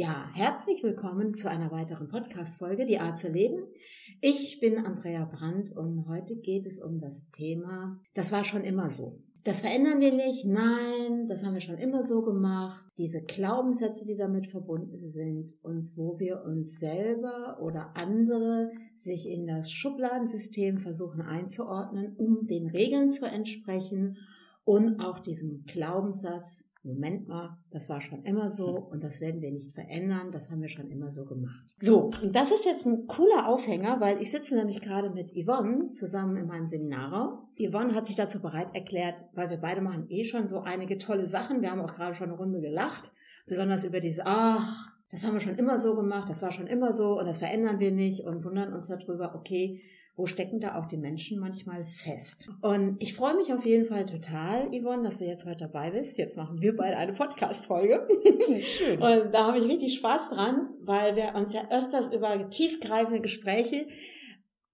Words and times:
Ja, 0.00 0.30
herzlich 0.32 0.84
willkommen 0.84 1.34
zu 1.34 1.50
einer 1.50 1.72
weiteren 1.72 2.06
Podcast-Folge, 2.06 2.84
die 2.84 3.00
Art 3.00 3.18
zu 3.18 3.26
leben. 3.26 3.64
Ich 4.20 4.60
bin 4.60 4.78
Andrea 4.78 5.24
Brandt 5.24 5.72
und 5.72 6.06
heute 6.06 6.36
geht 6.36 6.66
es 6.66 6.80
um 6.80 7.00
das 7.00 7.28
Thema, 7.32 8.00
das 8.14 8.30
war 8.30 8.44
schon 8.44 8.62
immer 8.62 8.90
so. 8.90 9.18
Das 9.42 9.62
verändern 9.62 9.98
wir 9.98 10.12
nicht, 10.12 10.44
nein, 10.44 11.26
das 11.26 11.44
haben 11.44 11.54
wir 11.54 11.60
schon 11.60 11.78
immer 11.78 12.06
so 12.06 12.22
gemacht. 12.22 12.84
Diese 12.96 13.22
Glaubenssätze, 13.22 14.04
die 14.04 14.16
damit 14.16 14.46
verbunden 14.46 15.04
sind 15.04 15.58
und 15.62 15.96
wo 15.96 16.20
wir 16.20 16.44
uns 16.44 16.78
selber 16.78 17.58
oder 17.60 17.96
andere 17.96 18.70
sich 18.94 19.28
in 19.28 19.48
das 19.48 19.72
Schubladensystem 19.72 20.78
versuchen 20.78 21.22
einzuordnen, 21.22 22.14
um 22.14 22.46
den 22.46 22.68
Regeln 22.68 23.10
zu 23.10 23.26
entsprechen 23.26 24.16
und 24.62 25.00
auch 25.00 25.18
diesem 25.18 25.64
Glaubenssatz, 25.64 26.68
Moment 26.88 27.28
mal, 27.28 27.56
das 27.70 27.88
war 27.88 28.00
schon 28.00 28.24
immer 28.24 28.48
so 28.48 28.68
und 28.68 29.04
das 29.04 29.20
werden 29.20 29.40
wir 29.40 29.50
nicht 29.50 29.72
verändern, 29.72 30.32
das 30.32 30.50
haben 30.50 30.62
wir 30.62 30.68
schon 30.68 30.90
immer 30.90 31.10
so 31.10 31.24
gemacht. 31.24 31.64
So, 31.80 32.10
und 32.22 32.34
das 32.34 32.50
ist 32.50 32.64
jetzt 32.64 32.86
ein 32.86 33.06
cooler 33.06 33.46
Aufhänger, 33.46 34.00
weil 34.00 34.20
ich 34.20 34.30
sitze 34.30 34.56
nämlich 34.56 34.80
gerade 34.80 35.10
mit 35.10 35.32
Yvonne 35.32 35.90
zusammen 35.90 36.36
in 36.36 36.46
meinem 36.46 36.66
Seminarraum. 36.66 37.38
Yvonne 37.58 37.94
hat 37.94 38.06
sich 38.06 38.16
dazu 38.16 38.40
bereit 38.40 38.74
erklärt, 38.74 39.26
weil 39.34 39.50
wir 39.50 39.58
beide 39.58 39.82
machen 39.82 40.06
eh 40.08 40.24
schon 40.24 40.48
so 40.48 40.60
einige 40.60 40.98
tolle 40.98 41.26
Sachen. 41.26 41.62
Wir 41.62 41.70
haben 41.70 41.80
auch 41.80 41.92
gerade 41.92 42.14
schon 42.14 42.28
eine 42.28 42.38
Runde 42.38 42.60
gelacht, 42.60 43.12
besonders 43.46 43.84
über 43.84 44.00
diese, 44.00 44.22
ach, 44.24 44.90
das 45.10 45.24
haben 45.24 45.34
wir 45.34 45.40
schon 45.40 45.56
immer 45.56 45.78
so 45.78 45.94
gemacht, 45.94 46.28
das 46.28 46.42
war 46.42 46.52
schon 46.52 46.66
immer 46.66 46.92
so 46.92 47.18
und 47.18 47.26
das 47.26 47.38
verändern 47.38 47.78
wir 47.78 47.92
nicht 47.92 48.24
und 48.24 48.44
wundern 48.44 48.72
uns 48.72 48.88
darüber, 48.88 49.34
okay, 49.34 49.80
wo 50.18 50.26
stecken 50.26 50.58
da 50.58 50.74
auch 50.74 50.86
die 50.86 50.96
Menschen 50.96 51.38
manchmal 51.38 51.84
fest. 51.84 52.50
Und 52.60 52.96
ich 52.98 53.14
freue 53.14 53.36
mich 53.36 53.52
auf 53.54 53.64
jeden 53.64 53.84
Fall 53.84 54.04
total, 54.04 54.68
Yvonne, 54.72 55.04
dass 55.04 55.18
du 55.18 55.24
jetzt 55.24 55.46
heute 55.46 55.68
dabei 55.68 55.92
bist. 55.92 56.18
Jetzt 56.18 56.36
machen 56.36 56.60
wir 56.60 56.74
beide 56.74 56.96
eine 56.96 57.12
Podcast-Folge. 57.12 58.06
Schön. 58.62 59.00
Und 59.00 59.32
da 59.32 59.46
habe 59.46 59.58
ich 59.58 59.64
richtig 59.64 59.96
Spaß 59.96 60.30
dran, 60.30 60.70
weil 60.80 61.14
wir 61.14 61.36
uns 61.36 61.54
ja 61.54 61.70
öfters 61.70 62.12
über 62.12 62.50
tiefgreifende 62.50 63.20
Gespräche 63.20 63.86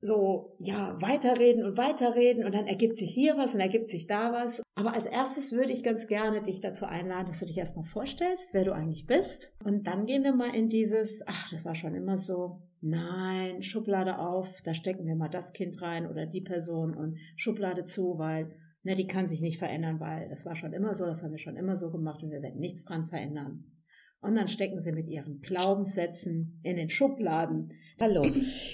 so, 0.00 0.56
ja, 0.58 0.96
weiterreden 1.00 1.64
und 1.64 1.78
weiterreden 1.78 2.44
und 2.44 2.54
dann 2.54 2.66
ergibt 2.66 2.96
sich 2.96 3.10
hier 3.10 3.38
was 3.38 3.54
und 3.54 3.60
ergibt 3.60 3.88
sich 3.88 4.06
da 4.06 4.32
was. 4.32 4.62
Aber 4.74 4.92
als 4.92 5.06
erstes 5.06 5.52
würde 5.52 5.72
ich 5.72 5.82
ganz 5.82 6.06
gerne 6.06 6.42
dich 6.42 6.60
dazu 6.60 6.84
einladen, 6.84 7.26
dass 7.26 7.40
du 7.40 7.46
dich 7.46 7.56
erstmal 7.56 7.86
vorstellst, 7.86 8.52
wer 8.52 8.64
du 8.64 8.72
eigentlich 8.72 9.06
bist. 9.06 9.54
Und 9.64 9.86
dann 9.86 10.04
gehen 10.04 10.22
wir 10.22 10.34
mal 10.34 10.54
in 10.54 10.68
dieses, 10.68 11.22
ach, 11.26 11.50
das 11.50 11.64
war 11.64 11.74
schon 11.74 11.94
immer 11.94 12.18
so, 12.18 12.60
nein, 12.84 13.62
Schublade 13.62 14.18
auf, 14.18 14.60
da 14.62 14.74
stecken 14.74 15.06
wir 15.06 15.16
mal 15.16 15.28
das 15.28 15.52
Kind 15.52 15.80
rein 15.80 16.06
oder 16.06 16.26
die 16.26 16.42
Person 16.42 16.94
und 16.94 17.18
Schublade 17.34 17.84
zu, 17.84 18.18
weil, 18.18 18.52
ne, 18.82 18.94
die 18.94 19.06
kann 19.06 19.26
sich 19.26 19.40
nicht 19.40 19.58
verändern, 19.58 20.00
weil 20.00 20.28
das 20.28 20.44
war 20.44 20.54
schon 20.54 20.74
immer 20.74 20.94
so, 20.94 21.06
das 21.06 21.22
haben 21.22 21.32
wir 21.32 21.38
schon 21.38 21.56
immer 21.56 21.76
so 21.76 21.90
gemacht 21.90 22.22
und 22.22 22.30
wir 22.30 22.42
werden 22.42 22.60
nichts 22.60 22.84
dran 22.84 23.04
verändern. 23.04 23.64
Und 24.20 24.36
dann 24.36 24.48
stecken 24.48 24.80
sie 24.80 24.92
mit 24.92 25.06
ihren 25.06 25.40
Glaubenssätzen 25.40 26.60
in 26.62 26.76
den 26.76 26.88
Schubladen. 26.88 27.72
Hallo. 28.00 28.22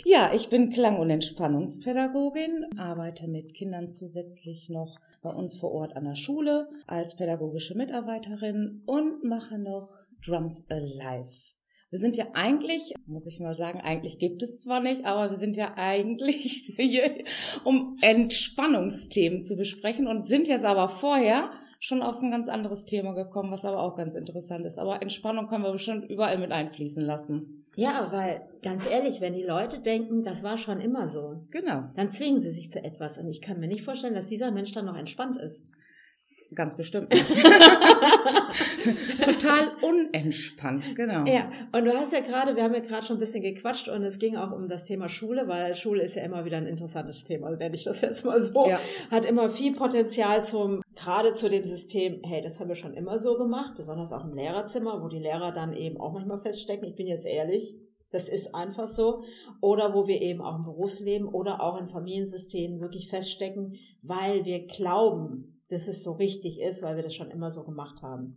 Ja, 0.04 0.32
ich 0.32 0.48
bin 0.48 0.70
Klang- 0.70 0.98
und 0.98 1.10
Entspannungspädagogin, 1.10 2.66
arbeite 2.76 3.26
mit 3.26 3.54
Kindern 3.54 3.90
zusätzlich 3.90 4.68
noch 4.70 5.00
bei 5.22 5.30
uns 5.30 5.56
vor 5.56 5.72
Ort 5.72 5.96
an 5.96 6.04
der 6.04 6.14
Schule 6.14 6.68
als 6.86 7.16
pädagogische 7.16 7.76
Mitarbeiterin 7.76 8.82
und 8.86 9.24
mache 9.24 9.58
noch 9.58 9.88
Drums 10.24 10.64
Alive. 10.68 11.59
Wir 11.90 11.98
sind 11.98 12.16
ja 12.16 12.26
eigentlich, 12.34 12.94
muss 13.06 13.26
ich 13.26 13.40
mal 13.40 13.54
sagen, 13.54 13.80
eigentlich 13.80 14.20
gibt 14.20 14.42
es 14.44 14.60
zwar 14.60 14.80
nicht, 14.80 15.04
aber 15.04 15.30
wir 15.30 15.36
sind 15.36 15.56
ja 15.56 15.74
eigentlich 15.76 16.72
hier, 16.76 17.24
um 17.64 17.96
Entspannungsthemen 18.00 19.42
zu 19.42 19.56
besprechen 19.56 20.06
und 20.06 20.24
sind 20.24 20.46
jetzt 20.46 20.64
aber 20.64 20.88
vorher 20.88 21.50
schon 21.80 22.02
auf 22.02 22.20
ein 22.20 22.30
ganz 22.30 22.48
anderes 22.48 22.84
Thema 22.84 23.12
gekommen, 23.12 23.50
was 23.50 23.64
aber 23.64 23.82
auch 23.82 23.96
ganz 23.96 24.14
interessant 24.14 24.66
ist. 24.66 24.78
Aber 24.78 25.02
Entspannung 25.02 25.48
können 25.48 25.64
wir 25.64 25.72
bestimmt 25.72 26.08
überall 26.08 26.38
mit 26.38 26.52
einfließen 26.52 27.04
lassen. 27.04 27.64
Ja, 27.74 28.08
weil 28.12 28.42
ganz 28.62 28.88
ehrlich, 28.88 29.20
wenn 29.20 29.34
die 29.34 29.42
Leute 29.42 29.80
denken, 29.80 30.22
das 30.22 30.44
war 30.44 30.58
schon 30.58 30.80
immer 30.80 31.08
so, 31.08 31.40
genau, 31.50 31.84
dann 31.96 32.10
zwingen 32.10 32.40
sie 32.40 32.52
sich 32.52 32.70
zu 32.70 32.84
etwas. 32.84 33.18
Und 33.18 33.28
ich 33.28 33.40
kann 33.40 33.58
mir 33.58 33.68
nicht 33.68 33.82
vorstellen, 33.82 34.14
dass 34.14 34.26
dieser 34.26 34.50
Mensch 34.50 34.72
dann 34.72 34.86
noch 34.86 34.96
entspannt 34.96 35.38
ist. 35.38 35.64
Ganz 36.54 36.76
bestimmt. 36.76 37.12
Total 39.24 39.68
unentspannt, 39.82 40.96
genau. 40.96 41.24
Ja, 41.24 41.50
und 41.72 41.84
du 41.84 41.92
hast 41.92 42.12
ja 42.12 42.20
gerade, 42.20 42.56
wir 42.56 42.64
haben 42.64 42.74
ja 42.74 42.80
gerade 42.80 43.06
schon 43.06 43.18
ein 43.18 43.20
bisschen 43.20 43.42
gequatscht 43.42 43.88
und 43.88 44.02
es 44.02 44.18
ging 44.18 44.36
auch 44.36 44.50
um 44.50 44.68
das 44.68 44.84
Thema 44.84 45.08
Schule, 45.08 45.46
weil 45.46 45.76
Schule 45.76 46.02
ist 46.02 46.16
ja 46.16 46.24
immer 46.24 46.44
wieder 46.44 46.56
ein 46.56 46.66
interessantes 46.66 47.22
Thema, 47.24 47.50
nenne 47.50 47.76
ich 47.76 47.84
das 47.84 48.00
jetzt 48.00 48.24
mal 48.24 48.42
so. 48.42 48.66
Ja. 48.66 48.80
Hat 49.12 49.24
immer 49.24 49.48
viel 49.48 49.76
Potenzial 49.76 50.44
zum, 50.44 50.82
gerade 50.96 51.34
zu 51.34 51.48
dem 51.48 51.64
System, 51.64 52.20
hey, 52.24 52.42
das 52.42 52.58
haben 52.58 52.68
wir 52.68 52.74
schon 52.74 52.94
immer 52.94 53.20
so 53.20 53.38
gemacht, 53.38 53.74
besonders 53.76 54.12
auch 54.12 54.24
im 54.24 54.34
Lehrerzimmer, 54.34 55.00
wo 55.02 55.08
die 55.08 55.20
Lehrer 55.20 55.52
dann 55.52 55.72
eben 55.72 56.00
auch 56.00 56.12
manchmal 56.12 56.40
feststecken. 56.40 56.88
Ich 56.88 56.96
bin 56.96 57.06
jetzt 57.06 57.26
ehrlich, 57.26 57.78
das 58.10 58.28
ist 58.28 58.56
einfach 58.56 58.88
so. 58.88 59.22
Oder 59.60 59.94
wo 59.94 60.08
wir 60.08 60.20
eben 60.20 60.40
auch 60.40 60.56
im 60.56 60.64
Berufsleben 60.64 61.28
oder 61.28 61.60
auch 61.60 61.80
in 61.80 61.86
Familiensystemen 61.86 62.80
wirklich 62.80 63.08
feststecken, 63.08 63.76
weil 64.02 64.44
wir 64.44 64.66
glauben, 64.66 65.59
dass 65.70 65.88
es 65.88 66.04
so 66.04 66.12
richtig 66.12 66.60
ist, 66.60 66.82
weil 66.82 66.96
wir 66.96 67.02
das 67.02 67.14
schon 67.14 67.30
immer 67.30 67.50
so 67.50 67.64
gemacht 67.64 68.02
haben. 68.02 68.36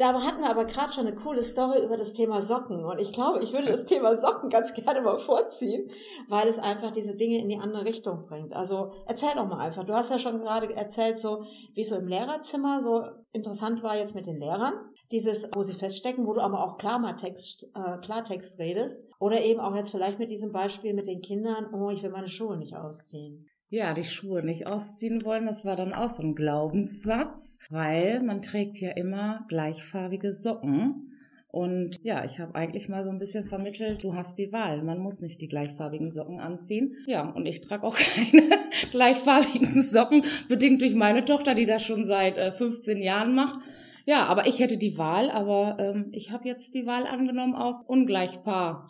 Da 0.00 0.14
hatten 0.22 0.40
wir 0.40 0.48
aber 0.48 0.64
gerade 0.64 0.92
schon 0.94 1.06
eine 1.06 1.14
coole 1.14 1.42
Story 1.42 1.84
über 1.84 1.98
das 1.98 2.14
Thema 2.14 2.40
Socken. 2.40 2.84
Und 2.86 2.98
ich 2.98 3.12
glaube, 3.12 3.42
ich 3.42 3.52
würde 3.52 3.66
das 3.66 3.84
Thema 3.86 4.16
Socken 4.16 4.48
ganz 4.48 4.72
gerne 4.72 5.02
mal 5.02 5.18
vorziehen, 5.18 5.90
weil 6.26 6.48
es 6.48 6.58
einfach 6.58 6.90
diese 6.90 7.16
Dinge 7.16 7.38
in 7.38 7.50
die 7.50 7.58
andere 7.58 7.84
Richtung 7.84 8.24
bringt. 8.24 8.54
Also 8.54 8.92
erzähl 9.06 9.34
doch 9.34 9.46
mal 9.46 9.58
einfach. 9.58 9.84
Du 9.84 9.92
hast 9.92 10.10
ja 10.10 10.16
schon 10.16 10.40
gerade 10.40 10.74
erzählt, 10.74 11.18
so 11.18 11.44
wie 11.74 11.82
es 11.82 11.90
so 11.90 11.96
im 11.96 12.08
Lehrerzimmer 12.08 12.80
so 12.80 13.04
interessant 13.32 13.82
war 13.82 13.94
jetzt 13.94 14.14
mit 14.14 14.26
den 14.26 14.38
Lehrern. 14.38 14.72
Dieses, 15.12 15.50
wo 15.54 15.62
sie 15.62 15.74
feststecken, 15.74 16.26
wo 16.26 16.32
du 16.32 16.40
aber 16.40 16.64
auch 16.64 16.78
Klartext, 16.78 17.64
äh, 17.74 17.98
Klartext 17.98 18.58
redest. 18.58 19.04
Oder 19.18 19.42
eben 19.42 19.60
auch 19.60 19.74
jetzt 19.74 19.90
vielleicht 19.90 20.18
mit 20.18 20.30
diesem 20.30 20.50
Beispiel 20.50 20.94
mit 20.94 21.08
den 21.08 21.20
Kindern, 21.20 21.74
oh, 21.74 21.90
ich 21.90 22.02
will 22.02 22.10
meine 22.10 22.30
Schuhe 22.30 22.56
nicht 22.56 22.74
ausziehen 22.74 23.49
ja, 23.70 23.94
die 23.94 24.04
Schuhe 24.04 24.42
nicht 24.42 24.66
ausziehen 24.66 25.24
wollen, 25.24 25.46
das 25.46 25.64
war 25.64 25.76
dann 25.76 25.94
auch 25.94 26.10
so 26.10 26.24
ein 26.24 26.34
Glaubenssatz, 26.34 27.60
weil 27.70 28.20
man 28.20 28.42
trägt 28.42 28.78
ja 28.78 28.90
immer 28.90 29.46
gleichfarbige 29.48 30.32
Socken. 30.32 31.06
Und 31.52 31.96
ja, 32.02 32.24
ich 32.24 32.38
habe 32.38 32.54
eigentlich 32.54 32.88
mal 32.88 33.02
so 33.02 33.10
ein 33.10 33.18
bisschen 33.18 33.46
vermittelt, 33.46 34.02
du 34.04 34.14
hast 34.14 34.38
die 34.38 34.52
Wahl. 34.52 34.82
Man 34.82 34.98
muss 34.98 35.20
nicht 35.20 35.40
die 35.40 35.48
gleichfarbigen 35.48 36.10
Socken 36.10 36.38
anziehen. 36.38 36.96
Ja, 37.06 37.28
und 37.28 37.46
ich 37.46 37.60
trage 37.60 37.84
auch 37.84 37.96
keine 38.14 38.42
gleichfarbigen 38.90 39.82
Socken, 39.82 40.24
bedingt 40.48 40.80
durch 40.82 40.94
meine 40.94 41.24
Tochter, 41.24 41.54
die 41.54 41.66
das 41.66 41.82
schon 41.82 42.04
seit 42.04 42.38
äh, 42.38 42.52
15 42.52 42.98
Jahren 42.98 43.34
macht. 43.34 43.60
Ja, 44.04 44.24
aber 44.26 44.46
ich 44.46 44.58
hätte 44.58 44.78
die 44.78 44.98
Wahl, 44.98 45.30
aber 45.30 45.76
ähm, 45.78 46.08
ich 46.12 46.32
habe 46.32 46.48
jetzt 46.48 46.74
die 46.74 46.86
Wahl 46.86 47.06
angenommen, 47.06 47.54
auch 47.54 47.86
ungleichpaar 47.86 48.88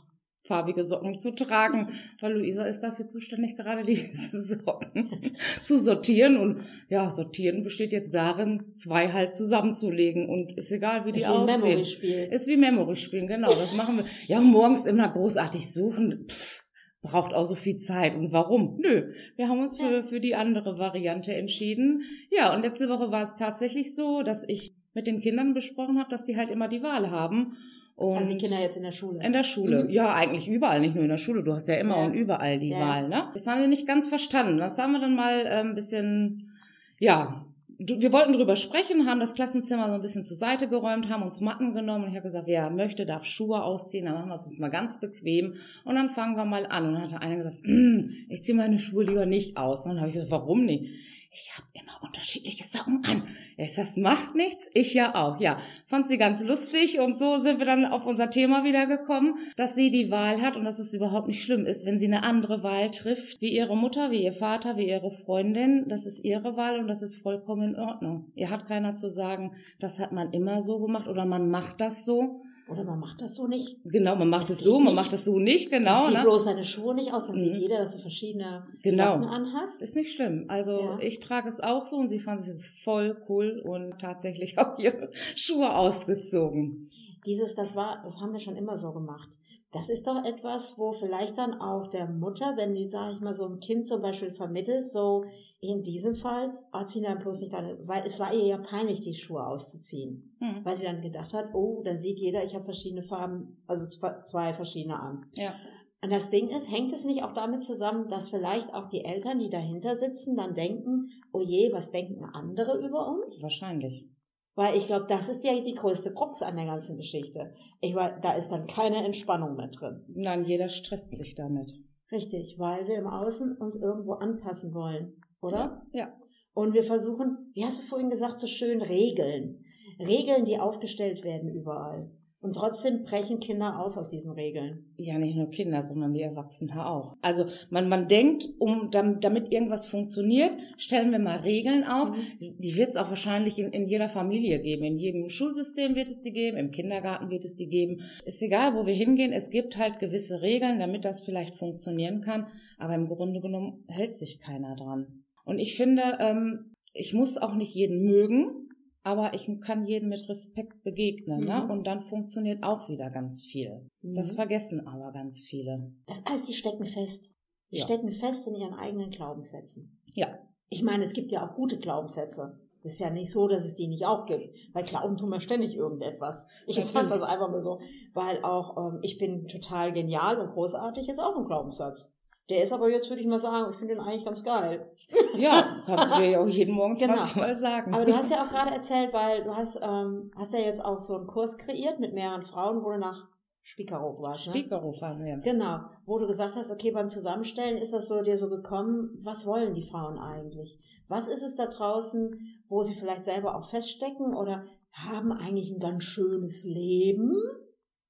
farbige 0.51 0.83
Socken 0.83 1.17
zu 1.17 1.31
tragen, 1.31 1.91
weil 2.21 2.33
Luisa 2.33 2.65
ist 2.65 2.81
dafür 2.81 3.07
zuständig, 3.07 3.57
gerade 3.57 3.83
diese 3.83 4.41
Socken 4.59 5.37
zu 5.63 5.79
sortieren. 5.79 6.37
Und 6.37 6.63
ja, 6.89 7.09
sortieren 7.09 7.63
besteht 7.63 7.93
jetzt 7.93 8.13
darin, 8.13 8.75
zwei 8.75 9.07
halt 9.07 9.33
zusammenzulegen. 9.33 10.29
Und 10.29 10.59
ist 10.59 10.73
egal, 10.73 11.07
wie 11.07 11.13
die 11.13 11.21
ist 11.21 11.29
aussehen. 11.29 11.61
Memory 11.61 11.85
spielen. 11.85 12.33
Ist 12.33 12.49
wie 12.49 12.57
Memory 12.57 12.97
spielen, 12.97 13.29
genau. 13.29 13.55
Das 13.55 13.73
machen 13.73 13.99
wir. 13.99 14.05
Ja, 14.27 14.41
morgens 14.41 14.87
immer 14.87 15.09
großartig 15.09 15.73
suchen. 15.73 16.27
Pff, 16.29 16.65
braucht 17.01 17.33
auch 17.33 17.45
so 17.45 17.55
viel 17.55 17.79
Zeit. 17.79 18.17
Und 18.17 18.33
warum? 18.33 18.79
Nö, 18.81 19.13
wir 19.37 19.49
haben 19.49 19.61
uns 19.61 19.79
für, 19.79 20.03
für 20.03 20.19
die 20.19 20.35
andere 20.35 20.79
Variante 20.79 21.33
entschieden. 21.33 22.03
Ja, 22.29 22.53
und 22.53 22.63
letzte 22.63 22.89
Woche 22.89 23.13
war 23.13 23.23
es 23.23 23.37
tatsächlich 23.37 23.95
so, 23.95 24.23
dass 24.25 24.43
ich 24.49 24.73
mit 24.95 25.07
den 25.07 25.21
Kindern 25.21 25.55
besprochen 25.55 26.01
habe, 26.01 26.11
dass 26.11 26.27
sie 26.27 26.37
halt 26.37 26.51
immer 26.51 26.67
die 26.67 26.83
Wahl 26.83 27.13
haben. 27.13 27.57
Und 28.01 28.17
also 28.17 28.31
die 28.31 28.39
Kinder 28.39 28.59
jetzt 28.59 28.79
in 28.79 28.83
der 28.83 28.93
Schule? 28.93 29.23
In 29.23 29.35
der 29.35 29.45
Schule. 29.45 29.85
Mhm. 29.85 29.91
Ja, 29.91 30.15
eigentlich 30.15 30.49
überall, 30.49 30.81
nicht 30.81 30.95
nur 30.95 31.05
in 31.05 31.11
der 31.11 31.19
Schule. 31.19 31.45
Du 31.45 31.53
hast 31.53 31.69
ja 31.69 31.75
immer 31.75 31.99
ja. 31.99 32.07
und 32.07 32.15
überall 32.15 32.59
die 32.59 32.71
ja. 32.71 32.81
Wahl, 32.81 33.09
ne? 33.09 33.29
Das 33.35 33.47
haben 33.47 33.61
wir 33.61 33.69
nicht 33.69 33.87
ganz 33.87 34.09
verstanden. 34.09 34.57
Das 34.57 34.79
haben 34.79 34.93
wir 34.93 35.01
dann 35.01 35.15
mal 35.15 35.45
äh, 35.45 35.61
ein 35.61 35.75
bisschen, 35.75 36.51
ja, 36.99 37.45
wir 37.79 38.11
wollten 38.11 38.33
drüber 38.33 38.57
sprechen, 38.57 39.07
haben 39.07 39.21
das 39.21 39.35
Klassenzimmer 39.35 39.89
so 39.89 39.93
ein 39.93 40.01
bisschen 40.01 40.25
zur 40.25 40.39
Seite 40.39 40.67
geräumt, 40.67 41.11
haben 41.11 41.23
uns 41.23 41.43
Matten 41.43 41.75
genommen 41.75 42.05
und 42.05 42.11
ich 42.11 42.17
habe 42.17 42.27
gesagt, 42.27 42.47
wer 42.47 42.71
möchte, 42.71 43.05
darf 43.05 43.27
Schuhe 43.27 43.63
ausziehen, 43.63 44.07
dann 44.07 44.15
machen 44.15 44.29
wir 44.29 44.35
es 44.35 44.47
uns 44.47 44.59
mal 44.59 44.71
ganz 44.71 44.99
bequem 44.99 45.57
und 45.85 45.95
dann 45.95 46.09
fangen 46.09 46.37
wir 46.37 46.47
mal 46.47 46.65
an. 46.67 46.87
Und 46.87 46.95
dann 46.95 47.03
hatte 47.03 47.21
einer 47.21 47.37
gesagt, 47.37 47.59
hm, 47.63 48.13
ich 48.31 48.43
ziehe 48.45 48.57
meine 48.57 48.79
Schuhe 48.79 49.05
lieber 49.05 49.27
nicht 49.27 49.59
aus. 49.59 49.85
Und 49.85 49.91
dann 49.91 50.01
habe 50.01 50.09
ich 50.09 50.15
gesagt, 50.15 50.31
warum 50.31 50.65
nicht? 50.65 50.87
Ich 51.33 51.57
habe 51.57 51.69
immer 51.75 52.03
unterschiedliche 52.03 52.65
Socken 52.65 53.05
an. 53.05 53.23
Ich 53.57 53.77
das 53.77 53.97
macht 53.97 54.35
nichts, 54.35 54.69
ich 54.75 54.95
ja 54.95 55.15
auch. 55.15 55.41
Ja, 55.41 55.59
fand 55.87 56.09
sie 56.09 56.19
ganz 56.19 56.43
lustig 56.43 56.99
und 56.99 57.17
so 57.17 57.39
sind 57.39 57.61
wir 57.61 57.67
dann 57.67 57.85
auf 57.85 58.05
unser 58.05 58.31
Thema 58.31 58.65
wieder 58.65 58.87
gekommen, 58.87 59.37
dass 59.57 59.77
sie 59.77 59.91
die 59.91 60.11
Wahl 60.11 60.43
hat 60.43 60.57
und 60.57 60.65
dass 60.65 60.81
es 60.81 60.93
überhaupt 60.93 61.29
nicht 61.29 61.43
schlimm 61.43 61.67
ist, 61.67 61.87
wenn 61.87 62.01
sie 62.01 62.07
eine 62.07 62.25
andere 62.25 62.65
Wahl 62.65 62.91
trifft, 62.91 63.41
wie 63.41 63.55
ihre 63.55 63.77
Mutter, 63.77 64.11
wie 64.11 64.25
ihr 64.25 64.33
Vater, 64.33 64.77
wie 64.77 64.89
ihre 64.89 65.13
Freundin. 65.13 65.87
Das 65.87 66.05
ist 66.05 66.25
ihre 66.25 66.57
Wahl 66.57 66.81
und 66.81 66.89
das 66.89 67.01
ist 67.01 67.17
vollkommen 67.17 67.75
in 67.75 67.77
Ordnung. 67.77 68.33
Ihr 68.35 68.51
hat 68.51 68.67
keiner 68.67 68.97
zu 68.97 69.09
sagen, 69.09 69.53
das 69.79 70.01
hat 70.01 70.11
man 70.11 70.33
immer 70.33 70.63
so 70.63 70.81
gemacht 70.81 71.07
oder 71.07 71.27
man 71.27 71.49
macht 71.49 71.81
das 71.81 72.05
so. 72.05 72.43
Oder 72.71 72.85
man 72.85 73.01
macht 73.01 73.21
das 73.21 73.35
so 73.35 73.49
nicht. 73.49 73.83
Genau, 73.83 74.15
man 74.15 74.29
macht 74.29 74.49
es 74.49 74.61
so, 74.61 74.79
man 74.79 74.95
macht 74.95 75.13
das 75.13 75.25
so 75.25 75.39
nicht, 75.39 75.71
genau. 75.71 76.03
Man 76.03 76.05
zieht 76.05 76.15
ne? 76.15 76.23
bloß 76.23 76.45
seine 76.45 76.65
Schuhe 76.65 76.95
nicht 76.95 77.13
aus, 77.13 77.27
dann 77.27 77.37
mhm. 77.37 77.41
sieht 77.41 77.57
jeder, 77.57 77.79
dass 77.79 77.97
du 77.97 77.99
verschiedene 77.99 78.67
genau. 78.83 79.15
Socken 79.15 79.29
anhast. 79.29 79.83
Ist 79.83 79.97
nicht 79.97 80.13
schlimm. 80.13 80.45
Also 80.49 80.73
ja. 80.73 80.99
ich 81.01 81.19
trage 81.19 81.49
es 81.49 81.61
auch 81.61 81.87
so 81.87 81.97
und 81.97 82.09
sie 82.09 82.21
fand 82.21 82.41
es 82.41 82.47
jetzt 82.47 82.67
voll 82.85 83.17
cool 83.29 83.61
und 83.65 83.99
tatsächlich 83.99 84.59
auch 84.59 84.79
ihre 84.79 85.11
Schuhe 85.35 85.75
ausgezogen. 85.75 86.89
dieses, 87.27 87.57
das 87.57 87.75
war, 87.75 88.03
das 88.05 88.21
haben 88.21 88.33
wir 88.33 88.41
schon 88.41 88.57
immer 88.57 88.77
so 88.77 88.93
gemacht. 88.93 89.31
Das 89.73 89.89
ist 89.89 90.07
doch 90.07 90.25
etwas, 90.25 90.79
wo 90.79 90.93
vielleicht 90.93 91.39
dann 91.39 91.61
auch 91.61 91.89
der 91.89 92.07
Mutter, 92.07 92.57
wenn 92.57 92.75
die, 92.75 92.89
sage 92.89 93.15
ich 93.15 93.21
mal, 93.21 93.35
so 93.35 93.47
ein 93.47 93.61
Kind 93.61 93.87
zum 93.87 94.03
Beispiel 94.03 94.33
vermittelt, 94.33 94.91
so 94.91 95.25
in 95.61 95.83
diesem 95.83 96.15
Fall, 96.15 96.59
oh, 96.73 96.85
zieh 96.85 97.03
dann 97.03 97.19
bloß 97.19 97.41
nicht 97.41 97.53
deine, 97.53 97.79
weil 97.87 98.07
es 98.07 98.19
war 98.19 98.33
ihr 98.33 98.47
ja 98.47 98.59
peinlich, 98.59 99.03
die 99.03 99.15
Schuhe 99.15 99.47
auszuziehen. 99.47 100.37
Mhm. 100.41 100.65
Weil 100.65 100.77
sie 100.79 100.87
dann 100.87 101.03
gedacht 101.03 101.35
hat, 101.35 101.55
oh, 101.55 101.83
dann 101.85 101.99
sieht 101.99 102.19
jeder, 102.19 102.43
ich 102.43 102.55
habe 102.55 102.65
verschiedene 102.65 103.03
Farben, 103.03 103.63
also 103.67 103.87
zwei 104.25 104.55
verschiedene 104.55 104.99
an. 104.99 105.27
Ja. 105.35 105.55
Und 106.03 106.11
das 106.11 106.31
Ding 106.31 106.49
ist, 106.49 106.71
hängt 106.71 106.93
es 106.95 107.05
nicht 107.05 107.23
auch 107.23 107.35
damit 107.35 107.63
zusammen, 107.63 108.09
dass 108.09 108.31
vielleicht 108.31 108.73
auch 108.73 108.89
die 108.89 109.05
Eltern, 109.05 109.39
die 109.39 109.51
dahinter 109.51 109.97
sitzen, 109.97 110.35
dann 110.35 110.55
denken, 110.55 111.11
oh 111.33 111.43
je, 111.43 111.71
was 111.75 111.91
denken 111.91 112.25
andere 112.25 112.79
über 112.79 113.07
uns? 113.07 113.43
Wahrscheinlich. 113.43 114.09
Weil 114.55 114.79
ich 114.79 114.87
glaube, 114.87 115.07
das 115.09 115.29
ist 115.29 115.45
ja 115.45 115.53
die 115.61 115.75
größte 115.75 116.15
Krux 116.15 116.41
an 116.41 116.57
der 116.57 116.65
ganzen 116.65 116.97
Geschichte. 116.97 117.53
Ich 117.81 117.95
weiß, 117.95 118.15
da 118.23 118.33
ist 118.33 118.49
dann 118.49 118.67
keine 118.67 119.05
Entspannung 119.05 119.57
mehr 119.57 119.69
drin. 119.69 120.05
Nein, 120.09 120.45
jeder 120.45 120.71
stresst 120.71 121.17
sich 121.17 121.35
damit. 121.35 121.71
Richtig, 122.11 122.59
weil 122.59 122.89
wir 122.89 122.97
im 122.97 123.07
Außen 123.07 123.59
uns 123.59 123.77
irgendwo 123.77 124.15
anpassen 124.15 124.75
wollen, 124.75 125.21
oder? 125.41 125.83
Ja. 125.93 126.01
ja. 126.01 126.17
Und 126.55 126.75
wir 126.75 126.85
versuchen, 126.85 127.51
wie 127.55 127.65
hast 127.65 127.81
du 127.81 127.87
vorhin 127.87 128.11
gesagt, 128.11 128.41
so 128.41 128.47
schön 128.47 128.83
Regeln. 128.83 129.65
Regeln, 129.99 130.45
die 130.45 130.59
aufgestellt 130.59 131.25
werden 131.25 131.51
überall. 131.51 132.11
Und 132.43 132.55
trotzdem 132.55 133.03
brechen 133.03 133.39
Kinder 133.39 133.79
aus 133.79 133.99
aus 133.99 134.09
diesen 134.09 134.33
Regeln. 134.33 134.95
Ja, 134.97 135.19
nicht 135.19 135.37
nur 135.37 135.51
Kinder, 135.51 135.83
sondern 135.83 136.15
die 136.15 136.23
Erwachsenen 136.23 136.73
auch. 136.79 137.15
Also 137.21 137.45
man, 137.69 137.91
man 137.91 138.09
denkt, 138.09 138.49
um 138.59 138.91
damit 138.91 139.53
irgendwas 139.53 139.87
funktioniert, 139.87 140.57
stellen 140.79 141.13
wir 141.13 141.19
mal 141.19 141.41
Regeln 141.41 141.85
auf. 141.85 142.11
Mhm. 142.11 142.39
Die, 142.41 142.57
die 142.57 142.79
wird 142.79 142.91
es 142.91 142.97
auch 142.97 143.11
wahrscheinlich 143.11 143.59
in, 143.59 143.71
in 143.73 143.87
jeder 143.87 144.09
Familie 144.09 144.59
geben. 144.63 144.85
In 144.85 144.99
jedem 144.99 145.29
Schulsystem 145.29 145.95
wird 145.95 146.09
es 146.09 146.23
die 146.23 146.33
geben, 146.33 146.57
im 146.57 146.71
Kindergarten 146.71 147.29
wird 147.29 147.45
es 147.45 147.57
die 147.57 147.69
geben. 147.69 148.01
Ist 148.25 148.43
egal, 148.43 148.75
wo 148.75 148.87
wir 148.87 148.95
hingehen, 148.95 149.35
es 149.35 149.51
gibt 149.51 149.77
halt 149.77 149.99
gewisse 149.99 150.41
Regeln, 150.41 150.79
damit 150.79 151.05
das 151.05 151.21
vielleicht 151.21 151.57
funktionieren 151.57 152.23
kann. 152.23 152.47
Aber 152.79 152.95
im 152.95 153.07
Grunde 153.07 153.43
genommen 153.43 153.85
hält 153.87 154.17
sich 154.17 154.41
keiner 154.41 154.77
dran. 154.77 155.20
Und 155.51 155.59
ich 155.59 155.77
finde, 155.77 156.19
ähm, 156.21 156.75
ich 156.93 157.13
muss 157.13 157.39
auch 157.39 157.55
nicht 157.55 157.75
jeden 157.75 158.03
mögen 158.03 158.61
aber 159.03 159.33
ich 159.35 159.49
kann 159.63 159.87
jedem 159.87 160.11
mit 160.11 160.29
Respekt 160.29 160.83
begegnen, 160.83 161.41
ne? 161.41 161.61
mhm. 161.63 161.67
ne? 161.67 161.73
Und 161.73 161.87
dann 161.87 162.03
funktioniert 162.03 162.63
auch 162.63 162.89
wieder 162.89 163.09
ganz 163.09 163.45
viel. 163.45 163.89
Mhm. 164.03 164.15
Das 164.15 164.33
vergessen 164.33 164.87
aber 164.87 165.13
ganz 165.13 165.41
viele. 165.41 165.93
Das 166.07 166.23
heißt, 166.29 166.49
die 166.49 166.55
stecken 166.55 166.85
fest. 166.85 167.31
Die 167.71 167.79
ja. 167.79 167.85
stecken 167.85 168.13
fest 168.13 168.47
in 168.47 168.57
ihren 168.57 168.75
eigenen 168.75 169.11
Glaubenssätzen. 169.11 170.01
Ja. 170.15 170.39
Ich 170.69 170.83
meine, 170.83 171.05
es 171.05 171.13
gibt 171.13 171.33
ja 171.33 171.47
auch 171.47 171.55
gute 171.55 171.79
Glaubenssätze. 171.79 172.61
Es 172.83 172.95
ist 172.95 173.01
ja 173.01 173.11
nicht 173.11 173.31
so, 173.31 173.47
dass 173.47 173.65
es 173.65 173.75
die 173.75 173.89
nicht 173.89 174.07
auch 174.07 174.27
gibt. 174.27 174.55
Weil 174.73 174.85
Glauben 174.85 175.17
tun 175.17 175.31
wir 175.31 175.41
ständig 175.41 175.75
irgendetwas. 175.75 176.47
Ich 176.67 176.77
sage 176.77 177.09
das 177.09 177.23
einfach 177.23 177.51
mal 177.51 177.63
so. 177.63 177.81
Weil 178.13 178.43
auch 178.43 178.77
ähm, 178.77 179.01
ich 179.03 179.19
bin 179.19 179.49
total 179.49 179.93
genial 179.93 180.41
und 180.41 180.53
großartig 180.53 181.09
ist 181.09 181.19
auch 181.19 181.37
ein 181.37 181.45
Glaubenssatz. 181.45 182.13
Der 182.51 182.65
ist 182.65 182.73
aber 182.73 182.91
jetzt, 182.91 183.09
würde 183.09 183.23
ich 183.23 183.29
mal 183.29 183.39
sagen, 183.39 183.71
ich 183.71 183.77
finde 183.77 183.95
den 183.95 184.03
eigentlich 184.03 184.25
ganz 184.25 184.43
geil. 184.43 184.91
Ja, 185.37 185.77
kannst 185.87 186.13
du 186.13 186.19
dir 186.19 186.31
ja 186.31 186.41
auch 186.41 186.49
jeden 186.49 186.75
Morgen 186.75 186.97
20 186.97 187.35
genau. 187.35 187.47
Mal 187.47 187.55
sagen. 187.55 187.95
Aber 187.95 188.05
du 188.05 188.15
hast 188.15 188.31
ja 188.31 188.45
auch 188.45 188.49
gerade 188.49 188.73
erzählt, 188.73 189.13
weil 189.15 189.45
du 189.45 189.57
hast, 189.57 189.79
ähm, 189.81 190.33
hast 190.37 190.53
ja 190.53 190.59
jetzt 190.59 190.85
auch 190.85 190.99
so 190.99 191.15
einen 191.15 191.29
Kurs 191.29 191.57
kreiert 191.57 192.01
mit 192.01 192.13
mehreren 192.13 192.43
Frauen, 192.43 192.83
wo 192.85 192.91
du 192.91 192.99
nach 192.99 193.29
Spiekerow 193.63 194.21
warst. 194.21 194.49
Ne? 194.49 194.55
Spiekerow 194.55 194.99
fahren 194.99 195.25
wir. 195.25 195.39
Genau, 195.39 195.81
wo 196.05 196.19
du 196.19 196.27
gesagt 196.27 196.57
hast, 196.57 196.71
okay, 196.73 196.91
beim 196.91 197.09
Zusammenstellen 197.09 197.79
ist 197.79 197.93
das 197.93 198.09
so 198.09 198.21
dir 198.23 198.37
so 198.37 198.51
gekommen, 198.51 199.17
was 199.23 199.47
wollen 199.47 199.75
die 199.75 199.89
Frauen 199.89 200.19
eigentlich? 200.19 200.81
Was 201.07 201.29
ist 201.29 201.43
es 201.43 201.55
da 201.55 201.67
draußen, 201.67 202.37
wo 202.69 202.83
sie 202.83 202.95
vielleicht 202.95 203.25
selber 203.25 203.57
auch 203.57 203.71
feststecken 203.71 204.35
oder 204.35 204.65
haben 204.93 205.33
eigentlich 205.33 205.71
ein 205.71 205.81
ganz 205.81 206.03
schönes 206.05 206.65
Leben, 206.65 207.33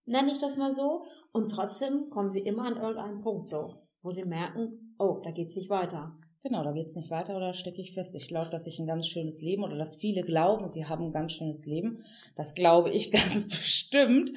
nenne 0.06 0.32
ich 0.32 0.38
das 0.38 0.56
mal 0.56 0.74
so, 0.74 1.04
und 1.32 1.50
trotzdem 1.50 2.08
kommen 2.10 2.30
sie 2.30 2.40
immer 2.40 2.64
an 2.64 2.76
irgendeinen 2.76 3.20
Punkt 3.20 3.46
so 3.46 3.74
wo 4.02 4.10
sie 4.10 4.24
merken, 4.24 4.94
oh, 4.98 5.20
da 5.22 5.30
geht's 5.30 5.56
nicht 5.56 5.70
weiter. 5.70 6.12
Genau, 6.42 6.64
da 6.64 6.72
geht's 6.72 6.96
nicht 6.96 7.10
weiter 7.10 7.36
oder 7.36 7.52
stecke 7.52 7.82
ich 7.82 7.92
fest. 7.92 8.14
Ich 8.14 8.26
glaube, 8.26 8.48
dass 8.50 8.66
ich 8.66 8.78
ein 8.78 8.86
ganz 8.86 9.06
schönes 9.06 9.42
Leben 9.42 9.62
oder 9.62 9.76
dass 9.76 9.98
viele 9.98 10.22
glauben, 10.22 10.68
sie 10.68 10.86
haben 10.86 11.04
ein 11.04 11.12
ganz 11.12 11.32
schönes 11.32 11.66
Leben. 11.66 12.02
Das 12.34 12.54
glaube 12.54 12.88
ich 12.88 13.12
ganz 13.12 13.46
bestimmt. 13.46 14.32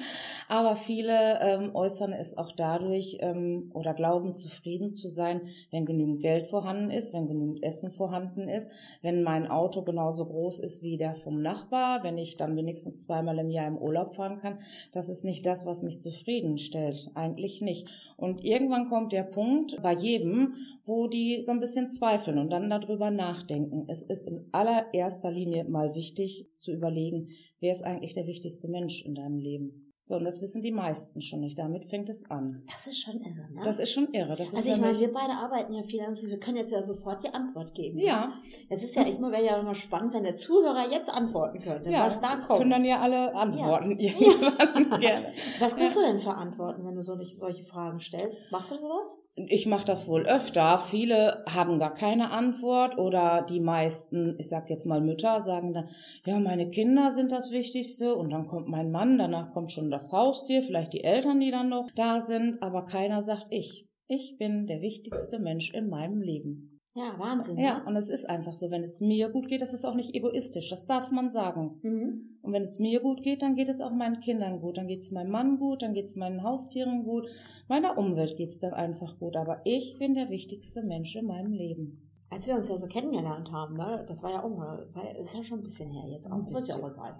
Aber 0.46 0.76
viele 0.76 1.40
ähm, 1.40 1.74
äußern 1.74 2.12
es 2.12 2.36
auch 2.36 2.52
dadurch 2.52 3.16
ähm, 3.20 3.70
oder 3.72 3.94
glauben 3.94 4.34
zufrieden 4.34 4.94
zu 4.94 5.08
sein, 5.08 5.48
wenn 5.70 5.86
genügend 5.86 6.20
Geld 6.20 6.46
vorhanden 6.46 6.90
ist, 6.90 7.14
wenn 7.14 7.26
genügend 7.26 7.62
Essen 7.62 7.90
vorhanden 7.90 8.50
ist, 8.50 8.70
wenn 9.00 9.22
mein 9.22 9.46
Auto 9.50 9.80
genauso 9.80 10.26
groß 10.26 10.58
ist 10.58 10.82
wie 10.82 10.98
der 10.98 11.14
vom 11.14 11.40
Nachbar, 11.40 12.04
wenn 12.04 12.18
ich 12.18 12.36
dann 12.36 12.54
wenigstens 12.54 13.02
zweimal 13.02 13.38
im 13.38 13.48
Jahr 13.48 13.66
im 13.66 13.78
Urlaub 13.78 14.14
fahren 14.14 14.40
kann. 14.40 14.58
Das 14.92 15.08
ist 15.08 15.24
nicht 15.24 15.46
das, 15.46 15.64
was 15.64 15.82
mich 15.82 16.02
zufriedenstellt. 16.02 17.10
Eigentlich 17.14 17.62
nicht. 17.62 17.88
Und 18.16 18.44
irgendwann 18.44 18.88
kommt 18.88 19.12
der 19.12 19.24
Punkt 19.24 19.82
bei 19.82 19.94
jedem, 19.94 20.54
wo 20.86 21.08
die 21.08 21.42
so 21.42 21.52
ein 21.52 21.60
bisschen 21.60 21.90
zweifeln 21.90 22.38
und 22.38 22.50
dann 22.50 22.70
darüber 22.70 23.10
nachdenken. 23.10 23.86
Es 23.88 24.02
ist 24.02 24.26
in 24.26 24.48
allererster 24.52 25.30
Linie 25.30 25.64
mal 25.64 25.94
wichtig 25.94 26.48
zu 26.56 26.72
überlegen, 26.72 27.30
wer 27.60 27.72
ist 27.72 27.82
eigentlich 27.82 28.14
der 28.14 28.26
wichtigste 28.26 28.68
Mensch 28.68 29.04
in 29.04 29.14
deinem 29.14 29.38
Leben? 29.38 29.83
So, 30.06 30.16
und 30.16 30.24
das 30.24 30.42
wissen 30.42 30.60
die 30.60 30.70
meisten 30.70 31.22
schon 31.22 31.40
nicht. 31.40 31.58
Damit 31.58 31.86
fängt 31.86 32.10
es 32.10 32.30
an. 32.30 32.62
Das 32.70 32.86
ist 32.86 33.00
schon 33.00 33.22
irre, 33.22 33.50
ne? 33.50 33.62
Das 33.64 33.78
ist 33.78 33.90
schon 33.90 34.12
irre. 34.12 34.36
Das 34.36 34.54
also 34.54 34.70
ich 34.70 34.78
meine, 34.78 34.98
wir 34.98 35.10
beide 35.10 35.32
arbeiten 35.32 35.72
ja 35.72 35.82
viel 35.82 36.02
an 36.02 36.14
Wir 36.14 36.38
können 36.38 36.58
jetzt 36.58 36.72
ja 36.72 36.82
sofort 36.82 37.24
die 37.24 37.32
Antwort 37.32 37.74
geben. 37.74 37.98
Ja. 37.98 38.34
Es 38.68 38.82
ist 38.82 38.94
ja, 38.94 39.06
ich 39.06 39.18
mal, 39.18 39.32
wäre 39.32 39.46
ja 39.46 39.56
immer 39.56 39.74
spannend, 39.74 40.12
wenn 40.12 40.24
der 40.24 40.34
Zuhörer 40.34 40.90
jetzt 40.90 41.08
antworten 41.08 41.58
könnte, 41.60 41.90
ja, 41.90 42.06
was 42.06 42.20
da 42.20 42.36
kommt. 42.36 42.58
können 42.58 42.70
dann 42.70 42.84
ja 42.84 43.00
alle 43.00 43.34
antworten. 43.34 43.98
Ja. 43.98 44.12
ja. 44.12 44.98
Gerne. 44.98 45.32
Was 45.58 45.74
kannst 45.74 45.96
ja. 45.96 46.02
du 46.02 46.06
denn 46.06 46.20
verantworten, 46.20 46.84
wenn 46.84 46.94
du 46.94 47.02
so 47.02 47.14
nicht 47.14 47.38
solche 47.38 47.64
Fragen 47.64 47.98
stellst? 47.98 48.52
Machst 48.52 48.72
du 48.72 48.76
sowas? 48.76 49.23
Ich 49.36 49.66
mache 49.66 49.84
das 49.84 50.06
wohl 50.06 50.26
öfter. 50.26 50.78
Viele 50.78 51.44
haben 51.52 51.80
gar 51.80 51.92
keine 51.92 52.30
Antwort 52.30 52.98
oder 52.98 53.44
die 53.48 53.58
meisten, 53.58 54.36
ich 54.38 54.48
sag 54.48 54.70
jetzt 54.70 54.86
mal 54.86 55.00
Mütter, 55.00 55.40
sagen 55.40 55.72
dann, 55.72 55.88
ja, 56.24 56.38
meine 56.38 56.70
Kinder 56.70 57.10
sind 57.10 57.32
das 57.32 57.50
Wichtigste 57.50 58.14
und 58.14 58.32
dann 58.32 58.46
kommt 58.46 58.68
mein 58.68 58.92
Mann, 58.92 59.18
danach 59.18 59.52
kommt 59.52 59.72
schon 59.72 59.90
das 59.90 60.12
Haustier, 60.12 60.62
vielleicht 60.62 60.92
die 60.92 61.02
Eltern, 61.02 61.40
die 61.40 61.50
dann 61.50 61.68
noch 61.68 61.90
da 61.96 62.20
sind, 62.20 62.62
aber 62.62 62.86
keiner 62.86 63.22
sagt 63.22 63.48
ich. 63.50 63.88
Ich 64.06 64.36
bin 64.38 64.66
der 64.68 64.82
wichtigste 64.82 65.40
Mensch 65.40 65.72
in 65.74 65.88
meinem 65.88 66.20
Leben. 66.20 66.73
Ja, 66.96 67.18
Wahnsinn. 67.18 67.58
Ja, 67.58 67.78
ne? 67.78 67.84
und 67.86 67.96
es 67.96 68.08
ist 68.08 68.28
einfach 68.28 68.54
so, 68.54 68.70
wenn 68.70 68.84
es 68.84 69.00
mir 69.00 69.28
gut 69.28 69.48
geht, 69.48 69.62
das 69.62 69.74
ist 69.74 69.84
auch 69.84 69.96
nicht 69.96 70.14
egoistisch, 70.14 70.70
das 70.70 70.86
darf 70.86 71.10
man 71.10 71.28
sagen. 71.28 71.80
Mhm. 71.82 72.38
Und 72.40 72.52
wenn 72.52 72.62
es 72.62 72.78
mir 72.78 73.00
gut 73.00 73.22
geht, 73.22 73.42
dann 73.42 73.56
geht 73.56 73.68
es 73.68 73.80
auch 73.80 73.90
meinen 73.90 74.20
Kindern 74.20 74.60
gut, 74.60 74.78
dann 74.78 74.86
geht 74.86 75.00
es 75.00 75.10
meinem 75.10 75.32
Mann 75.32 75.58
gut, 75.58 75.82
dann 75.82 75.92
geht 75.92 76.06
es 76.06 76.14
meinen 76.14 76.44
Haustieren 76.44 77.02
gut, 77.02 77.28
meiner 77.68 77.98
Umwelt 77.98 78.36
geht 78.36 78.50
es 78.50 78.60
dann 78.60 78.74
einfach 78.74 79.18
gut. 79.18 79.34
Aber 79.36 79.60
ich 79.64 79.98
bin 79.98 80.14
der 80.14 80.28
wichtigste 80.28 80.82
Mensch 80.82 81.16
in 81.16 81.26
meinem 81.26 81.52
Leben 81.52 82.03
als 82.34 82.48
wir 82.48 82.56
uns 82.56 82.68
ja 82.68 82.76
so 82.76 82.88
kennengelernt 82.88 83.52
haben, 83.52 83.76
ne, 83.76 84.04
das 84.08 84.22
war 84.22 84.30
ja 84.32 84.42
auch 84.42 84.50
mal, 84.50 84.86
ist 85.22 85.34
ja 85.34 85.42
schon 85.42 85.60
ein 85.60 85.62
bisschen 85.62 85.90
her 85.90 86.08
jetzt 86.08 86.30
auch, 86.30 86.44
ist 86.48 86.68
ja 86.68 86.74
auch 86.74 86.90
egal. 86.90 87.16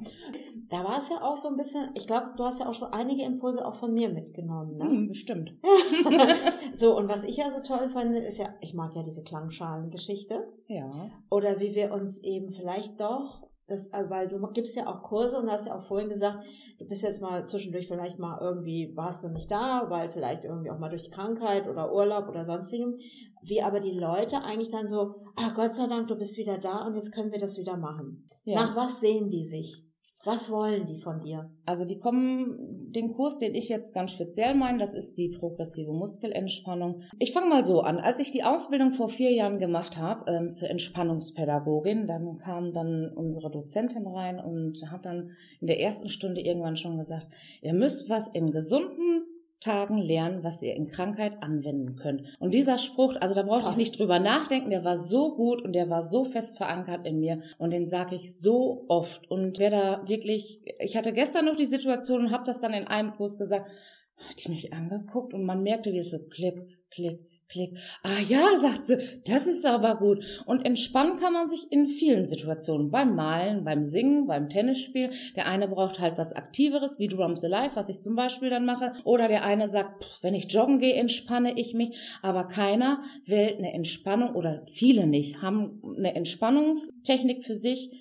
Da 0.68 0.82
war 0.82 0.98
es 0.98 1.08
ja 1.08 1.22
auch 1.22 1.36
so 1.36 1.48
ein 1.48 1.56
bisschen, 1.56 1.90
ich 1.94 2.08
glaube, 2.08 2.32
du 2.36 2.44
hast 2.44 2.58
ja 2.58 2.68
auch 2.68 2.74
so 2.74 2.86
einige 2.86 3.22
Impulse 3.22 3.64
auch 3.64 3.76
von 3.76 3.92
mir 3.94 4.08
mitgenommen, 4.08 4.76
ne? 4.76 4.84
Hm, 4.84 5.06
bestimmt. 5.06 5.54
so, 6.74 6.96
und 6.96 7.08
was 7.08 7.22
ich 7.22 7.36
ja 7.36 7.50
so 7.52 7.60
toll 7.60 7.88
fand, 7.90 8.16
ist 8.16 8.38
ja, 8.38 8.48
ich 8.60 8.74
mag 8.74 8.94
ja 8.96 9.04
diese 9.04 9.22
Klangschalengeschichte. 9.22 10.52
Ja. 10.66 10.90
Oder 11.30 11.60
wie 11.60 11.74
wir 11.74 11.92
uns 11.92 12.18
eben 12.22 12.50
vielleicht 12.50 13.00
doch 13.00 13.46
das, 13.66 13.90
also, 13.92 14.10
weil 14.10 14.28
du 14.28 14.38
gibst 14.52 14.76
ja 14.76 14.86
auch 14.86 15.02
Kurse 15.02 15.38
und 15.38 15.50
hast 15.50 15.66
ja 15.66 15.78
auch 15.78 15.82
vorhin 15.82 16.10
gesagt, 16.10 16.44
du 16.78 16.86
bist 16.86 17.02
jetzt 17.02 17.22
mal 17.22 17.46
zwischendurch 17.46 17.88
vielleicht 17.88 18.18
mal 18.18 18.38
irgendwie, 18.40 18.92
warst 18.94 19.24
du 19.24 19.28
nicht 19.28 19.50
da, 19.50 19.86
weil 19.88 20.10
vielleicht 20.10 20.44
irgendwie 20.44 20.70
auch 20.70 20.78
mal 20.78 20.90
durch 20.90 21.10
Krankheit 21.10 21.66
oder 21.68 21.92
Urlaub 21.92 22.28
oder 22.28 22.44
sonstigem. 22.44 22.98
Wie 23.42 23.62
aber 23.62 23.80
die 23.80 23.98
Leute 23.98 24.42
eigentlich 24.42 24.70
dann 24.70 24.88
so, 24.88 25.14
ah 25.36 25.50
Gott 25.54 25.74
sei 25.74 25.86
Dank, 25.86 26.08
du 26.08 26.16
bist 26.16 26.36
wieder 26.36 26.58
da 26.58 26.86
und 26.86 26.94
jetzt 26.94 27.12
können 27.12 27.32
wir 27.32 27.38
das 27.38 27.58
wieder 27.58 27.76
machen. 27.76 28.28
Ja. 28.44 28.60
Nach 28.60 28.76
was 28.76 29.00
sehen 29.00 29.30
die 29.30 29.44
sich? 29.44 29.83
Was 30.24 30.50
wollen 30.50 30.86
die 30.86 30.98
von 30.98 31.20
dir? 31.20 31.50
Also 31.66 31.84
die 31.84 31.98
kommen, 31.98 32.90
den 32.92 33.12
Kurs, 33.12 33.36
den 33.36 33.54
ich 33.54 33.68
jetzt 33.68 33.92
ganz 33.92 34.10
speziell 34.10 34.54
meine, 34.54 34.78
das 34.78 34.94
ist 34.94 35.18
die 35.18 35.28
progressive 35.28 35.92
Muskelentspannung. 35.92 37.02
Ich 37.18 37.32
fange 37.32 37.48
mal 37.48 37.64
so 37.64 37.82
an. 37.82 37.98
Als 37.98 38.20
ich 38.20 38.30
die 38.30 38.42
Ausbildung 38.42 38.94
vor 38.94 39.10
vier 39.10 39.32
Jahren 39.32 39.58
gemacht 39.58 39.98
habe 39.98 40.30
ähm, 40.30 40.50
zur 40.50 40.70
Entspannungspädagogin, 40.70 42.06
dann 42.06 42.38
kam 42.38 42.72
dann 42.72 43.12
unsere 43.14 43.50
Dozentin 43.50 44.06
rein 44.06 44.40
und 44.40 44.90
hat 44.90 45.04
dann 45.04 45.32
in 45.60 45.66
der 45.66 45.80
ersten 45.80 46.08
Stunde 46.08 46.40
irgendwann 46.40 46.76
schon 46.76 46.96
gesagt, 46.96 47.26
ihr 47.60 47.74
müsst 47.74 48.08
was 48.08 48.28
in 48.28 48.50
gesunden 48.50 49.23
Tagen 49.64 49.96
lernen, 49.96 50.44
was 50.44 50.62
ihr 50.62 50.74
in 50.74 50.88
Krankheit 50.88 51.42
anwenden 51.42 51.96
könnt. 51.96 52.22
Und 52.38 52.52
dieser 52.52 52.76
Spruch, 52.76 53.16
also 53.20 53.34
da 53.34 53.42
brauchte 53.42 53.70
ich 53.70 53.76
nicht 53.76 53.98
drüber 53.98 54.18
nachdenken, 54.18 54.70
der 54.70 54.84
war 54.84 54.98
so 54.98 55.34
gut 55.34 55.62
und 55.62 55.72
der 55.72 55.88
war 55.88 56.02
so 56.02 56.24
fest 56.24 56.58
verankert 56.58 57.06
in 57.06 57.18
mir 57.18 57.40
und 57.56 57.70
den 57.70 57.88
sage 57.88 58.14
ich 58.14 58.38
so 58.38 58.84
oft. 58.88 59.30
Und 59.30 59.58
wer 59.58 59.70
da 59.70 60.06
wirklich, 60.06 60.60
ich 60.80 60.96
hatte 60.96 61.14
gestern 61.14 61.46
noch 61.46 61.56
die 61.56 61.64
Situation 61.64 62.26
und 62.26 62.30
habe 62.30 62.44
das 62.44 62.60
dann 62.60 62.74
in 62.74 62.86
einem 62.86 63.12
Kurs 63.12 63.38
gesagt, 63.38 63.70
hat 64.16 64.44
die 64.44 64.50
mich 64.50 64.72
angeguckt 64.72 65.32
und 65.32 65.44
man 65.44 65.62
merkte, 65.62 65.92
wie 65.92 65.98
es 65.98 66.10
so 66.10 66.18
klick, 66.28 66.78
klick, 66.90 67.20
Klick. 67.54 67.76
Ah 68.02 68.18
ja, 68.28 68.56
sagt 68.60 68.84
sie, 68.84 68.98
das 69.28 69.46
ist 69.46 69.64
aber 69.64 69.94
gut. 69.94 70.24
Und 70.44 70.66
entspannen 70.66 71.20
kann 71.20 71.32
man 71.32 71.46
sich 71.46 71.70
in 71.70 71.86
vielen 71.86 72.26
Situationen. 72.26 72.90
Beim 72.90 73.14
Malen, 73.14 73.62
beim 73.62 73.84
Singen, 73.84 74.26
beim 74.26 74.48
Tennisspiel. 74.48 75.10
Der 75.36 75.46
eine 75.46 75.68
braucht 75.68 76.00
halt 76.00 76.18
was 76.18 76.32
Aktiveres, 76.32 76.98
wie 76.98 77.06
Drums 77.06 77.44
Alive, 77.44 77.76
was 77.76 77.88
ich 77.88 78.00
zum 78.00 78.16
Beispiel 78.16 78.50
dann 78.50 78.66
mache. 78.66 78.90
Oder 79.04 79.28
der 79.28 79.44
eine 79.44 79.68
sagt, 79.68 80.02
pff, 80.02 80.22
wenn 80.24 80.34
ich 80.34 80.52
joggen 80.52 80.80
gehe, 80.80 80.94
entspanne 80.94 81.56
ich 81.56 81.74
mich. 81.74 81.96
Aber 82.22 82.48
keiner 82.48 83.04
wählt 83.24 83.58
eine 83.58 83.72
Entspannung 83.72 84.34
oder 84.34 84.66
viele 84.66 85.06
nicht, 85.06 85.40
haben 85.40 85.80
eine 85.96 86.16
Entspannungstechnik 86.16 87.44
für 87.44 87.54
sich, 87.54 87.92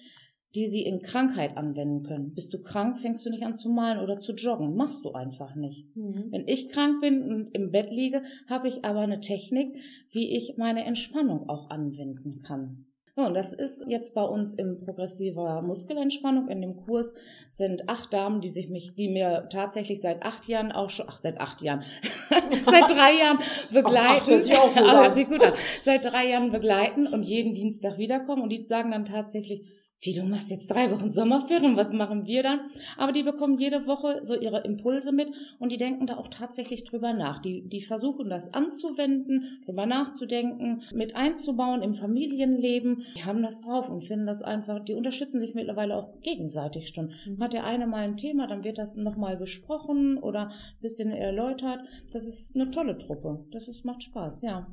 die 0.55 0.67
sie 0.67 0.83
in 0.83 1.01
Krankheit 1.01 1.57
anwenden 1.57 2.03
können. 2.03 2.33
Bist 2.33 2.53
du 2.53 2.61
krank, 2.61 2.99
fängst 2.99 3.25
du 3.25 3.29
nicht 3.29 3.43
an 3.43 3.55
zu 3.55 3.69
malen 3.69 3.99
oder 3.99 4.19
zu 4.19 4.33
joggen. 4.33 4.75
Machst 4.75 5.03
du 5.03 5.13
einfach 5.13 5.55
nicht. 5.55 5.95
Mhm. 5.95 6.27
Wenn 6.29 6.47
ich 6.47 6.69
krank 6.69 7.01
bin 7.01 7.23
und 7.23 7.55
im 7.55 7.71
Bett 7.71 7.89
liege, 7.89 8.21
habe 8.47 8.67
ich 8.67 8.85
aber 8.85 8.99
eine 8.99 9.19
Technik, 9.19 9.75
wie 10.11 10.35
ich 10.35 10.57
meine 10.57 10.85
Entspannung 10.85 11.49
auch 11.49 11.69
anwenden 11.69 12.41
kann. 12.43 12.85
Ja, 13.15 13.27
und 13.27 13.35
das 13.35 13.53
ist 13.53 13.85
jetzt 13.87 14.15
bei 14.15 14.23
uns 14.23 14.55
im 14.55 14.79
progressiver 14.79 15.61
Muskelentspannung. 15.61 16.47
In 16.49 16.61
dem 16.61 16.77
Kurs 16.77 17.13
sind 17.49 17.87
acht 17.87 18.11
Damen, 18.11 18.41
die 18.41 18.49
sich 18.49 18.69
mich, 18.69 18.95
die 18.95 19.07
mir 19.07 19.47
tatsächlich 19.51 20.01
seit 20.01 20.23
acht 20.23 20.47
Jahren 20.47 20.71
auch 20.71 20.89
schon, 20.89 21.05
ach, 21.07 21.19
seit 21.19 21.39
acht 21.39 21.61
Jahren, 21.61 21.83
seit 22.65 22.89
drei 22.89 23.19
Jahren 23.19 23.37
begleiten. 23.71 24.41
Ach, 24.51 24.71
ach, 24.77 25.15
gut, 25.15 25.29
gut 25.41 25.53
Seit 25.83 26.05
drei 26.05 26.27
Jahren 26.29 26.49
begleiten 26.49 27.05
und 27.05 27.21
jeden 27.21 27.53
Dienstag 27.53 27.99
wiederkommen 27.99 28.41
und 28.41 28.49
die 28.49 28.65
sagen 28.65 28.89
dann 28.89 29.05
tatsächlich, 29.05 29.63
wie 30.03 30.13
du 30.13 30.23
machst 30.23 30.51
jetzt 30.51 30.67
drei 30.67 30.91
Wochen 30.91 31.09
Sommerferien, 31.09 31.77
was 31.77 31.93
machen 31.93 32.27
wir 32.27 32.43
dann? 32.43 32.59
Aber 32.97 33.13
die 33.13 33.23
bekommen 33.23 33.57
jede 33.57 33.87
Woche 33.87 34.19
so 34.23 34.35
ihre 34.35 34.59
Impulse 34.61 35.13
mit 35.13 35.31
und 35.59 35.71
die 35.71 35.77
denken 35.77 36.07
da 36.07 36.17
auch 36.17 36.27
tatsächlich 36.27 36.83
drüber 36.83 37.13
nach. 37.13 37.41
Die, 37.41 37.67
die 37.67 37.81
versuchen 37.81 38.29
das 38.29 38.53
anzuwenden, 38.53 39.61
drüber 39.65 39.85
nachzudenken, 39.85 40.81
mit 40.93 41.15
einzubauen 41.15 41.81
im 41.81 41.93
Familienleben. 41.93 43.05
Die 43.15 43.23
haben 43.23 43.41
das 43.41 43.61
drauf 43.61 43.89
und 43.89 44.03
finden 44.03 44.27
das 44.27 44.41
einfach, 44.41 44.83
die 44.83 44.93
unterstützen 44.93 45.39
sich 45.39 45.55
mittlerweile 45.55 45.95
auch 45.95 46.19
gegenseitig 46.21 46.89
schon. 46.89 47.13
Mhm. 47.25 47.41
Hat 47.41 47.53
der 47.53 47.63
eine 47.63 47.87
mal 47.87 48.03
ein 48.03 48.17
Thema, 48.17 48.47
dann 48.47 48.65
wird 48.65 48.77
das 48.77 48.95
nochmal 48.95 49.37
besprochen 49.37 50.17
oder 50.17 50.49
ein 50.49 50.81
bisschen 50.81 51.11
erläutert. 51.11 51.79
Das 52.11 52.25
ist 52.25 52.55
eine 52.55 52.71
tolle 52.71 52.97
Truppe. 52.97 53.45
Das 53.51 53.69
ist, 53.69 53.85
macht 53.85 54.03
Spaß, 54.03 54.41
ja. 54.41 54.67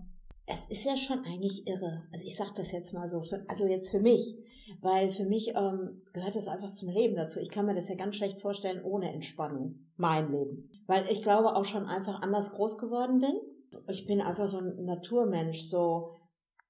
Es 0.46 0.66
ist 0.68 0.84
ja 0.84 0.96
schon 0.96 1.25
eigentlich 1.25 1.68
irre. 1.68 2.02
Also 2.12 2.26
ich 2.26 2.34
sage 2.34 2.50
das 2.56 2.72
jetzt 2.72 2.92
mal 2.92 3.08
so, 3.08 3.22
für, 3.22 3.44
also 3.46 3.66
jetzt 3.66 3.92
für 3.92 4.00
mich 4.00 4.37
weil 4.80 5.10
für 5.10 5.24
mich 5.24 5.48
ähm, 5.54 6.02
gehört 6.12 6.36
das 6.36 6.48
einfach 6.48 6.72
zum 6.72 6.88
Leben 6.88 7.16
dazu. 7.16 7.38
Ich 7.40 7.50
kann 7.50 7.66
mir 7.66 7.74
das 7.74 7.88
ja 7.88 7.96
ganz 7.96 8.16
schlecht 8.16 8.40
vorstellen 8.40 8.82
ohne 8.84 9.12
Entspannung, 9.12 9.86
mein 9.96 10.30
Leben. 10.30 10.70
Weil 10.86 11.06
ich 11.10 11.22
glaube 11.22 11.54
auch 11.54 11.64
schon 11.64 11.86
einfach 11.86 12.22
anders 12.22 12.52
groß 12.52 12.78
geworden 12.78 13.20
bin. 13.20 13.34
Ich 13.88 14.06
bin 14.06 14.20
einfach 14.20 14.46
so 14.46 14.58
ein 14.58 14.84
Naturmensch, 14.84 15.68
so 15.68 16.20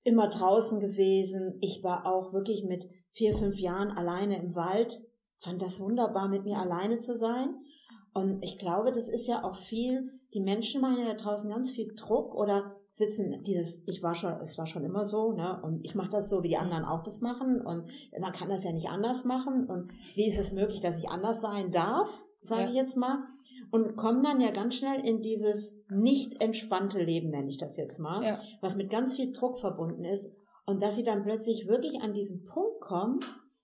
immer 0.02 0.28
draußen 0.28 0.80
gewesen. 0.80 1.58
Ich 1.60 1.82
war 1.82 2.06
auch 2.06 2.32
wirklich 2.32 2.64
mit 2.64 2.88
vier, 3.12 3.36
fünf 3.36 3.58
Jahren 3.58 3.90
alleine 3.90 4.36
im 4.42 4.54
Wald. 4.54 5.00
Fand 5.40 5.62
das 5.62 5.80
wunderbar, 5.80 6.28
mit 6.28 6.44
mir 6.44 6.58
alleine 6.58 6.98
zu 6.98 7.16
sein. 7.16 7.54
Und 8.12 8.44
ich 8.44 8.58
glaube, 8.58 8.92
das 8.92 9.08
ist 9.08 9.26
ja 9.26 9.44
auch 9.44 9.56
viel, 9.56 10.10
die 10.34 10.40
Menschen 10.40 10.80
machen 10.80 10.98
ja 10.98 11.14
da 11.14 11.14
draußen 11.14 11.50
ganz 11.50 11.70
viel 11.70 11.94
Druck 11.94 12.34
oder 12.34 12.79
sitzen 12.92 13.42
dieses, 13.44 13.82
ich 13.86 14.02
war 14.02 14.14
schon, 14.14 14.32
es 14.42 14.58
war 14.58 14.66
schon 14.66 14.84
immer 14.84 15.04
so, 15.04 15.32
ne? 15.32 15.60
Und 15.62 15.84
ich 15.84 15.94
mache 15.94 16.10
das 16.10 16.28
so, 16.28 16.42
wie 16.42 16.48
die 16.48 16.56
anderen 16.56 16.84
auch 16.84 17.02
das 17.02 17.20
machen. 17.20 17.60
Und 17.60 17.86
man 18.18 18.32
kann 18.32 18.48
das 18.48 18.64
ja 18.64 18.72
nicht 18.72 18.88
anders 18.88 19.24
machen. 19.24 19.66
Und 19.66 19.92
wie 20.14 20.28
ist 20.28 20.38
es 20.38 20.52
möglich, 20.52 20.80
dass 20.80 20.98
ich 20.98 21.08
anders 21.08 21.40
sein 21.40 21.70
darf, 21.70 22.08
sage 22.40 22.62
ja. 22.62 22.68
ich 22.68 22.74
jetzt 22.74 22.96
mal. 22.96 23.24
Und 23.70 23.96
kommen 23.96 24.22
dann 24.22 24.40
ja 24.40 24.50
ganz 24.50 24.74
schnell 24.74 25.04
in 25.04 25.22
dieses 25.22 25.80
nicht 25.88 26.40
entspannte 26.42 27.02
Leben, 27.02 27.30
nenne 27.30 27.48
ich 27.48 27.58
das 27.58 27.76
jetzt 27.76 28.00
mal, 28.00 28.22
ja. 28.24 28.40
was 28.60 28.76
mit 28.76 28.90
ganz 28.90 29.16
viel 29.16 29.32
Druck 29.32 29.60
verbunden 29.60 30.04
ist. 30.04 30.32
Und 30.66 30.82
dass 30.82 30.96
sie 30.96 31.04
dann 31.04 31.22
plötzlich 31.22 31.68
wirklich 31.68 32.02
an 32.02 32.12
diesen 32.12 32.44
Punkt 32.44 32.80
kommen, 32.80 33.20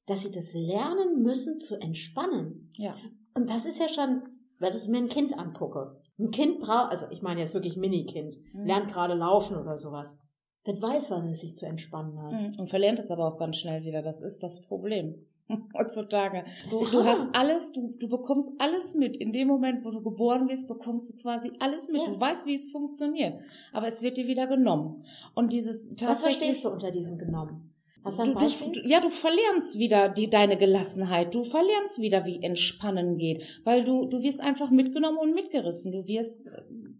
dass 0.06 0.22
sie 0.22 0.30
das 0.30 0.54
lernen 0.54 1.22
müssen 1.22 1.60
zu 1.60 1.80
entspannen. 1.80 2.70
Ja. 2.76 2.94
Und 3.34 3.50
das 3.50 3.66
ist 3.66 3.78
ja 3.78 3.88
schon, 3.88 4.22
wenn 4.58 4.76
ich 4.76 4.88
mir 4.88 4.98
ein 4.98 5.08
Kind 5.08 5.38
angucke. 5.38 6.00
Ein 6.18 6.30
Kind 6.30 6.60
braucht, 6.60 6.92
also 6.92 7.06
ich 7.10 7.22
meine 7.22 7.40
jetzt 7.40 7.54
wirklich 7.54 7.76
Mini-Kind, 7.76 8.38
mhm. 8.52 8.64
lernt 8.64 8.90
gerade 8.90 9.14
laufen 9.14 9.56
oder 9.56 9.76
sowas. 9.76 10.16
Das 10.64 10.80
weiß, 10.82 11.10
wann 11.10 11.28
es 11.28 11.40
sich 11.40 11.56
zu 11.56 11.66
entspannen 11.66 12.20
hat. 12.20 12.32
Mhm. 12.32 12.60
Und 12.60 12.68
verlernt 12.68 12.98
es 12.98 13.10
aber 13.10 13.26
auch 13.26 13.38
ganz 13.38 13.56
schnell 13.56 13.84
wieder. 13.84 14.02
Das 14.02 14.20
ist 14.20 14.42
das 14.42 14.60
Problem 14.62 15.14
heutzutage. 15.78 16.44
Du, 16.70 16.86
du, 16.86 17.04
hast 17.04 17.28
alles, 17.34 17.70
du, 17.72 17.90
du 18.00 18.08
bekommst 18.08 18.52
alles 18.58 18.94
mit. 18.94 19.16
In 19.16 19.32
dem 19.32 19.46
Moment, 19.46 19.84
wo 19.84 19.90
du 19.90 20.02
geboren 20.02 20.48
wirst, 20.48 20.66
bekommst 20.66 21.10
du 21.10 21.16
quasi 21.16 21.52
alles 21.60 21.88
mit. 21.88 22.00
Ja. 22.00 22.08
Du 22.08 22.18
weißt, 22.18 22.46
wie 22.46 22.56
es 22.56 22.70
funktioniert. 22.70 23.38
Aber 23.72 23.86
es 23.86 24.02
wird 24.02 24.16
dir 24.16 24.26
wieder 24.26 24.46
genommen. 24.46 25.04
Und 25.34 25.52
dieses 25.52 25.88
tatsächlich. 25.90 26.08
Was 26.08 26.22
verstehst 26.22 26.64
du 26.64 26.70
unter 26.70 26.90
diesem 26.90 27.18
genommen? 27.18 27.75
Hast 28.06 28.18
du 28.18 28.22
ein 28.22 28.34
Beispiel? 28.34 28.72
Du, 28.72 28.88
ja, 28.88 29.00
du 29.00 29.10
verlernst 29.10 29.78
wieder 29.78 30.08
die, 30.08 30.30
deine 30.30 30.56
Gelassenheit. 30.56 31.34
Du 31.34 31.44
verlernst 31.44 32.00
wieder, 32.00 32.24
wie 32.24 32.42
Entspannen 32.42 33.18
geht. 33.18 33.44
Weil 33.64 33.84
du, 33.84 34.06
du 34.06 34.22
wirst 34.22 34.40
einfach 34.40 34.70
mitgenommen 34.70 35.18
und 35.18 35.34
mitgerissen. 35.34 35.92
Du 35.92 36.06
wirst, 36.06 36.52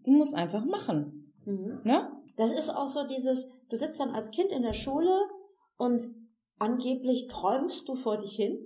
du 0.03 0.11
musst 0.11 0.35
einfach 0.35 0.65
machen. 0.65 1.33
Mhm. 1.45 1.79
Ne? 1.83 2.11
Das 2.35 2.51
ist 2.51 2.69
auch 2.69 2.89
so 2.89 3.07
dieses, 3.07 3.49
du 3.69 3.75
sitzt 3.77 3.99
dann 3.99 4.11
als 4.11 4.31
Kind 4.31 4.51
in 4.51 4.63
der 4.63 4.73
Schule 4.73 5.17
und 5.77 6.03
angeblich 6.59 7.27
träumst 7.27 7.87
du 7.87 7.95
vor 7.95 8.17
dich 8.17 8.35
hin, 8.35 8.59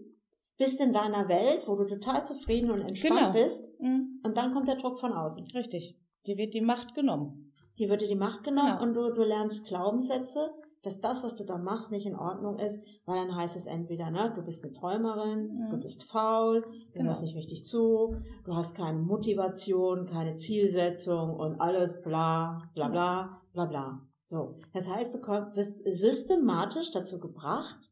bist 0.57 0.79
in 0.79 0.93
deiner 0.93 1.29
Welt, 1.29 1.67
wo 1.67 1.75
du 1.75 1.85
total 1.85 2.25
zufrieden 2.25 2.71
und 2.71 2.81
entspannt 2.81 3.19
genau. 3.19 3.33
bist. 3.33 3.79
Mhm. 3.79 4.19
Und 4.23 4.35
dann 4.35 4.53
kommt 4.53 4.67
der 4.67 4.77
Druck 4.77 4.99
von 4.99 5.13
außen. 5.13 5.45
Richtig. 5.55 5.97
Dir 6.25 6.37
wird 6.37 6.53
die 6.53 6.61
Macht 6.61 6.95
genommen. 6.95 7.51
Dir 7.77 7.89
wird 7.89 8.01
dir 8.01 8.07
die 8.07 8.15
Macht 8.15 8.43
genommen 8.43 8.77
genau. 8.79 8.83
und 8.83 8.93
du, 8.93 9.13
du 9.13 9.23
lernst 9.23 9.65
Glaubenssätze, 9.65 10.51
dass 10.83 10.99
das, 10.99 11.23
was 11.23 11.35
du 11.35 11.43
da 11.43 11.57
machst, 11.57 11.91
nicht 11.91 12.05
in 12.05 12.15
Ordnung 12.15 12.57
ist, 12.59 12.81
weil 13.05 13.25
dann 13.25 13.35
heißt 13.35 13.55
es 13.55 13.65
entweder, 13.65 14.09
ne, 14.09 14.31
du 14.35 14.41
bist 14.41 14.63
eine 14.63 14.73
Träumerin, 14.73 15.47
mhm. 15.47 15.69
du 15.69 15.77
bist 15.77 16.03
faul, 16.03 16.61
du 16.61 16.93
genau. 16.93 17.09
hörst 17.09 17.21
nicht 17.21 17.35
richtig 17.35 17.65
zu, 17.65 18.15
du 18.45 18.55
hast 18.55 18.75
keine 18.75 18.99
Motivation, 18.99 20.05
keine 20.05 20.35
Zielsetzung 20.35 21.35
und 21.35 21.59
alles 21.59 22.01
bla, 22.01 22.69
bla, 22.73 22.87
bla, 22.89 23.41
bla, 23.53 23.65
bla. 23.65 24.01
So. 24.25 24.59
Das 24.73 24.89
heißt, 24.89 25.13
du 25.13 25.19
wirst 25.19 25.83
systematisch 25.85 26.91
dazu 26.91 27.19
gebracht, 27.19 27.91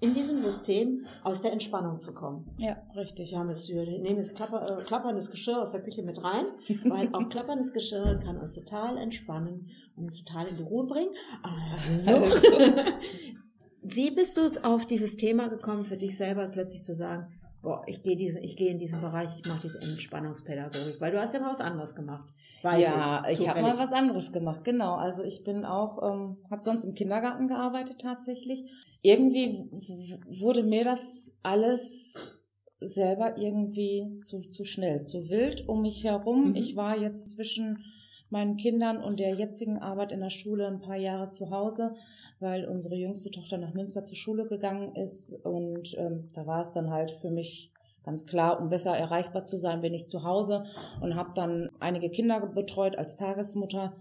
in 0.00 0.14
diesem 0.14 0.38
System 0.38 1.06
aus 1.22 1.42
der 1.42 1.52
Entspannung 1.52 2.00
zu 2.00 2.12
kommen. 2.12 2.50
Ja, 2.58 2.76
richtig. 2.94 3.30
Wir 3.30 3.38
haben 3.38 3.50
es, 3.50 3.68
wir 3.68 3.84
nehmen 3.84 4.18
das 4.18 4.34
Klapper, 4.34 4.78
äh, 4.78 4.82
klapperndes 4.82 5.30
Geschirr 5.30 5.62
aus 5.62 5.72
der 5.72 5.82
Küche 5.82 6.02
mit 6.02 6.22
rein, 6.22 6.46
weil 6.84 7.08
auch 7.12 7.28
klapperndes 7.30 7.72
Geschirr 7.72 8.18
kann 8.22 8.36
uns 8.38 8.54
total 8.54 8.98
entspannen 8.98 9.70
und 9.96 10.04
uns 10.04 10.22
total 10.22 10.48
in 10.48 10.56
die 10.56 10.62
Ruhe 10.62 10.86
bringen. 10.86 11.10
Also. 11.42 12.10
Wie 13.82 14.10
bist 14.10 14.36
du 14.36 14.50
auf 14.64 14.84
dieses 14.86 15.16
Thema 15.16 15.48
gekommen, 15.48 15.84
für 15.84 15.96
dich 15.96 16.16
selber 16.16 16.48
plötzlich 16.48 16.82
zu 16.82 16.92
sagen, 16.92 17.32
boah, 17.62 17.82
ich 17.86 18.02
gehe 18.02 18.16
diesen, 18.16 18.42
ich 18.42 18.56
gehe 18.56 18.70
in 18.70 18.78
diesen 18.78 19.00
Bereich, 19.00 19.30
ich 19.38 19.46
mache 19.46 19.60
diese 19.62 19.80
Entspannungspädagogik, 19.80 21.00
weil 21.00 21.12
du 21.12 21.20
hast 21.20 21.34
ja 21.34 21.40
mal 21.40 21.50
was 21.50 21.60
anderes 21.60 21.94
gemacht. 21.94 22.24
Weiß 22.62 22.82
ja, 22.82 23.22
ich, 23.28 23.40
ich 23.40 23.48
habe 23.48 23.62
mal 23.62 23.78
was 23.78 23.92
anderes 23.92 24.32
gemacht, 24.32 24.64
genau. 24.64 24.94
Also 24.94 25.22
ich 25.22 25.44
bin 25.44 25.64
auch, 25.64 26.02
ähm, 26.02 26.36
habe 26.50 26.60
sonst 26.60 26.84
im 26.84 26.94
Kindergarten 26.94 27.48
gearbeitet 27.48 28.00
tatsächlich 28.00 28.64
irgendwie 29.02 29.68
wurde 30.28 30.62
mir 30.62 30.84
das 30.84 31.36
alles 31.42 32.36
selber 32.80 33.38
irgendwie 33.38 34.18
zu, 34.20 34.40
zu 34.40 34.64
schnell, 34.64 35.02
zu 35.02 35.28
wild 35.28 35.68
um 35.68 35.82
mich 35.82 36.04
herum. 36.04 36.50
Mhm. 36.50 36.56
Ich 36.56 36.76
war 36.76 36.98
jetzt 36.98 37.30
zwischen 37.30 37.84
meinen 38.28 38.56
Kindern 38.56 39.02
und 39.02 39.20
der 39.20 39.34
jetzigen 39.34 39.78
Arbeit 39.78 40.12
in 40.12 40.20
der 40.20 40.30
Schule 40.30 40.66
ein 40.66 40.80
paar 40.80 40.96
Jahre 40.96 41.30
zu 41.30 41.50
Hause, 41.50 41.94
weil 42.40 42.66
unsere 42.66 42.96
jüngste 42.96 43.30
Tochter 43.30 43.56
nach 43.56 43.74
Münster 43.74 44.04
zur 44.04 44.16
Schule 44.16 44.46
gegangen 44.46 44.94
ist 44.96 45.32
und 45.44 45.96
ähm, 45.96 46.28
da 46.34 46.46
war 46.46 46.60
es 46.60 46.72
dann 46.72 46.90
halt 46.90 47.12
für 47.12 47.30
mich 47.30 47.72
ganz 48.04 48.26
klar, 48.26 48.60
um 48.60 48.68
besser 48.68 48.96
erreichbar 48.96 49.44
zu 49.44 49.58
sein, 49.58 49.80
bin 49.80 49.94
ich 49.94 50.08
zu 50.08 50.22
Hause 50.22 50.64
und 51.00 51.14
habe 51.14 51.30
dann 51.34 51.70
einige 51.80 52.10
Kinder 52.10 52.40
betreut 52.40 52.96
als 52.96 53.16
Tagesmutter 53.16 53.92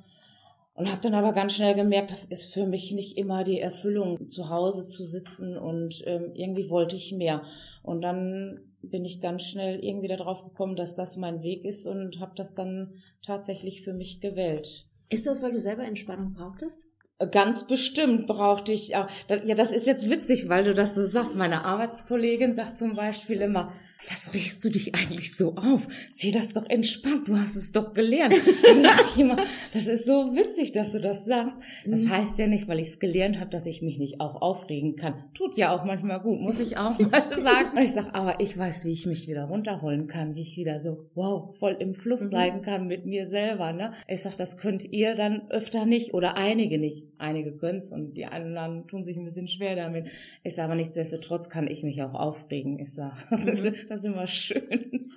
und 0.75 0.91
habe 0.91 1.01
dann 1.01 1.13
aber 1.13 1.31
ganz 1.31 1.53
schnell 1.53 1.73
gemerkt, 1.73 2.11
das 2.11 2.25
ist 2.25 2.53
für 2.53 2.67
mich 2.67 2.91
nicht 2.91 3.17
immer 3.17 3.43
die 3.43 3.59
Erfüllung, 3.59 4.27
zu 4.27 4.49
Hause 4.49 4.87
zu 4.87 5.05
sitzen 5.05 5.57
und 5.57 6.03
ähm, 6.05 6.31
irgendwie 6.33 6.69
wollte 6.69 6.97
ich 6.97 7.13
mehr. 7.13 7.43
Und 7.81 8.01
dann 8.01 8.59
bin 8.81 9.05
ich 9.05 9.21
ganz 9.21 9.43
schnell 9.43 9.83
irgendwie 9.83 10.09
darauf 10.09 10.43
gekommen, 10.43 10.75
dass 10.75 10.93
das 10.93 11.15
mein 11.15 11.41
Weg 11.43 11.63
ist 11.63 11.87
und 11.87 12.19
habe 12.19 12.33
das 12.35 12.53
dann 12.53 12.93
tatsächlich 13.25 13.81
für 13.81 13.93
mich 13.93 14.19
gewählt. 14.19 14.87
Ist 15.09 15.25
das, 15.25 15.41
weil 15.41 15.53
du 15.53 15.59
selber 15.59 15.83
Entspannung 15.83 16.33
brauchtest? 16.33 16.85
Ganz 17.31 17.65
bestimmt 17.65 18.27
brauchte 18.27 18.73
ich 18.73 18.97
auch. 18.97 19.07
Ja, 19.45 19.55
das 19.55 19.71
ist 19.71 19.87
jetzt 19.87 20.09
witzig, 20.09 20.49
weil 20.49 20.65
du 20.65 20.73
das 20.73 20.95
so 20.95 21.07
sagst. 21.07 21.35
Meine 21.35 21.63
Arbeitskollegin 21.63 22.55
sagt 22.55 22.77
zum 22.77 22.93
Beispiel 22.93 23.39
immer, 23.39 23.71
was 24.09 24.33
regst 24.33 24.63
du 24.63 24.69
dich 24.69 24.93
eigentlich 24.93 25.35
so 25.35 25.55
auf? 25.55 25.87
Sieh 26.11 26.31
das 26.31 26.53
doch 26.53 26.69
entspannt, 26.69 27.27
du 27.27 27.37
hast 27.37 27.55
es 27.55 27.71
doch 27.71 27.93
gelernt. 27.93 28.33
Sag 28.81 29.05
ich 29.13 29.21
immer, 29.21 29.37
das 29.73 29.87
ist 29.87 30.05
so 30.05 30.35
witzig, 30.35 30.71
dass 30.73 30.91
du 30.91 30.99
das 30.99 31.25
sagst. 31.25 31.57
Das 31.85 32.01
mhm. 32.01 32.09
heißt 32.09 32.37
ja 32.37 32.47
nicht, 32.47 32.67
weil 32.67 32.79
ich 32.79 32.89
es 32.89 32.99
gelernt 32.99 33.39
habe, 33.39 33.49
dass 33.49 33.65
ich 33.65 33.81
mich 33.81 33.97
nicht 33.97 34.19
auch 34.19 34.41
aufregen 34.41 34.95
kann. 34.95 35.23
Tut 35.33 35.57
ja 35.57 35.75
auch 35.75 35.85
manchmal 35.85 36.19
gut, 36.19 36.39
muss 36.39 36.59
ich 36.59 36.77
auch 36.77 36.97
mal 36.99 37.33
sagen. 37.41 37.75
Und 37.75 37.83
ich 37.83 37.91
sag, 37.91 38.13
aber 38.13 38.39
ich 38.39 38.57
weiß, 38.57 38.85
wie 38.85 38.91
ich 38.91 39.05
mich 39.05 39.27
wieder 39.27 39.45
runterholen 39.45 40.07
kann, 40.07 40.35
wie 40.35 40.41
ich 40.41 40.57
wieder 40.57 40.79
so, 40.79 41.09
wow, 41.15 41.55
voll 41.57 41.75
im 41.79 41.95
Fluss 41.95 42.23
mhm. 42.25 42.31
leiden 42.31 42.61
kann 42.61 42.87
mit 42.87 43.05
mir 43.05 43.27
selber. 43.27 43.73
Ne? 43.73 43.93
Ich 44.07 44.21
sag, 44.21 44.37
das 44.37 44.57
könnt 44.57 44.83
ihr 44.91 45.15
dann 45.15 45.49
öfter 45.49 45.85
nicht 45.85 46.13
oder 46.13 46.37
einige 46.37 46.77
nicht. 46.77 47.07
Einige 47.17 47.53
können's 47.53 47.91
und 47.91 48.15
die 48.15 48.25
anderen 48.25 48.87
tun 48.87 49.03
sich 49.03 49.17
ein 49.17 49.25
bisschen 49.25 49.47
schwer 49.47 49.75
damit. 49.75 50.07
Ich 50.43 50.53
sage, 50.55 50.65
aber 50.65 50.75
nichtsdestotrotz 50.75 51.49
kann 51.49 51.67
ich 51.67 51.83
mich 51.83 52.03
auch 52.03 52.13
aufregen. 52.13 52.77
Ich 52.79 52.93
sag, 52.93 53.31
mhm. 53.31 53.73
Das 53.87 53.99
ist 53.99 54.05
immer 54.05 54.27
schön. 54.27 55.09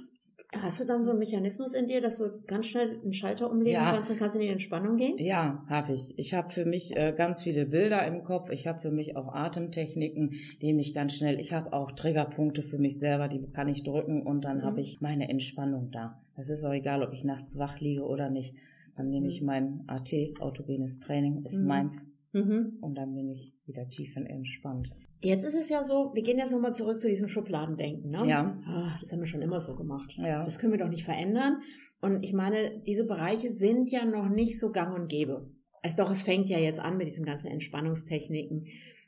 Hast 0.55 0.81
du 0.81 0.87
dann 0.87 1.03
so 1.03 1.11
einen 1.11 1.19
Mechanismus 1.19 1.75
in 1.75 1.87
dir, 1.87 2.01
dass 2.01 2.17
du 2.17 2.31
ganz 2.47 2.67
schnell 2.67 2.99
einen 3.03 3.13
Schalter 3.13 3.51
umlegen 3.51 3.83
ja. 3.83 3.93
kannst 3.93 4.11
und 4.11 4.19
kannst 4.19 4.35
in 4.35 4.41
die 4.41 4.49
Entspannung 4.49 4.97
gehen? 4.97 5.19
Ja, 5.19 5.63
habe 5.69 5.93
ich. 5.93 6.19
Ich 6.19 6.33
habe 6.33 6.49
für 6.49 6.65
mich 6.65 6.97
äh, 6.97 7.13
ganz 7.15 7.43
viele 7.43 7.67
Bilder 7.67 8.07
im 8.07 8.25
Kopf. 8.25 8.49
Ich 8.49 8.67
habe 8.67 8.81
für 8.81 8.91
mich 8.91 9.15
auch 9.15 9.35
Atemtechniken, 9.35 10.33
die 10.63 10.73
mich 10.73 10.95
ganz 10.95 11.13
schnell. 11.13 11.39
Ich 11.39 11.53
habe 11.53 11.75
auch 11.75 11.93
Triggerpunkte 11.93 12.63
für 12.63 12.79
mich 12.79 12.99
selber, 12.99 13.29
die 13.29 13.47
kann 13.53 13.69
ich 13.69 13.83
drücken 13.83 14.23
und 14.23 14.47
dann 14.47 14.59
mhm. 14.59 14.63
habe 14.63 14.81
ich 14.81 15.03
meine 15.03 15.29
Entspannung 15.29 15.91
da. 15.91 16.23
Es 16.35 16.49
ist 16.49 16.65
auch 16.65 16.73
egal, 16.73 17.03
ob 17.03 17.13
ich 17.13 17.25
nachts 17.25 17.59
wach 17.59 17.79
liege 17.79 18.05
oder 18.05 18.31
nicht. 18.31 18.55
Dann 18.97 19.11
nehme 19.11 19.29
ich 19.29 19.43
mhm. 19.43 19.47
mein 19.47 19.85
AT, 19.87 20.15
autogenes 20.41 20.99
Training, 20.99 21.45
ist 21.45 21.61
mhm. 21.61 21.67
meins. 21.67 22.07
Mhm. 22.33 22.79
Und 22.81 22.95
dann 22.95 23.15
bin 23.15 23.29
ich 23.29 23.53
wieder 23.67 23.87
tiefenentspannt. 23.89 24.91
Jetzt 25.21 25.45
ist 25.45 25.55
es 25.55 25.69
ja 25.69 25.83
so, 25.83 26.13
wir 26.15 26.23
gehen 26.23 26.39
jetzt 26.39 26.53
nochmal 26.53 26.75
zurück 26.75 26.99
zu 26.99 27.09
diesem 27.09 27.29
Schubladendenken. 27.29 28.11
Ne? 28.11 28.29
Ja. 28.29 28.57
Ach, 28.67 29.01
das 29.01 29.13
haben 29.13 29.21
wir 29.21 29.27
schon 29.27 29.43
immer 29.43 29.59
so 29.59 29.75
gemacht. 29.75 30.15
Ja. 30.17 30.45
Das 30.45 30.59
können 30.59 30.73
wir 30.73 30.79
doch 30.79 30.89
nicht 30.89 31.05
verändern. 31.05 31.63
Und 32.01 32.23
ich 32.25 32.33
meine, 32.33 32.81
diese 32.87 33.05
Bereiche 33.05 33.53
sind 33.53 33.91
ja 33.91 34.05
noch 34.05 34.29
nicht 34.29 34.61
so 34.61 34.71
gang 34.71 34.95
und 34.95 35.09
gäbe. 35.09 35.51
Also 35.83 35.97
doch, 35.97 36.11
es 36.11 36.23
fängt 36.23 36.49
ja 36.49 36.59
jetzt 36.59 36.81
an 36.81 36.97
mit 36.97 37.09
diesen 37.09 37.25
ganzen 37.25 37.49
Entspannungstechniken. 37.49 38.67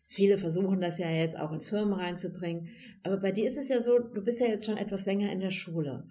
Viele 0.09 0.39
versuchen 0.39 0.81
das 0.81 0.99
ja 0.99 1.09
jetzt 1.09 1.39
auch 1.39 1.53
in 1.53 1.63
Firmen 1.63 1.93
reinzubringen. 1.93 2.69
Aber 3.05 3.19
bei 3.19 3.31
dir 3.31 3.47
ist 3.49 3.59
es 3.59 3.69
ja 3.69 3.81
so, 3.81 3.99
du 4.01 4.23
bist 4.23 4.41
ja 4.41 4.47
jetzt 4.47 4.67
schon 4.67 4.77
etwas 4.77 5.07
länger 5.07 5.31
in 5.31 5.39
der 5.39 5.53
Schule. 5.53 6.09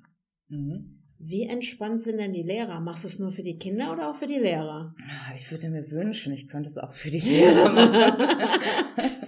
Mhm. 0.48 1.00
Wie 1.22 1.44
entspannt 1.44 2.02
sind 2.02 2.18
denn 2.18 2.32
die 2.32 2.44
Lehrer? 2.44 2.80
Machst 2.80 3.04
du 3.04 3.10
es 3.10 3.20
nur 3.20 3.32
für 3.32 3.44
die 3.44 3.58
Kinder 3.58 3.92
oder 3.92 4.10
auch 4.10 4.16
für 4.16 4.26
die 4.26 4.40
Lehrer? 4.40 4.96
Ah, 5.06 5.36
ich 5.36 5.52
würde 5.52 5.70
mir 5.70 5.92
wünschen, 5.92 6.32
ich 6.32 6.48
könnte 6.48 6.70
es 6.70 6.78
auch 6.78 6.94
für 6.94 7.10
die 7.10 7.20
Lehrer 7.20 7.70
machen. 7.74 9.12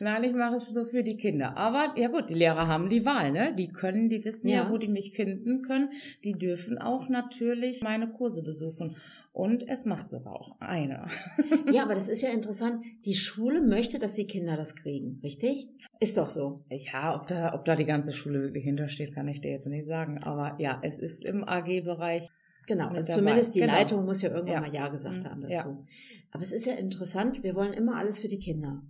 Nein, 0.00 0.24
ich 0.24 0.34
mache 0.34 0.56
es 0.56 0.70
so 0.70 0.84
für 0.84 1.02
die 1.02 1.16
Kinder. 1.16 1.56
Aber 1.56 1.94
ja 1.96 2.08
gut, 2.08 2.30
die 2.30 2.34
Lehrer 2.34 2.66
haben 2.66 2.88
die 2.88 3.04
Wahl, 3.04 3.32
ne? 3.32 3.54
Die 3.54 3.68
können, 3.68 4.08
die 4.08 4.24
wissen 4.24 4.48
ja, 4.48 4.64
ja 4.64 4.70
wo 4.70 4.78
die 4.78 4.88
mich 4.88 5.12
finden 5.12 5.62
können. 5.62 5.90
Die 6.24 6.32
dürfen 6.32 6.78
auch 6.78 7.08
natürlich 7.08 7.82
meine 7.82 8.08
Kurse 8.08 8.42
besuchen. 8.42 8.96
Und 9.32 9.68
es 9.68 9.84
macht 9.84 10.10
sogar 10.10 10.34
auch 10.34 10.60
einer. 10.60 11.08
ja, 11.72 11.84
aber 11.84 11.94
das 11.94 12.08
ist 12.08 12.22
ja 12.22 12.30
interessant. 12.30 12.84
Die 13.04 13.14
Schule 13.14 13.60
möchte, 13.60 13.98
dass 13.98 14.14
die 14.14 14.26
Kinder 14.26 14.56
das 14.56 14.74
kriegen, 14.74 15.20
richtig? 15.22 15.68
Ist 16.00 16.16
doch 16.16 16.28
so. 16.28 16.56
Ja, 16.70 17.14
ob 17.14 17.28
da, 17.28 17.54
ob 17.54 17.64
da 17.64 17.76
die 17.76 17.84
ganze 17.84 18.12
Schule 18.12 18.42
wirklich 18.42 18.64
hintersteht, 18.64 19.14
kann 19.14 19.28
ich 19.28 19.40
dir 19.40 19.52
jetzt 19.52 19.68
nicht 19.68 19.86
sagen. 19.86 20.18
Aber 20.24 20.56
ja, 20.58 20.80
es 20.82 20.98
ist 20.98 21.24
im 21.24 21.44
AG-Bereich. 21.44 22.28
Genau, 22.66 22.88
also 22.88 23.14
zumindest 23.14 23.54
die 23.54 23.60
genau. 23.60 23.74
Leitung 23.74 24.04
muss 24.04 24.22
ja 24.22 24.30
irgendwann 24.30 24.54
ja. 24.54 24.60
mal 24.60 24.74
Ja 24.74 24.88
gesagt 24.88 25.22
mhm. 25.22 25.28
haben 25.28 25.40
dazu. 25.40 25.68
Ja. 25.68 25.82
Aber 26.32 26.42
es 26.42 26.52
ist 26.52 26.66
ja 26.66 26.74
interessant, 26.74 27.42
wir 27.42 27.54
wollen 27.54 27.72
immer 27.72 27.96
alles 27.96 28.18
für 28.18 28.28
die 28.28 28.38
Kinder. 28.38 28.82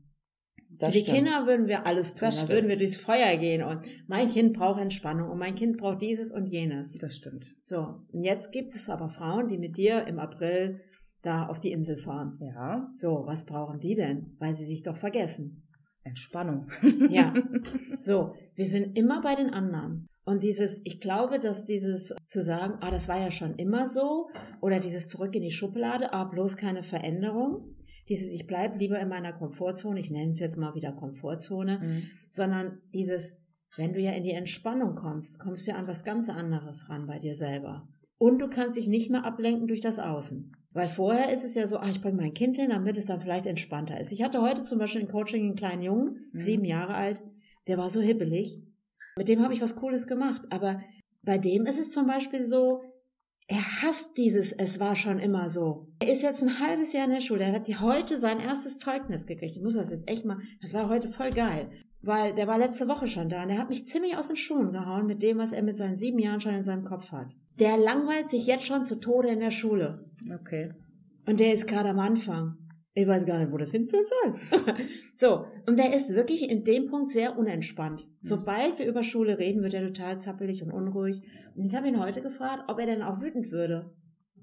Das 0.71 0.89
Für 0.89 0.99
die 0.99 1.05
stimmt. 1.05 1.17
Kinder 1.17 1.47
würden 1.47 1.67
wir 1.67 1.87
alles 1.87 2.15
tun. 2.15 2.21
Das 2.21 2.47
da 2.47 2.53
würden 2.53 2.69
wir 2.69 2.77
durchs 2.77 2.99
Feuer 2.99 3.37
gehen 3.37 3.63
und 3.63 3.81
mein 4.07 4.29
Kind 4.31 4.53
braucht 4.53 4.81
Entspannung 4.81 5.31
und 5.31 5.39
mein 5.39 5.55
Kind 5.55 5.79
braucht 5.79 6.03
dieses 6.03 6.31
und 6.31 6.47
jenes. 6.47 6.97
Das 6.99 7.17
stimmt. 7.17 7.47
So, 7.63 8.03
und 8.13 8.23
jetzt 8.23 8.53
gibt 8.53 8.71
es 8.71 8.89
aber 8.89 9.09
Frauen, 9.09 9.49
die 9.49 9.59
mit 9.59 9.77
dir 9.79 10.07
im 10.07 10.19
April 10.19 10.81
da 11.23 11.47
auf 11.47 11.61
die 11.61 11.73
Insel 11.73 11.97
fahren. 11.97 12.39
Ja. 12.41 12.93
So, 12.97 13.25
was 13.27 13.45
brauchen 13.45 13.81
die 13.81 13.95
denn? 13.95 14.37
Weil 14.39 14.55
sie 14.57 14.67
sich 14.67 14.83
doch 14.83 14.97
vergessen. 14.97 15.69
Entspannung. 16.05 16.69
ja. 17.11 17.33
So, 18.01 18.35
wir 18.55 18.67
sind 18.67 18.97
immer 18.97 19.21
bei 19.21 19.35
den 19.35 19.51
anderen. 19.51 20.07
Und 20.25 20.43
dieses, 20.43 20.81
ich 20.85 21.01
glaube, 21.01 21.41
dass 21.41 21.65
dieses 21.65 22.15
zu 22.27 22.43
sagen, 22.43 22.75
ah, 22.81 22.91
das 22.91 23.09
war 23.09 23.19
ja 23.19 23.31
schon 23.31 23.55
immer 23.55 23.89
so, 23.89 24.29
oder 24.61 24.79
dieses 24.79 25.09
zurück 25.09 25.35
in 25.35 25.43
die 25.43 25.51
Schublade, 25.51 26.13
ah, 26.13 26.25
bloß 26.25 26.57
keine 26.57 26.83
Veränderung, 26.83 27.75
dieses, 28.09 28.29
ich 28.29 28.47
bleibe 28.47 28.79
lieber 28.79 28.99
in 28.99 29.09
meiner 29.09 29.33
Komfortzone, 29.33 30.01
ich 30.01 30.11
nenne 30.11 30.33
es 30.33 30.41
jetzt 30.41 30.57
mal 30.57 30.75
wieder 30.75 30.93
Komfortzone, 30.93 31.79
mhm. 31.79 32.03
sondern 32.31 32.81
dieses, 32.95 33.37
wenn 33.77 33.93
du 33.93 34.01
ja 34.01 34.13
in 34.13 34.25
die 34.25 34.33
Entspannung 34.33 34.95
kommst, 34.95 35.39
kommst 35.39 35.67
du 35.67 35.73
ja 35.73 35.77
an 35.77 35.87
was 35.87 36.05
ganz 36.05 36.29
anderes 36.29 36.89
ran 36.89 37.07
bei 37.07 37.19
dir 37.19 37.35
selber. 37.35 37.89
Und 38.19 38.39
du 38.39 38.49
kannst 38.49 38.77
dich 38.77 38.89
nicht 38.89 39.11
mehr 39.11 39.25
ablenken 39.25 39.69
durch 39.69 39.81
das 39.81 39.99
Außen. 39.99 40.53
Weil 40.73 40.89
vorher 40.89 41.33
ist 41.33 41.45
es 41.45 41.55
ja 41.55 41.67
so, 41.67 41.79
ah, 41.79 41.89
ich 41.89 42.03
bringe 42.03 42.17
mein 42.17 42.35
Kind 42.35 42.57
hin, 42.57 42.71
damit 42.71 42.99
es 42.99 43.07
dann 43.07 43.21
vielleicht 43.21 43.47
entspannter 43.47 44.01
ist. 44.01 44.13
Ich 44.13 44.23
hatte 44.23 44.43
heute 44.43 44.65
zum 44.65 44.79
Beispiel 44.79 45.03
ein 45.03 45.09
Coaching 45.09 45.43
einen 45.45 45.57
kleinen 45.57 45.83
Jungen, 45.83 46.29
mhm. 46.33 46.39
sieben 46.39 46.65
Jahre 46.65 46.95
alt, 46.95 47.23
der 47.67 47.79
war 47.79 47.91
so 47.91 48.01
hibbelig. 48.01 48.63
Mit 49.17 49.29
dem 49.29 49.43
habe 49.43 49.55
ich 49.55 49.61
was 49.61 49.77
Cooles 49.77 50.07
gemacht. 50.07 50.43
Aber 50.51 50.81
bei 51.23 51.39
dem 51.39 51.67
ist 51.67 51.79
es 51.79 51.91
zum 51.91 52.07
Beispiel 52.07 52.45
so, 52.45 52.83
er 53.51 53.83
hasst 53.83 54.19
dieses, 54.19 54.53
es 54.53 54.79
war 54.79 54.95
schon 54.95 55.19
immer 55.19 55.49
so. 55.49 55.89
Er 56.01 56.13
ist 56.13 56.23
jetzt 56.23 56.43
ein 56.43 56.61
halbes 56.61 56.93
Jahr 56.93 57.07
in 57.07 57.13
der 57.13 57.23
Schule. 57.23 57.45
Er 57.45 57.55
hat 57.55 57.67
die 57.67 57.79
heute 57.79 58.19
sein 58.19 58.41
erstes 58.41 58.79
Zeugnis 58.79 59.25
gekriegt. 59.25 59.57
Ich 59.57 59.63
muss 59.63 59.75
das 59.75 59.91
jetzt 59.91 60.09
echt 60.09 60.27
mal, 60.27 60.37
das 60.61 60.75
war 60.75 60.91
heute 60.91 61.09
voll 61.09 61.31
geil. 61.31 61.71
Weil 62.03 62.35
der 62.35 62.47
war 62.47 62.59
letzte 62.59 62.89
Woche 62.89 63.09
schon 63.09 63.31
da 63.31 63.43
und 63.43 63.51
er 63.51 63.59
hat 63.59 63.71
mich 63.71 63.87
ziemlich 63.87 64.17
aus 64.19 64.29
den 64.29 64.37
Schuhen 64.37 64.71
gehauen 64.71 65.07
mit 65.07 65.23
dem, 65.23 65.39
was 65.39 65.53
er 65.53 65.63
mit 65.63 65.79
seinen 65.79 65.97
sieben 65.97 66.19
Jahren 66.19 66.43
schon 66.43 66.55
in 66.55 66.63
seinem 66.63 66.85
Kopf 66.85 67.11
hat. 67.11 67.35
Der 67.59 67.79
langweilt 67.79 68.29
sich 68.29 68.47
jetzt 68.47 68.67
schon 68.67 68.85
zu 68.85 69.01
Tode 69.01 69.29
in 69.29 69.41
der 69.41 69.51
Schule. 69.51 69.95
Okay. 70.33 70.71
Und 71.27 71.41
der 71.41 71.55
ist 71.55 71.67
gerade 71.67 71.89
am 71.89 71.99
Anfang. 71.99 72.59
Ich 72.95 73.07
weiß 73.07 73.27
gar 73.27 73.39
nicht, 73.39 73.53
wo 73.53 73.57
das 73.59 73.71
hinführen 73.71 74.05
soll. 74.07 74.41
so, 75.17 75.47
und 75.67 75.79
der 75.79 75.95
ist 75.95 76.15
wirklich 76.15 76.51
in 76.51 76.65
dem 76.65 76.87
Punkt 76.87 77.13
sehr 77.13 77.39
unentspannt. 77.39 78.09
Sobald 78.21 78.79
wir 78.79 78.87
über 78.87 79.03
Schule 79.03 79.39
reden, 79.39 79.63
wird 79.63 79.75
er 79.75 79.87
total 79.87 80.19
zappelig 80.19 80.63
und 80.63 80.73
unruhig. 80.73 81.23
Und 81.55 81.65
ich 81.65 81.75
habe 81.75 81.89
ihn 81.89 82.01
heute 82.01 82.23
gefragt, 82.23 82.65
ob 82.67 82.79
er 82.81 82.87
denn 82.87 83.03
auch 83.03 83.21
wütend 83.21 83.53
würde, 83.53 83.93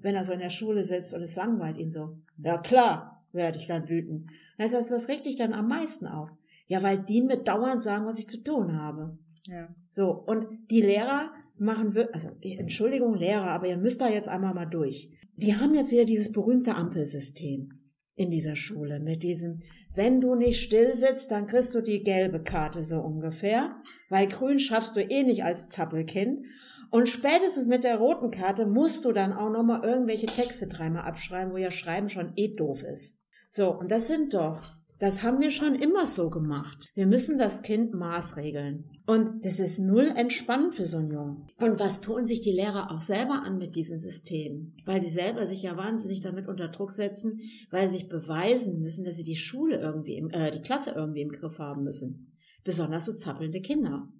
wenn 0.00 0.14
er 0.14 0.24
so 0.24 0.32
in 0.32 0.38
der 0.38 0.50
Schule 0.50 0.84
sitzt 0.84 1.12
und 1.12 1.22
es 1.22 1.36
langweilt 1.36 1.76
ihn 1.76 1.90
so. 1.90 2.16
Ja 2.38 2.56
klar, 2.58 3.18
werde 3.32 3.58
ich 3.58 3.66
dann 3.66 3.88
wütend. 3.88 4.30
Das 4.58 4.74
heißt, 4.74 4.90
was 4.90 5.08
regt 5.08 5.26
dich 5.26 5.36
dann 5.36 5.52
am 5.52 5.68
meisten 5.68 6.06
auf? 6.06 6.30
Ja, 6.66 6.82
weil 6.82 6.98
die 6.98 7.22
mir 7.22 7.36
dauernd 7.36 7.82
sagen, 7.82 8.06
was 8.06 8.18
ich 8.18 8.28
zu 8.28 8.42
tun 8.42 8.80
habe. 8.80 9.18
Ja. 9.44 9.68
So, 9.90 10.10
und 10.10 10.46
die 10.70 10.80
Lehrer 10.80 11.30
machen 11.58 11.94
wir, 11.94 12.12
also 12.14 12.30
Entschuldigung 12.40 13.14
Lehrer, 13.14 13.50
aber 13.50 13.68
ihr 13.68 13.76
müsst 13.76 14.00
da 14.00 14.08
jetzt 14.08 14.28
einmal 14.28 14.54
mal 14.54 14.66
durch. 14.66 15.12
Die 15.36 15.54
haben 15.54 15.74
jetzt 15.74 15.92
wieder 15.92 16.04
dieses 16.04 16.32
berühmte 16.32 16.74
Ampelsystem 16.74 17.72
in 18.16 18.30
dieser 18.30 18.56
Schule 18.56 18.98
mit 18.98 19.22
diesem, 19.22 19.60
wenn 19.94 20.20
du 20.20 20.34
nicht 20.34 20.60
still 20.60 20.96
sitzt, 20.96 21.30
dann 21.30 21.46
kriegst 21.46 21.74
du 21.74 21.80
die 21.80 22.02
gelbe 22.02 22.42
Karte 22.42 22.82
so 22.82 22.98
ungefähr, 23.00 23.76
weil 24.08 24.26
grün 24.26 24.58
schaffst 24.58 24.96
du 24.96 25.00
eh 25.00 25.22
nicht 25.22 25.44
als 25.44 25.68
Zappelkind. 25.68 26.44
Und 26.90 27.08
spätestens 27.08 27.66
mit 27.66 27.84
der 27.84 27.96
roten 27.96 28.30
Karte 28.30 28.66
musst 28.66 29.04
du 29.04 29.12
dann 29.12 29.32
auch 29.32 29.50
nochmal 29.50 29.84
irgendwelche 29.84 30.26
Texte 30.26 30.66
dreimal 30.66 31.02
abschreiben, 31.02 31.52
wo 31.52 31.56
ja 31.56 31.70
Schreiben 31.70 32.08
schon 32.08 32.32
eh 32.36 32.54
doof 32.54 32.82
ist. 32.82 33.20
So, 33.50 33.70
und 33.70 33.90
das 33.90 34.06
sind 34.06 34.34
doch 34.34 34.76
das 34.98 35.22
haben 35.22 35.40
wir 35.40 35.50
schon 35.50 35.74
immer 35.74 36.06
so 36.06 36.30
gemacht. 36.30 36.90
Wir 36.94 37.06
müssen 37.06 37.38
das 37.38 37.62
Kind 37.62 37.92
maßregeln. 37.92 38.90
Und 39.06 39.44
das 39.44 39.60
ist 39.60 39.78
null 39.78 40.12
entspannt 40.16 40.74
für 40.74 40.86
so 40.86 40.96
einen 40.96 41.12
Jungen. 41.12 41.46
Und 41.60 41.78
was 41.78 42.00
tun 42.00 42.26
sich 42.26 42.40
die 42.40 42.50
Lehrer 42.50 42.90
auch 42.90 43.00
selber 43.00 43.42
an 43.44 43.56
mit 43.56 43.76
diesem 43.76 44.00
System? 44.00 44.74
Weil 44.84 45.00
sie 45.00 45.10
selber 45.10 45.46
sich 45.46 45.62
ja 45.62 45.76
wahnsinnig 45.76 46.20
damit 46.22 46.48
unter 46.48 46.68
Druck 46.68 46.90
setzen, 46.90 47.38
weil 47.70 47.88
sie 47.88 47.98
sich 47.98 48.08
beweisen 48.08 48.80
müssen, 48.80 49.04
dass 49.04 49.16
sie 49.16 49.24
die 49.24 49.36
Schule 49.36 49.78
irgendwie, 49.78 50.16
im, 50.16 50.30
äh, 50.30 50.50
die 50.50 50.62
Klasse 50.62 50.90
irgendwie 50.90 51.22
im 51.22 51.30
Griff 51.30 51.60
haben 51.60 51.84
müssen. 51.84 52.36
Besonders 52.64 53.04
so 53.04 53.12
zappelnde 53.12 53.60
Kinder. 53.60 54.12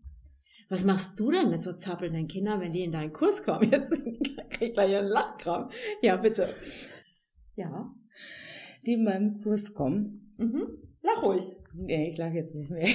Was 0.69 0.85
machst 0.85 1.19
du 1.19 1.33
denn 1.33 1.51
mit 1.51 1.65
so 1.65 1.73
zappelnden 1.73 2.29
Kindern, 2.29 2.61
wenn 2.61 2.73
die 2.73 2.85
in 2.85 2.93
deinen 2.93 3.13
Kurs 3.13 3.43
kommen? 3.43 3.69
Jetzt 3.71 3.91
krieg 4.51 4.69
ich 4.69 4.73
gleich 4.75 4.95
einen 4.95 5.09
Lachkram. 5.09 5.69
Ja, 6.01 6.17
bitte. 6.17 6.49
Ja. 7.57 7.93
Die 8.87 8.93
in 8.93 9.05
meinem 9.05 9.41
Kurs 9.41 9.75
kommen, 9.75 10.27
Mhm. 10.39 10.86
Lach 11.07 11.23
ruhig. 11.23 11.43
Nee, 11.73 12.09
ich 12.09 12.19
lach 12.19 12.33
jetzt 12.33 12.57
nicht 12.57 12.69
mehr. 12.71 12.83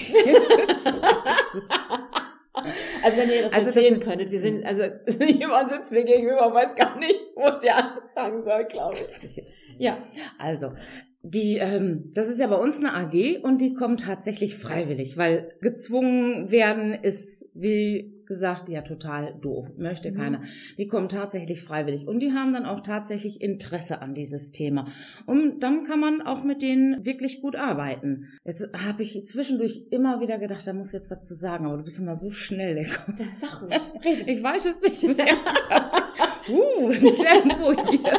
also 3.03 3.17
wenn 3.17 3.29
ihr 3.29 3.43
das 3.43 3.53
also 3.53 3.67
erzählen 3.67 3.99
das 3.99 4.03
könntet, 4.03 4.31
wir 4.31 4.41
sind, 4.41 4.65
also 4.65 4.83
jemand 5.23 5.71
sitzt 5.71 5.91
mir 5.91 6.03
gegenüber 6.03 6.47
und 6.47 6.53
weiß 6.53 6.75
gar 6.75 6.99
nicht, 6.99 7.19
wo 7.35 7.57
sie 7.59 7.69
anfangen 7.69 8.43
soll, 8.43 8.65
glaube 8.65 8.97
ich. 8.97 9.43
Ja. 9.77 9.97
Also, 10.37 10.73
die, 11.21 11.57
ähm, 11.57 12.09
das 12.13 12.27
ist 12.27 12.39
ja 12.39 12.47
bei 12.47 12.57
uns 12.57 12.79
eine 12.79 12.93
AG 12.93 13.43
und 13.43 13.61
die 13.61 13.73
kommen 13.75 13.97
tatsächlich 13.97 14.57
freiwillig, 14.57 15.15
weil 15.17 15.53
gezwungen 15.61 16.51
werden 16.51 16.93
ist, 16.93 17.45
wie 17.53 18.20
gesagt, 18.31 18.69
ja, 18.69 18.81
total 18.81 19.35
doof, 19.41 19.67
möchte 19.77 20.11
mhm. 20.11 20.15
keiner. 20.15 20.41
Die 20.77 20.87
kommen 20.87 21.09
tatsächlich 21.09 21.61
freiwillig 21.61 22.07
und 22.07 22.21
die 22.21 22.31
haben 22.31 22.53
dann 22.53 22.65
auch 22.65 22.79
tatsächlich 22.79 23.41
Interesse 23.41 24.01
an 24.01 24.15
dieses 24.15 24.53
Thema. 24.53 24.85
Und 25.25 25.59
dann 25.59 25.83
kann 25.83 25.99
man 25.99 26.21
auch 26.21 26.45
mit 26.45 26.61
denen 26.61 27.05
wirklich 27.05 27.41
gut 27.41 27.57
arbeiten. 27.57 28.29
Jetzt 28.45 28.71
habe 28.73 29.03
ich 29.03 29.25
zwischendurch 29.25 29.87
immer 29.91 30.21
wieder 30.21 30.39
gedacht, 30.39 30.65
da 30.65 30.71
muss 30.71 30.93
jetzt 30.93 31.11
was 31.11 31.27
zu 31.27 31.35
sagen, 31.35 31.65
aber 31.65 31.77
du 31.77 31.83
bist 31.83 31.99
immer 31.99 32.15
so 32.15 32.31
schnell. 32.31 32.77
Ja, 32.77 33.25
sag 33.35 33.61
ruhig. 33.61 33.81
Ich 34.27 34.41
weiß 34.41 34.65
es 34.65 34.81
nicht 34.81 35.03
mehr. 35.03 35.25
uh, 36.49 36.91
Tempo 36.91 37.89
hier. 37.89 38.13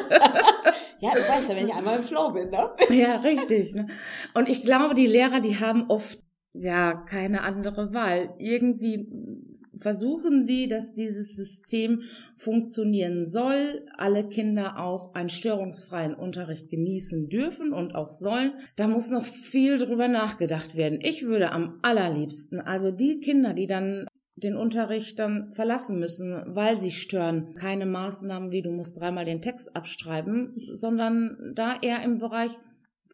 Ja, 1.00 1.14
du 1.14 1.20
weißt 1.20 1.48
ja, 1.48 1.56
wenn 1.56 1.66
ich 1.66 1.74
einmal 1.74 1.98
im 1.98 2.04
Flow 2.04 2.30
bin, 2.30 2.50
ne? 2.50 2.70
Ja, 2.90 3.16
richtig. 3.16 3.74
Ne? 3.74 3.88
Und 4.34 4.48
ich 4.48 4.62
glaube, 4.62 4.94
die 4.94 5.06
Lehrer, 5.06 5.40
die 5.40 5.58
haben 5.58 5.86
oft 5.88 6.18
ja 6.52 6.94
keine 6.94 7.42
andere 7.42 7.94
Wahl. 7.94 8.34
Irgendwie 8.38 9.08
versuchen 9.78 10.46
die, 10.46 10.68
dass 10.68 10.92
dieses 10.92 11.34
System 11.34 12.02
funktionieren 12.36 13.26
soll, 13.26 13.86
alle 13.96 14.24
Kinder 14.24 14.78
auch 14.78 15.14
einen 15.14 15.28
störungsfreien 15.28 16.14
Unterricht 16.14 16.70
genießen 16.70 17.28
dürfen 17.28 17.72
und 17.72 17.94
auch 17.94 18.12
sollen. 18.12 18.52
Da 18.76 18.88
muss 18.88 19.10
noch 19.10 19.24
viel 19.24 19.78
drüber 19.78 20.08
nachgedacht 20.08 20.74
werden. 20.76 20.98
Ich 21.00 21.24
würde 21.24 21.52
am 21.52 21.78
allerliebsten, 21.82 22.60
also 22.60 22.90
die 22.90 23.20
Kinder, 23.20 23.54
die 23.54 23.66
dann 23.66 24.06
den 24.36 24.56
Unterricht 24.56 25.18
dann 25.18 25.52
verlassen 25.52 26.00
müssen, 26.00 26.42
weil 26.46 26.74
sie 26.74 26.90
stören. 26.90 27.54
Keine 27.54 27.86
Maßnahmen 27.86 28.50
wie 28.50 28.62
du 28.62 28.72
musst 28.72 28.98
dreimal 28.98 29.24
den 29.24 29.42
Text 29.42 29.76
abschreiben, 29.76 30.54
sondern 30.72 31.52
da 31.54 31.76
eher 31.80 32.02
im 32.02 32.18
Bereich 32.18 32.50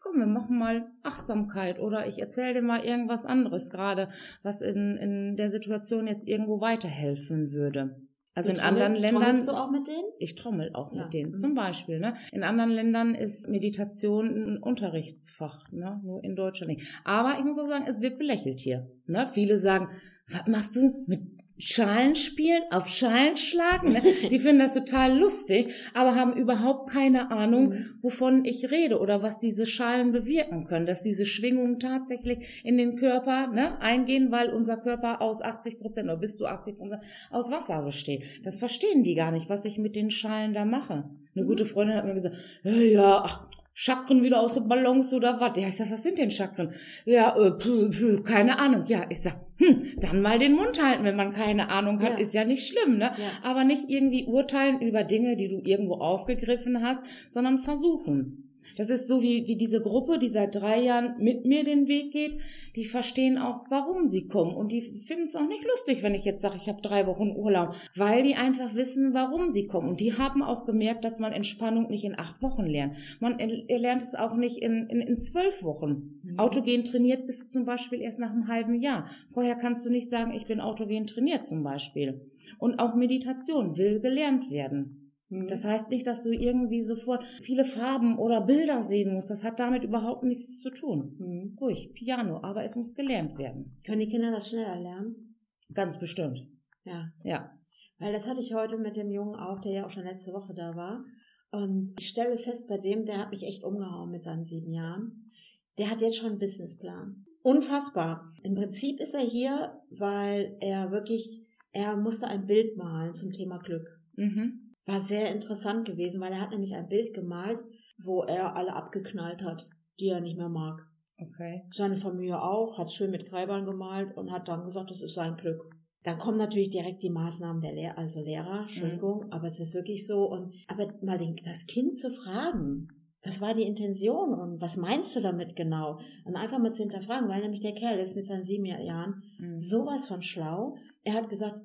komm, 0.00 0.18
wir 0.18 0.26
machen 0.26 0.58
mal 0.58 0.90
Achtsamkeit 1.02 1.78
oder 1.78 2.06
ich 2.06 2.18
erzähle 2.18 2.54
dir 2.54 2.62
mal 2.62 2.84
irgendwas 2.84 3.24
anderes 3.24 3.70
gerade, 3.70 4.08
was 4.42 4.61
in, 4.61 4.96
in 4.96 5.37
der 5.37 5.50
Situation 5.50 6.06
jetzt 6.06 6.26
irgendwo 6.26 6.61
weiterhelfen 6.61 7.52
würde. 7.52 7.96
Also 8.34 8.52
in 8.52 8.61
anderen 8.61 8.94
Ländern. 8.94 9.46
du 9.46 9.52
auch 9.52 9.72
mit 9.72 9.88
denen? 9.88 10.12
Ich 10.20 10.37
trommel 10.37 10.70
auch 10.72 10.92
ja. 10.92 11.02
mit 11.02 11.12
denen, 11.12 11.37
zum 11.37 11.54
Beispiel. 11.54 11.98
Ne? 11.98 12.14
In 12.30 12.44
anderen 12.44 12.70
Ländern 12.70 13.16
ist 13.16 13.48
Meditation 13.48 14.28
ein 14.28 14.58
Unterrichtsfach, 14.58 15.72
ne? 15.72 16.00
nur 16.04 16.22
in 16.22 16.37
Deutschland 16.37 16.72
nicht. 16.72 16.87
Aber 17.02 17.37
ich 17.38 17.44
muss 17.44 17.58
auch 17.58 17.66
sagen, 17.66 17.87
es 17.88 18.00
wird 18.00 18.16
belächelt 18.16 18.61
hier. 18.61 18.88
Ne? 19.06 19.26
Viele 19.26 19.58
sagen, 19.58 19.88
was 20.30 20.46
machst 20.46 20.76
du 20.76 21.04
mit 21.08 21.38
Schalen 21.59 22.14
spielen, 22.14 22.62
auf 22.71 22.88
Schalen 22.88 23.37
schlagen. 23.37 23.92
Ne? 23.92 24.03
Die 24.31 24.38
finden 24.38 24.61
das 24.61 24.75
total 24.75 25.18
lustig, 25.18 25.73
aber 25.94 26.14
haben 26.14 26.37
überhaupt 26.37 26.90
keine 26.90 27.31
Ahnung, 27.31 27.71
mhm. 27.71 27.99
wovon 28.01 28.44
ich 28.44 28.71
rede 28.71 28.99
oder 28.99 29.23
was 29.23 29.38
diese 29.38 29.66
Schalen 29.66 30.12
bewirken 30.12 30.66
können, 30.66 30.87
dass 30.87 31.03
diese 31.03 31.27
Schwingungen 31.27 31.79
tatsächlich 31.79 32.62
in 32.64 32.79
den 32.79 32.97
Körper 32.97 33.49
ne, 33.49 33.81
eingehen, 33.81 34.31
weil 34.31 34.51
unser 34.51 34.77
Körper 34.77 35.21
aus 35.21 35.42
80 35.42 35.81
Prozent 35.81 36.09
oder 36.09 36.18
bis 36.18 36.37
zu 36.37 36.47
80 36.47 36.79
Prozent 36.79 37.03
aus 37.31 37.51
Wasser 37.51 37.83
besteht. 37.83 38.23
Das 38.44 38.59
verstehen 38.59 39.03
die 39.03 39.14
gar 39.14 39.33
nicht, 39.33 39.51
was 39.51 39.64
ich 39.64 39.79
mit 39.79 39.97
den 39.97 40.11
Schalen 40.11 40.55
da 40.55 40.64
mache. 40.64 41.11
Eine 41.35 41.47
gute. 41.47 41.66
Freundin 41.66 41.97
hat 41.97 42.05
mir 42.05 42.14
gesagt, 42.14 42.37
ja, 42.64 42.73
ja, 42.73 43.23
ach, 43.25 43.47
Chakren 43.81 44.25
wieder 44.25 44.41
aus 44.41 44.55
den 44.55 44.67
Ballons 44.67 45.14
oder 45.14 45.38
was? 45.38 45.57
Ja, 45.57 45.69
ich 45.69 45.77
sag, 45.77 45.88
was 45.93 46.03
sind 46.03 46.19
denn 46.19 46.33
Chakren? 46.33 46.75
Ja, 47.05 47.37
äh, 47.38 47.53
pü, 47.53 47.91
pü, 47.91 48.25
keine 48.25 48.59
Ahnung. 48.59 48.83
Ja, 48.88 49.07
ich 49.09 49.21
sag, 49.21 49.37
hm, 49.59 50.01
dann 50.01 50.21
mal 50.21 50.37
den 50.37 50.55
Mund 50.55 50.83
halten, 50.83 51.05
wenn 51.05 51.14
man 51.14 51.33
keine 51.33 51.69
Ahnung 51.69 52.03
hat, 52.03 52.14
ja. 52.14 52.19
ist 52.19 52.35
ja 52.35 52.45
nicht 52.45 52.67
schlimm, 52.67 52.99
ne? 52.99 53.12
Ja. 53.17 53.31
Aber 53.45 53.62
nicht 53.62 53.88
irgendwie 53.88 54.25
urteilen 54.25 54.81
über 54.81 55.05
Dinge, 55.05 55.37
die 55.37 55.47
du 55.47 55.61
irgendwo 55.64 55.95
aufgegriffen 55.95 56.83
hast, 56.83 57.05
sondern 57.29 57.61
versuchen. 57.61 58.47
Das 58.79 58.91
ist 58.91 59.09
so 59.09 59.23
wie, 59.23 59.49
wie 59.49 59.57
diese 59.57 59.83
Gruppe, 59.83 60.19
die 60.19 60.29
seit 60.29 60.55
drei 60.55 60.81
Jahren 60.81 61.17
mit 61.19 61.45
mir 61.45 61.64
den 61.64 61.88
Weg 61.88 62.12
geht. 62.12 62.38
Die 62.77 62.85
verstehen 62.85 63.37
auch, 63.37 63.64
warum 63.71 64.07
sie 64.07 64.29
kommen. 64.29 64.55
Und 64.55 64.71
die 64.71 64.81
finden 64.81 65.25
es 65.25 65.35
auch 65.35 65.49
nicht 65.49 65.64
lustig, 65.64 66.05
wenn 66.05 66.14
ich 66.14 66.25
jetzt 66.25 66.43
sage, 66.43 66.57
ich 66.57 66.69
habe 66.69 66.81
drei 66.81 67.07
Wochen 67.09 67.35
Urlaub, 67.37 67.75
weil 67.97 68.23
die 68.23 68.37
einfach 68.37 68.75
wissen, 68.77 69.14
warum 69.14 69.49
sie 69.49 69.67
kommen. 69.67 69.88
Und 69.88 70.01
die 70.01 70.17
haben 70.17 70.43
auch 70.43 70.64
gemerkt, 70.64 71.05
dass 71.05 71.19
man 71.19 71.33
Entspannung 71.33 71.91
nicht 71.91 72.05
in 72.05 72.17
acht 72.17 72.41
Wochen 72.41 72.67
lernt. 72.67 72.95
Man 73.19 73.38
lernt 73.38 74.03
es 74.03 74.14
auch 74.14 74.37
nicht 74.37 74.59
in, 74.59 74.87
in, 74.87 75.01
in 75.01 75.19
zwölf 75.19 75.64
Wochen. 75.64 76.21
Mhm. 76.23 76.38
Autogen 76.38 76.85
trainiert 76.85 77.27
bist 77.27 77.43
du 77.43 77.49
zum 77.49 77.64
Beispiel 77.64 78.01
erst 78.01 78.21
nach 78.21 78.31
einem 78.31 78.47
halben 78.47 78.75
Jahr. 78.75 79.11
Vorher 79.35 79.57
kannst 79.57 79.85
du 79.85 79.91
nicht 79.91 80.09
sagen, 80.09 80.33
ich 80.33 80.47
bin 80.47 80.61
autogen 80.61 81.09
trainiert 81.09 81.47
zum 81.47 81.64
Beispiel. 81.64 82.21
Und 82.59 82.79
auch 82.79 82.95
Meditation 82.95 83.77
will 83.77 83.99
gelernt 83.99 84.53
werden. 84.53 85.08
Mhm. 85.29 85.49
Das 85.49 85.64
heißt 85.64 85.91
nicht, 85.91 86.07
dass 86.07 86.23
du 86.23 86.31
irgendwie 86.31 86.83
sofort 86.83 87.25
viele 87.43 87.64
Farben 87.64 88.19
oder 88.19 88.41
Bilder 88.41 88.83
sehen 88.83 89.14
musst. 89.14 89.31
Das 89.31 89.45
hat 89.45 89.61
damit 89.61 89.85
überhaupt 89.85 90.25
nichts 90.25 90.61
zu 90.61 90.71
tun. 90.71 91.17
Mhm. 91.19 91.59
Ruhig, 91.61 91.93
Piano, 91.95 92.43
aber 92.43 92.64
es 92.64 92.77
muss 92.77 92.95
gelernt 92.95 93.38
werden. 93.38 93.77
Können 93.85 94.01
die 94.01 94.09
Kinder 94.09 94.31
das 94.31 94.49
schneller 94.49 94.81
lernen? 94.81 95.37
Ganz 95.75 95.99
bestimmt. 95.99 96.47
Ja. 96.85 97.12
Ja. 97.25 97.53
Weil 97.99 98.12
das 98.12 98.29
hatte 98.29 98.41
ich 98.41 98.55
heute 98.55 98.79
mit 98.79 98.97
dem 98.97 99.11
Jungen 99.11 99.35
auch, 99.35 99.61
der 99.61 99.73
ja 99.73 99.87
auch 99.87 99.91
schon 99.91 100.05
letzte 100.05 100.33
Woche 100.33 100.55
da 100.55 100.75
war. 100.75 101.05
Und 101.51 101.93
ich 101.99 102.09
stelle 102.09 102.38
fest 102.38 102.69
bei 102.69 102.79
dem, 102.79 103.05
der 103.05 103.19
hat 103.19 103.31
mich 103.31 103.43
echt 103.43 103.64
umgehauen 103.64 104.11
mit 104.11 104.23
seinen 104.23 104.45
sieben 104.45 104.73
Jahren. 104.73 105.33
Der 105.79 105.91
hat 105.91 106.01
jetzt 106.01 106.17
schon 106.17 106.31
einen 106.31 106.38
Businessplan. 106.38 107.25
Unfassbar. 107.43 108.33
Im 108.43 108.55
Prinzip 108.55 109.01
ist 109.01 109.14
er 109.14 109.21
hier, 109.21 109.81
weil 109.91 110.57
er 110.61 110.91
wirklich, 110.91 111.47
er 111.73 111.97
musste 111.97 112.27
ein 112.29 112.47
Bild 112.47 112.77
malen 112.77 113.14
zum 113.14 113.33
Thema 113.33 113.59
Glück. 113.59 113.87
Mhm 114.17 114.67
war 114.88 115.01
sehr 115.01 115.33
interessant 115.33 115.87
gewesen, 115.87 116.20
weil 116.20 116.33
er 116.33 116.40
hat 116.40 116.51
nämlich 116.51 116.74
ein 116.74 116.88
Bild 116.88 117.12
gemalt, 117.14 117.62
wo 118.03 118.22
er 118.22 118.57
alle 118.57 118.74
abgeknallt 118.74 119.42
hat, 119.42 119.68
die 120.01 120.09
er 120.09 120.20
nicht 120.20 120.38
mehr 120.38 120.48
mag. 120.48 120.81
Okay. 121.18 121.62
Seine 121.74 121.96
Familie 121.96 122.40
auch, 122.40 122.79
hat 122.79 122.90
schön 122.90 123.11
mit 123.11 123.27
Kreibern 123.27 123.66
gemalt 123.66 124.16
und 124.16 124.33
hat 124.33 124.48
dann 124.48 124.64
gesagt, 124.64 124.90
das 124.90 125.03
ist 125.03 125.14
sein 125.14 125.37
Glück. 125.37 125.61
Dann 126.05 126.18
kommen 126.18 126.38
natürlich 126.38 126.70
direkt 126.70 127.03
die 127.03 127.11
Maßnahmen 127.11 127.61
der 127.61 127.74
Lehrer, 127.74 127.98
also 127.98 128.20
Lehrer, 128.20 128.62
Entschuldigung, 128.62 129.27
mhm. 129.27 129.33
aber 129.33 129.48
es 129.48 129.61
ist 129.61 129.74
wirklich 129.74 130.07
so 130.07 130.27
und 130.31 130.55
aber 130.68 130.94
mal 131.03 131.18
den, 131.18 131.37
das 131.44 131.66
Kind 131.66 131.98
zu 131.98 132.11
fragen, 132.11 132.88
was 133.22 133.40
war 133.40 133.53
die 133.53 133.66
Intention 133.66 134.33
und 134.33 134.61
was 134.61 134.77
meinst 134.77 135.14
du 135.16 135.20
damit 135.20 135.57
genau? 135.57 135.98
Und 136.24 136.37
einfach 136.37 136.61
mal 136.61 136.72
zu 136.72 136.85
hinterfragen, 136.85 137.29
weil 137.29 137.42
nämlich 137.42 137.61
der 137.61 137.74
Kerl 137.74 137.98
ist 137.98 138.16
mit 138.16 138.27
seinen 138.27 138.44
sieben 138.44 138.64
Jahren 138.64 139.22
mhm. 139.38 139.61
sowas 139.61 140.07
von 140.07 140.22
schlau. 140.22 140.77
Er 141.03 141.14
hat 141.14 141.29
gesagt, 141.29 141.61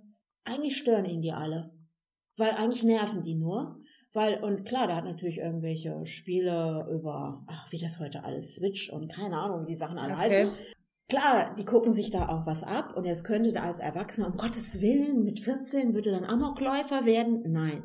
eigentlich 0.46 0.78
stören 0.78 1.06
ihn 1.06 1.22
die 1.22 1.32
alle. 1.32 1.72
Weil 2.38 2.52
eigentlich 2.52 2.84
nerven 2.84 3.24
die 3.24 3.36
nur. 3.36 3.80
Weil, 4.14 4.44
und 4.44 4.66
klar, 4.66 4.86
der 4.88 4.98
hat 4.98 5.06
natürlich 5.06 5.40
irgendwelche 5.40 6.06
Spiele 6.06 6.88
über, 6.92 7.44
ach, 7.48 7.72
wie 7.72 7.80
das 7.80 8.00
heute 8.00 8.24
alles 8.24 8.56
Switch 8.56 8.92
und 8.92 9.12
keine 9.12 9.38
Ahnung, 9.38 9.66
wie 9.66 9.72
die 9.72 9.78
Sachen 9.78 9.98
alle 9.98 10.14
okay. 10.14 10.22
heißen. 10.22 10.54
Klar, 11.10 11.56
die 11.58 11.66
gucken 11.66 11.94
sich 11.94 12.12
da 12.12 12.30
auch 12.30 12.46
was 12.46 12.64
ab 12.64 12.96
und 12.96 13.06
jetzt 13.06 13.24
könnte 13.24 13.52
der 13.52 13.64
als 13.64 13.80
Erwachsener, 13.80 14.28
um 14.28 14.38
Gottes 14.38 14.82
Willen, 14.82 15.24
mit 15.24 15.40
14 15.40 15.94
würde 15.94 16.12
dann 16.12 16.26
Amokläufer 16.26 17.06
werden. 17.06 17.44
Nein. 17.48 17.84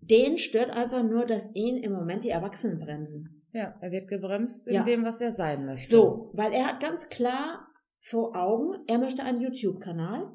Den 0.00 0.38
stört 0.38 0.70
einfach 0.70 1.02
nur, 1.02 1.26
dass 1.26 1.54
ihn 1.54 1.76
im 1.76 1.92
Moment 1.92 2.24
die 2.24 2.30
Erwachsenen 2.30 2.78
bremsen. 2.78 3.44
Ja, 3.52 3.74
er 3.80 3.90
wird 3.90 4.08
gebremst 4.08 4.66
in 4.66 4.74
ja. 4.74 4.82
dem, 4.84 5.04
was 5.04 5.20
er 5.20 5.32
sein 5.32 5.66
möchte. 5.66 5.90
So, 5.90 6.30
weil 6.34 6.52
er 6.52 6.66
hat 6.66 6.80
ganz 6.80 7.08
klar 7.08 7.66
vor 8.00 8.36
Augen, 8.36 8.84
er 8.86 8.98
möchte 8.98 9.22
einen 9.22 9.40
YouTube-Kanal. 9.40 10.32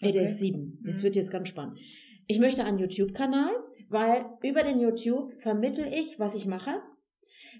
Okay. 0.00 0.12
Der 0.12 0.24
ist 0.24 0.38
sieben. 0.38 0.80
Das 0.84 0.98
mhm. 0.98 1.02
wird 1.04 1.16
jetzt 1.16 1.30
ganz 1.30 1.48
spannend. 1.48 1.78
Ich 2.26 2.38
möchte 2.38 2.64
einen 2.64 2.78
YouTube-Kanal, 2.78 3.52
weil 3.88 4.24
über 4.42 4.62
den 4.62 4.80
YouTube 4.80 5.34
vermittel 5.40 5.86
ich, 5.92 6.18
was 6.18 6.34
ich 6.34 6.46
mache. 6.46 6.80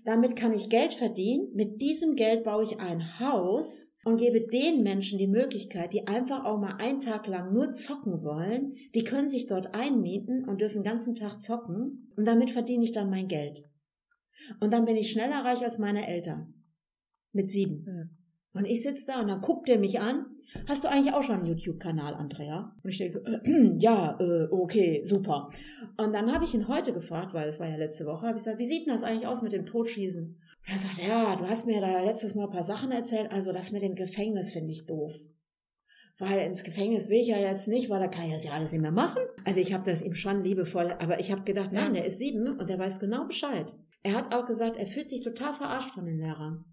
Damit 0.04 0.36
kann 0.36 0.52
ich 0.52 0.70
Geld 0.70 0.94
verdienen. 0.94 1.50
Mit 1.54 1.80
diesem 1.80 2.16
Geld 2.16 2.44
baue 2.44 2.62
ich 2.62 2.80
ein 2.80 3.20
Haus 3.20 3.94
und 4.04 4.18
gebe 4.18 4.46
den 4.46 4.82
Menschen 4.82 5.18
die 5.18 5.26
Möglichkeit, 5.26 5.92
die 5.92 6.06
einfach 6.06 6.44
auch 6.44 6.58
mal 6.58 6.76
einen 6.78 7.00
Tag 7.00 7.26
lang 7.26 7.52
nur 7.52 7.72
zocken 7.72 8.22
wollen. 8.22 8.74
Die 8.94 9.04
können 9.04 9.30
sich 9.30 9.46
dort 9.46 9.74
einmieten 9.74 10.46
und 10.48 10.60
dürfen 10.60 10.82
den 10.82 10.90
ganzen 10.90 11.14
Tag 11.14 11.40
zocken. 11.40 12.12
Und 12.16 12.26
damit 12.26 12.50
verdiene 12.50 12.84
ich 12.84 12.92
dann 12.92 13.10
mein 13.10 13.28
Geld. 13.28 13.64
Und 14.60 14.72
dann 14.72 14.84
bin 14.84 14.96
ich 14.96 15.10
schneller 15.10 15.44
reich 15.44 15.62
als 15.64 15.78
meine 15.78 16.06
Eltern. 16.06 16.54
Mit 17.32 17.50
sieben. 17.50 18.18
Und 18.52 18.66
ich 18.66 18.82
sitze 18.82 19.06
da 19.06 19.20
und 19.20 19.28
dann 19.28 19.40
guckt 19.40 19.68
er 19.68 19.78
mich 19.78 20.00
an. 20.00 20.26
Hast 20.68 20.84
du 20.84 20.88
eigentlich 20.88 21.12
auch 21.14 21.22
schon 21.22 21.36
einen 21.36 21.46
YouTube-Kanal, 21.46 22.14
Andrea? 22.14 22.74
Und 22.82 22.90
ich 22.90 22.98
denke 22.98 23.12
so, 23.12 23.20
äh, 23.24 23.74
ja, 23.78 24.18
äh, 24.20 24.48
okay, 24.50 25.02
super. 25.04 25.50
Und 25.96 26.14
dann 26.14 26.32
habe 26.32 26.44
ich 26.44 26.54
ihn 26.54 26.68
heute 26.68 26.92
gefragt, 26.92 27.34
weil 27.34 27.48
es 27.48 27.60
war 27.60 27.68
ja 27.68 27.76
letzte 27.76 28.06
Woche, 28.06 28.26
habe 28.26 28.38
ich 28.38 28.44
gesagt, 28.44 28.58
wie 28.58 28.68
sieht 28.68 28.86
denn 28.86 28.94
das 28.94 29.02
eigentlich 29.02 29.26
aus 29.26 29.42
mit 29.42 29.52
dem 29.52 29.66
Totschießen? 29.66 30.22
Und 30.24 30.72
er 30.72 30.78
sagt, 30.78 31.06
ja, 31.06 31.36
du 31.36 31.46
hast 31.46 31.66
mir 31.66 31.80
da 31.80 32.02
letztes 32.02 32.34
Mal 32.34 32.44
ein 32.44 32.52
paar 32.52 32.64
Sachen 32.64 32.92
erzählt, 32.92 33.30
also 33.32 33.52
das 33.52 33.72
mit 33.72 33.82
dem 33.82 33.94
Gefängnis 33.94 34.52
finde 34.52 34.72
ich 34.72 34.86
doof. 34.86 35.14
Weil 36.18 36.38
ins 36.46 36.62
Gefängnis 36.62 37.08
will 37.08 37.20
ich 37.20 37.28
ja 37.28 37.38
jetzt 37.38 37.66
nicht, 37.66 37.90
weil 37.90 37.98
da 37.98 38.06
kann 38.06 38.26
ich 38.26 38.32
das 38.32 38.44
ja 38.44 38.52
alles 38.52 38.70
nicht 38.70 38.80
mehr 38.80 38.92
machen. 38.92 39.20
Also 39.44 39.58
ich 39.58 39.74
habe 39.74 39.84
das 39.84 40.02
ihm 40.02 40.14
schon 40.14 40.44
liebevoll, 40.44 40.94
aber 41.00 41.18
ich 41.18 41.32
habe 41.32 41.42
gedacht, 41.42 41.72
nein, 41.72 41.94
der 41.94 42.04
ist 42.04 42.18
sieben 42.18 42.58
und 42.58 42.70
der 42.70 42.78
weiß 42.78 43.00
genau 43.00 43.26
Bescheid. 43.26 43.74
Er 44.04 44.14
hat 44.14 44.32
auch 44.32 44.46
gesagt, 44.46 44.76
er 44.76 44.86
fühlt 44.86 45.10
sich 45.10 45.22
total 45.22 45.52
verarscht 45.52 45.90
von 45.90 46.04
den 46.04 46.18
Lehrern. 46.18 46.64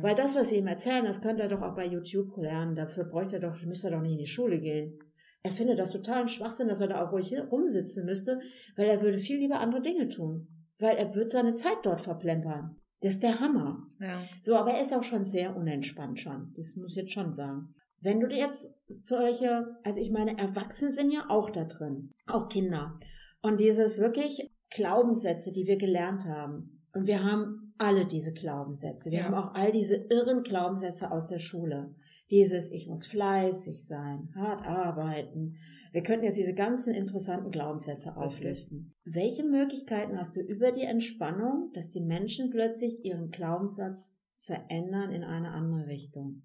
Weil 0.00 0.14
das, 0.14 0.34
was 0.34 0.50
sie 0.50 0.56
ihm 0.56 0.66
erzählen, 0.66 1.04
das 1.04 1.22
könnte 1.22 1.42
er 1.42 1.48
doch 1.48 1.62
auch 1.62 1.74
bei 1.74 1.86
YouTube 1.86 2.36
lernen. 2.36 2.74
Dafür 2.74 3.04
bräuchte 3.04 3.36
er 3.36 3.40
doch, 3.40 3.62
müsste 3.62 3.88
er 3.88 3.96
doch 3.96 4.02
nicht 4.02 4.12
in 4.12 4.18
die 4.18 4.26
Schule 4.26 4.60
gehen. 4.60 4.98
Er 5.42 5.52
findet 5.52 5.78
das 5.78 5.92
total 5.92 6.22
ein 6.22 6.28
Schwachsinn, 6.28 6.68
dass 6.68 6.80
er 6.80 6.88
da 6.88 7.04
auch 7.04 7.12
ruhig 7.12 7.34
rumsitzen 7.50 8.04
müsste, 8.04 8.40
weil 8.76 8.88
er 8.88 9.00
würde 9.00 9.16
viel 9.16 9.38
lieber 9.38 9.60
andere 9.60 9.80
Dinge 9.80 10.08
tun. 10.08 10.48
Weil 10.78 10.96
er 10.96 11.14
würde 11.14 11.30
seine 11.30 11.54
Zeit 11.54 11.78
dort 11.82 12.00
verplempern. 12.00 12.76
Das 13.00 13.14
ist 13.14 13.22
der 13.22 13.40
Hammer. 13.40 13.86
Ja. 13.98 14.22
So, 14.42 14.56
aber 14.56 14.72
er 14.72 14.82
ist 14.82 14.92
auch 14.92 15.02
schon 15.02 15.24
sehr 15.24 15.56
unentspannt 15.56 16.20
schon. 16.20 16.52
Das 16.56 16.76
muss 16.76 16.90
ich 16.90 16.96
jetzt 16.96 17.12
schon 17.12 17.34
sagen. 17.34 17.74
Wenn 18.00 18.20
du 18.20 18.28
jetzt 18.28 18.74
solche, 18.86 19.76
also 19.84 20.00
ich 20.00 20.10
meine, 20.10 20.38
Erwachsene 20.38 20.92
sind 20.92 21.10
ja 21.10 21.24
auch 21.28 21.50
da 21.50 21.64
drin, 21.64 22.12
auch 22.26 22.48
Kinder. 22.48 22.98
Und 23.42 23.60
dieses 23.60 23.98
wirklich 23.98 24.50
Glaubenssätze, 24.70 25.52
die 25.52 25.66
wir 25.66 25.76
gelernt 25.76 26.26
haben. 26.26 26.84
Und 26.92 27.06
wir 27.06 27.24
haben 27.24 27.69
alle 27.80 28.04
diese 28.04 28.32
Glaubenssätze. 28.32 29.10
Wir 29.10 29.20
ja. 29.20 29.24
haben 29.24 29.34
auch 29.34 29.54
all 29.54 29.72
diese 29.72 29.96
irren 29.96 30.42
Glaubenssätze 30.42 31.10
aus 31.10 31.26
der 31.26 31.38
Schule. 31.38 31.94
Dieses, 32.30 32.70
ich 32.70 32.86
muss 32.86 33.06
fleißig 33.06 33.84
sein, 33.84 34.28
hart 34.36 34.66
arbeiten. 34.66 35.56
Wir 35.92 36.02
könnten 36.02 36.24
jetzt 36.24 36.36
diese 36.36 36.54
ganzen 36.54 36.94
interessanten 36.94 37.50
Glaubenssätze 37.50 38.16
auflisten. 38.16 38.94
Welche 39.04 39.42
Möglichkeiten 39.42 40.16
hast 40.16 40.36
du 40.36 40.40
über 40.40 40.70
die 40.70 40.84
Entspannung, 40.84 41.70
dass 41.72 41.90
die 41.90 42.02
Menschen 42.02 42.50
plötzlich 42.50 43.04
ihren 43.04 43.30
Glaubenssatz 43.30 44.14
verändern 44.38 45.10
in 45.10 45.24
eine 45.24 45.48
andere 45.48 45.88
Richtung? 45.88 46.42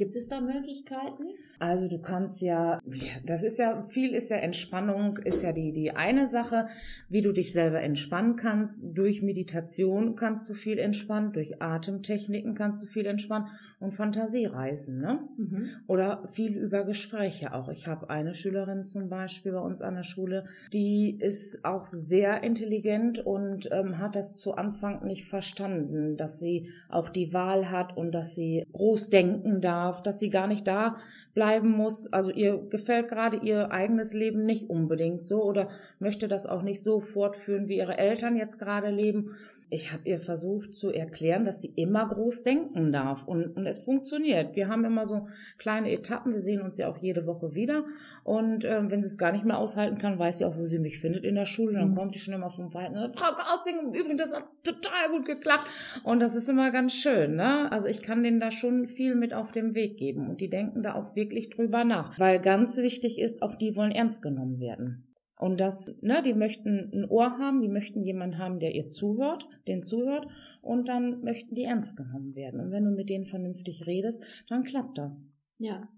Gibt 0.00 0.16
es 0.16 0.28
da 0.28 0.40
Möglichkeiten? 0.40 1.26
Also 1.58 1.86
du 1.86 2.00
kannst 2.00 2.40
ja, 2.40 2.80
das 3.26 3.42
ist 3.42 3.58
ja, 3.58 3.82
viel 3.82 4.14
ist 4.14 4.30
ja 4.30 4.38
Entspannung, 4.38 5.18
ist 5.18 5.42
ja 5.42 5.52
die, 5.52 5.74
die 5.74 5.90
eine 5.90 6.26
Sache, 6.26 6.68
wie 7.10 7.20
du 7.20 7.32
dich 7.32 7.52
selber 7.52 7.82
entspannen 7.82 8.36
kannst. 8.36 8.80
Durch 8.82 9.20
Meditation 9.20 10.16
kannst 10.16 10.48
du 10.48 10.54
viel 10.54 10.78
entspannen, 10.78 11.34
durch 11.34 11.60
Atemtechniken 11.60 12.54
kannst 12.54 12.82
du 12.82 12.86
viel 12.86 13.04
entspannen 13.04 13.48
und 13.80 13.92
Fantasiereisen, 13.92 15.00
ne? 15.00 15.20
Mhm. 15.38 15.70
Oder 15.86 16.28
viel 16.28 16.54
über 16.54 16.84
Gespräche 16.84 17.54
auch. 17.54 17.70
Ich 17.70 17.86
habe 17.86 18.10
eine 18.10 18.34
Schülerin 18.34 18.84
zum 18.84 19.08
Beispiel 19.08 19.52
bei 19.52 19.60
uns 19.60 19.80
an 19.80 19.94
der 19.94 20.02
Schule, 20.02 20.44
die 20.74 21.18
ist 21.18 21.64
auch 21.64 21.86
sehr 21.86 22.42
intelligent 22.42 23.20
und 23.20 23.70
ähm, 23.72 23.96
hat 23.98 24.16
das 24.16 24.38
zu 24.38 24.54
Anfang 24.54 25.06
nicht 25.06 25.24
verstanden, 25.24 26.18
dass 26.18 26.38
sie 26.38 26.68
auch 26.90 27.08
die 27.08 27.32
Wahl 27.32 27.70
hat 27.70 27.96
und 27.96 28.12
dass 28.12 28.34
sie 28.34 28.66
groß 28.70 29.08
denken 29.08 29.62
darf, 29.62 30.02
dass 30.02 30.18
sie 30.18 30.28
gar 30.28 30.46
nicht 30.46 30.68
da 30.68 30.96
bleiben 31.32 31.70
muss. 31.70 32.12
Also 32.12 32.30
ihr 32.30 32.58
gefällt 32.68 33.08
gerade 33.08 33.38
ihr 33.38 33.72
eigenes 33.72 34.12
Leben 34.12 34.44
nicht 34.44 34.68
unbedingt 34.68 35.26
so 35.26 35.42
oder 35.42 35.70
möchte 35.98 36.28
das 36.28 36.44
auch 36.44 36.60
nicht 36.60 36.82
so 36.82 37.00
fortführen, 37.00 37.68
wie 37.68 37.78
ihre 37.78 37.96
Eltern 37.96 38.36
jetzt 38.36 38.58
gerade 38.58 38.90
leben 38.90 39.30
ich 39.70 39.92
habe 39.92 40.08
ihr 40.08 40.18
versucht 40.18 40.74
zu 40.74 40.90
erklären, 40.90 41.44
dass 41.44 41.62
sie 41.62 41.72
immer 41.76 42.08
groß 42.08 42.42
denken 42.42 42.92
darf 42.92 43.26
und, 43.26 43.56
und 43.56 43.66
es 43.66 43.78
funktioniert. 43.84 44.56
Wir 44.56 44.68
haben 44.68 44.84
immer 44.84 45.06
so 45.06 45.28
kleine 45.58 45.92
Etappen, 45.92 46.32
wir 46.32 46.40
sehen 46.40 46.60
uns 46.60 46.76
ja 46.76 46.88
auch 46.88 46.98
jede 46.98 47.26
Woche 47.26 47.54
wieder 47.54 47.84
und 48.24 48.64
äh, 48.64 48.90
wenn 48.90 49.02
sie 49.02 49.08
es 49.08 49.16
gar 49.16 49.32
nicht 49.32 49.44
mehr 49.44 49.58
aushalten 49.58 49.98
kann, 49.98 50.18
weiß 50.18 50.38
sie 50.38 50.44
auch, 50.44 50.56
wo 50.56 50.64
sie 50.64 50.80
mich 50.80 50.98
findet 50.98 51.24
in 51.24 51.36
der 51.36 51.46
Schule. 51.46 51.74
Dann 51.74 51.92
mhm. 51.92 51.94
kommt 51.94 52.14
die 52.14 52.18
schon 52.18 52.34
immer 52.34 52.50
vom 52.50 52.74
Weiten. 52.74 52.94
Frau 53.12 53.32
Gausting, 53.32 53.94
übrigens, 53.94 54.20
das 54.20 54.34
hat 54.34 54.44
total 54.64 55.10
gut 55.10 55.24
geklappt 55.24 55.66
und 56.02 56.20
das 56.20 56.34
ist 56.34 56.48
immer 56.48 56.70
ganz 56.72 56.92
schön. 56.92 57.36
Ne? 57.36 57.70
Also 57.70 57.86
ich 57.86 58.02
kann 58.02 58.22
denen 58.22 58.40
da 58.40 58.50
schon 58.50 58.88
viel 58.88 59.14
mit 59.14 59.32
auf 59.32 59.52
den 59.52 59.74
Weg 59.74 59.98
geben 59.98 60.28
und 60.28 60.40
die 60.40 60.50
denken 60.50 60.82
da 60.82 60.94
auch 60.94 61.14
wirklich 61.14 61.50
drüber 61.50 61.84
nach, 61.84 62.18
weil 62.18 62.40
ganz 62.40 62.76
wichtig 62.76 63.20
ist, 63.20 63.40
auch 63.42 63.54
die 63.54 63.76
wollen 63.76 63.92
ernst 63.92 64.22
genommen 64.22 64.58
werden. 64.58 65.09
Und 65.40 65.58
das, 65.58 65.90
ne, 66.02 66.22
die 66.22 66.34
möchten 66.34 66.90
ein 66.92 67.08
Ohr 67.08 67.38
haben, 67.38 67.62
die 67.62 67.68
möchten 67.68 68.02
jemanden 68.02 68.36
haben, 68.36 68.60
der 68.60 68.74
ihr 68.74 68.86
zuhört, 68.86 69.48
den 69.66 69.82
zuhört, 69.82 70.26
und 70.60 70.86
dann 70.88 71.22
möchten 71.22 71.54
die 71.54 71.64
ernst 71.64 71.96
genommen 71.96 72.34
werden. 72.34 72.60
Und 72.60 72.70
wenn 72.72 72.84
du 72.84 72.90
mit 72.90 73.08
denen 73.08 73.24
vernünftig 73.24 73.86
redest, 73.86 74.22
dann 74.48 74.64
klappt 74.64 74.98
das. 74.98 75.26
Ja. 75.58 75.88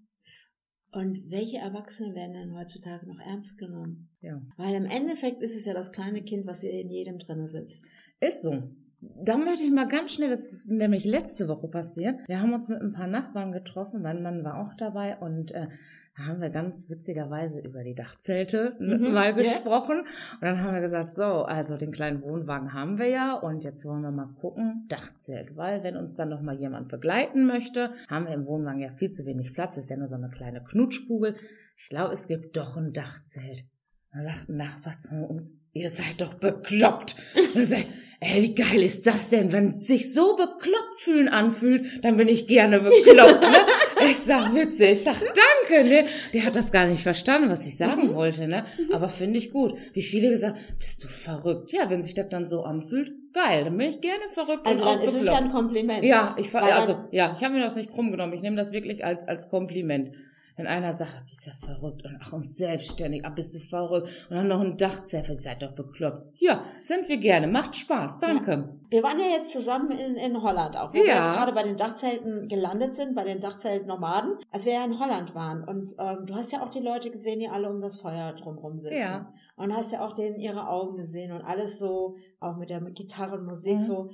Und 0.92 1.28
welche 1.28 1.58
Erwachsene 1.58 2.14
werden 2.14 2.34
denn 2.34 2.56
heutzutage 2.56 3.04
noch 3.08 3.18
ernst 3.18 3.58
genommen? 3.58 4.10
Ja. 4.20 4.40
Weil 4.56 4.76
im 4.76 4.86
Endeffekt 4.86 5.42
ist 5.42 5.56
es 5.56 5.64
ja 5.64 5.74
das 5.74 5.90
kleine 5.90 6.22
Kind, 6.22 6.46
was 6.46 6.60
hier 6.60 6.70
in 6.80 6.90
jedem 6.90 7.18
drinne 7.18 7.48
sitzt. 7.48 7.90
Ist 8.20 8.42
so. 8.42 8.62
Da 9.00 9.36
möchte 9.36 9.64
ich 9.64 9.72
mal 9.72 9.88
ganz 9.88 10.12
schnell, 10.12 10.30
das 10.30 10.52
ist 10.52 10.70
nämlich 10.70 11.04
letzte 11.04 11.48
Woche 11.48 11.66
passiert. 11.66 12.20
Wir 12.28 12.40
haben 12.40 12.54
uns 12.54 12.68
mit 12.68 12.80
ein 12.80 12.92
paar 12.92 13.08
Nachbarn 13.08 13.50
getroffen, 13.50 14.02
mein 14.02 14.22
Mann 14.22 14.44
war 14.44 14.60
auch 14.60 14.74
dabei 14.76 15.18
und 15.18 15.50
äh, 15.50 15.66
da 16.16 16.24
haben 16.24 16.42
wir 16.42 16.50
ganz 16.50 16.90
witzigerweise 16.90 17.60
über 17.60 17.82
die 17.82 17.94
Dachzelte 17.94 18.76
mhm, 18.78 19.12
mal 19.12 19.32
gesprochen. 19.32 19.96
Yeah. 19.96 20.34
Und 20.34 20.42
dann 20.42 20.62
haben 20.62 20.74
wir 20.74 20.82
gesagt, 20.82 21.14
so, 21.14 21.44
also 21.44 21.78
den 21.78 21.90
kleinen 21.90 22.22
Wohnwagen 22.22 22.74
haben 22.74 22.98
wir 22.98 23.08
ja 23.08 23.34
und 23.34 23.64
jetzt 23.64 23.86
wollen 23.86 24.02
wir 24.02 24.10
mal 24.10 24.28
gucken, 24.40 24.84
Dachzelt. 24.88 25.56
Weil 25.56 25.82
wenn 25.82 25.96
uns 25.96 26.16
dann 26.16 26.28
noch 26.28 26.42
mal 26.42 26.54
jemand 26.54 26.88
begleiten 26.88 27.46
möchte, 27.46 27.92
haben 28.10 28.26
wir 28.26 28.34
im 28.34 28.46
Wohnwagen 28.46 28.80
ja 28.80 28.90
viel 28.90 29.10
zu 29.10 29.24
wenig 29.24 29.54
Platz. 29.54 29.78
ist 29.78 29.88
ja 29.88 29.96
nur 29.96 30.08
so 30.08 30.16
eine 30.16 30.28
kleine 30.28 30.62
Knutschkugel. 30.62 31.34
Ich 31.78 31.88
glaube, 31.88 32.12
es 32.12 32.28
gibt 32.28 32.58
doch 32.58 32.76
ein 32.76 32.92
Dachzelt. 32.92 33.64
Da 34.12 34.20
sagt 34.20 34.50
ein 34.50 34.58
Nachbar 34.58 34.98
zu 34.98 35.14
uns, 35.14 35.54
ihr 35.72 35.88
seid 35.88 36.20
doch 36.20 36.34
bekloppt. 36.34 37.16
ey, 38.22 38.42
wie 38.42 38.54
geil 38.54 38.82
ist 38.82 39.06
das 39.06 39.30
denn? 39.30 39.52
Wenn 39.52 39.68
es 39.68 39.86
sich 39.86 40.14
so 40.14 40.36
bekloppt 40.36 41.00
fühlen 41.00 41.28
anfühlt, 41.28 42.04
dann 42.04 42.16
bin 42.16 42.28
ich 42.28 42.46
gerne 42.46 42.80
bekloppt. 42.80 43.40
Ne? 43.40 43.48
Ich 44.10 44.18
sag 44.18 44.52
witzig, 44.52 44.90
ich 44.90 45.04
sag 45.04 45.16
danke, 45.20 45.88
ne? 45.88 46.06
Der 46.34 46.44
hat 46.44 46.56
das 46.56 46.72
gar 46.72 46.86
nicht 46.86 47.04
verstanden, 47.04 47.48
was 47.50 47.64
ich 47.68 47.76
sagen 47.76 48.08
mhm. 48.08 48.14
wollte, 48.14 48.48
ne? 48.48 48.64
Aber 48.92 49.08
finde 49.08 49.38
ich 49.38 49.52
gut. 49.52 49.74
Wie 49.92 50.02
viele 50.02 50.30
gesagt, 50.30 50.58
bist 50.80 51.04
du 51.04 51.08
verrückt? 51.08 51.72
Ja, 51.72 51.88
wenn 51.88 52.02
sich 52.02 52.14
das 52.14 52.28
dann 52.28 52.48
so 52.48 52.64
anfühlt, 52.64 53.12
geil, 53.32 53.62
dann 53.62 53.76
bin 53.78 53.88
ich 53.88 54.00
gerne 54.00 54.24
verrückt. 54.28 54.66
Also 54.66 54.84
dann 54.84 55.00
ist 55.02 55.14
es 55.14 55.26
ja 55.26 55.36
ein 55.36 55.52
Kompliment. 55.52 56.02
Ja, 56.04 56.34
ich 56.36 56.52
also 56.52 57.04
ja, 57.12 57.32
ich 57.36 57.44
habe 57.44 57.54
mir 57.54 57.60
das 57.60 57.76
nicht 57.76 57.92
krumm 57.92 58.10
genommen. 58.10 58.32
Ich 58.32 58.42
nehme 58.42 58.56
das 58.56 58.72
wirklich 58.72 59.04
als 59.04 59.28
als 59.28 59.50
Kompliment. 59.50 60.10
Wenn 60.56 60.66
einer 60.66 60.92
sagt, 60.92 61.26
bist 61.26 61.46
du 61.46 61.50
verrückt 61.50 62.04
und 62.04 62.18
ach 62.20 62.32
und 62.32 62.46
selbstständig, 62.46 63.22
ach 63.24 63.34
bist 63.34 63.54
du 63.54 63.58
verrückt 63.58 64.08
und 64.28 64.36
dann 64.36 64.48
noch 64.48 64.60
ein 64.60 64.76
Dachzelt, 64.76 65.28
ihr 65.28 65.36
seid 65.36 65.62
doch 65.62 65.72
bekloppt. 65.72 66.38
Ja, 66.40 66.62
sind 66.82 67.08
wir 67.08 67.16
gerne, 67.16 67.46
macht 67.46 67.76
Spaß, 67.76 68.20
danke. 68.20 68.50
Ja. 68.50 68.68
Wir 68.90 69.02
waren 69.02 69.18
ja 69.18 69.26
jetzt 69.26 69.50
zusammen 69.50 69.90
in, 69.90 70.16
in 70.16 70.42
Holland 70.42 70.76
auch, 70.76 70.92
wo 70.92 70.98
ja. 70.98 71.04
wir 71.04 71.08
jetzt 71.08 71.36
gerade 71.36 71.52
bei 71.52 71.62
den 71.62 71.76
Dachzelten 71.76 72.48
gelandet 72.48 72.94
sind, 72.94 73.14
bei 73.14 73.24
den 73.24 73.40
Dachzeltnomaden, 73.40 74.36
als 74.50 74.66
wir 74.66 74.74
ja 74.74 74.84
in 74.84 74.98
Holland 74.98 75.34
waren 75.34 75.64
und 75.64 75.94
ähm, 75.98 76.26
du 76.26 76.34
hast 76.34 76.52
ja 76.52 76.62
auch 76.62 76.70
die 76.70 76.80
Leute 76.80 77.10
gesehen, 77.10 77.40
die 77.40 77.48
alle 77.48 77.70
um 77.70 77.80
das 77.80 78.00
Feuer 78.00 78.32
drumherum 78.34 78.80
sitzen. 78.80 78.98
Ja. 78.98 79.32
Und 79.56 79.76
hast 79.76 79.92
ja 79.92 80.04
auch 80.04 80.14
denen 80.14 80.40
ihre 80.40 80.68
Augen 80.68 80.96
gesehen 80.96 81.30
und 81.30 81.42
alles 81.42 81.78
so, 81.78 82.16
auch 82.40 82.56
mit 82.56 82.70
der 82.70 82.80
Gitarre 82.80 83.38
und 83.38 83.44
Musik 83.44 83.74
mhm. 83.74 83.80
so 83.80 84.10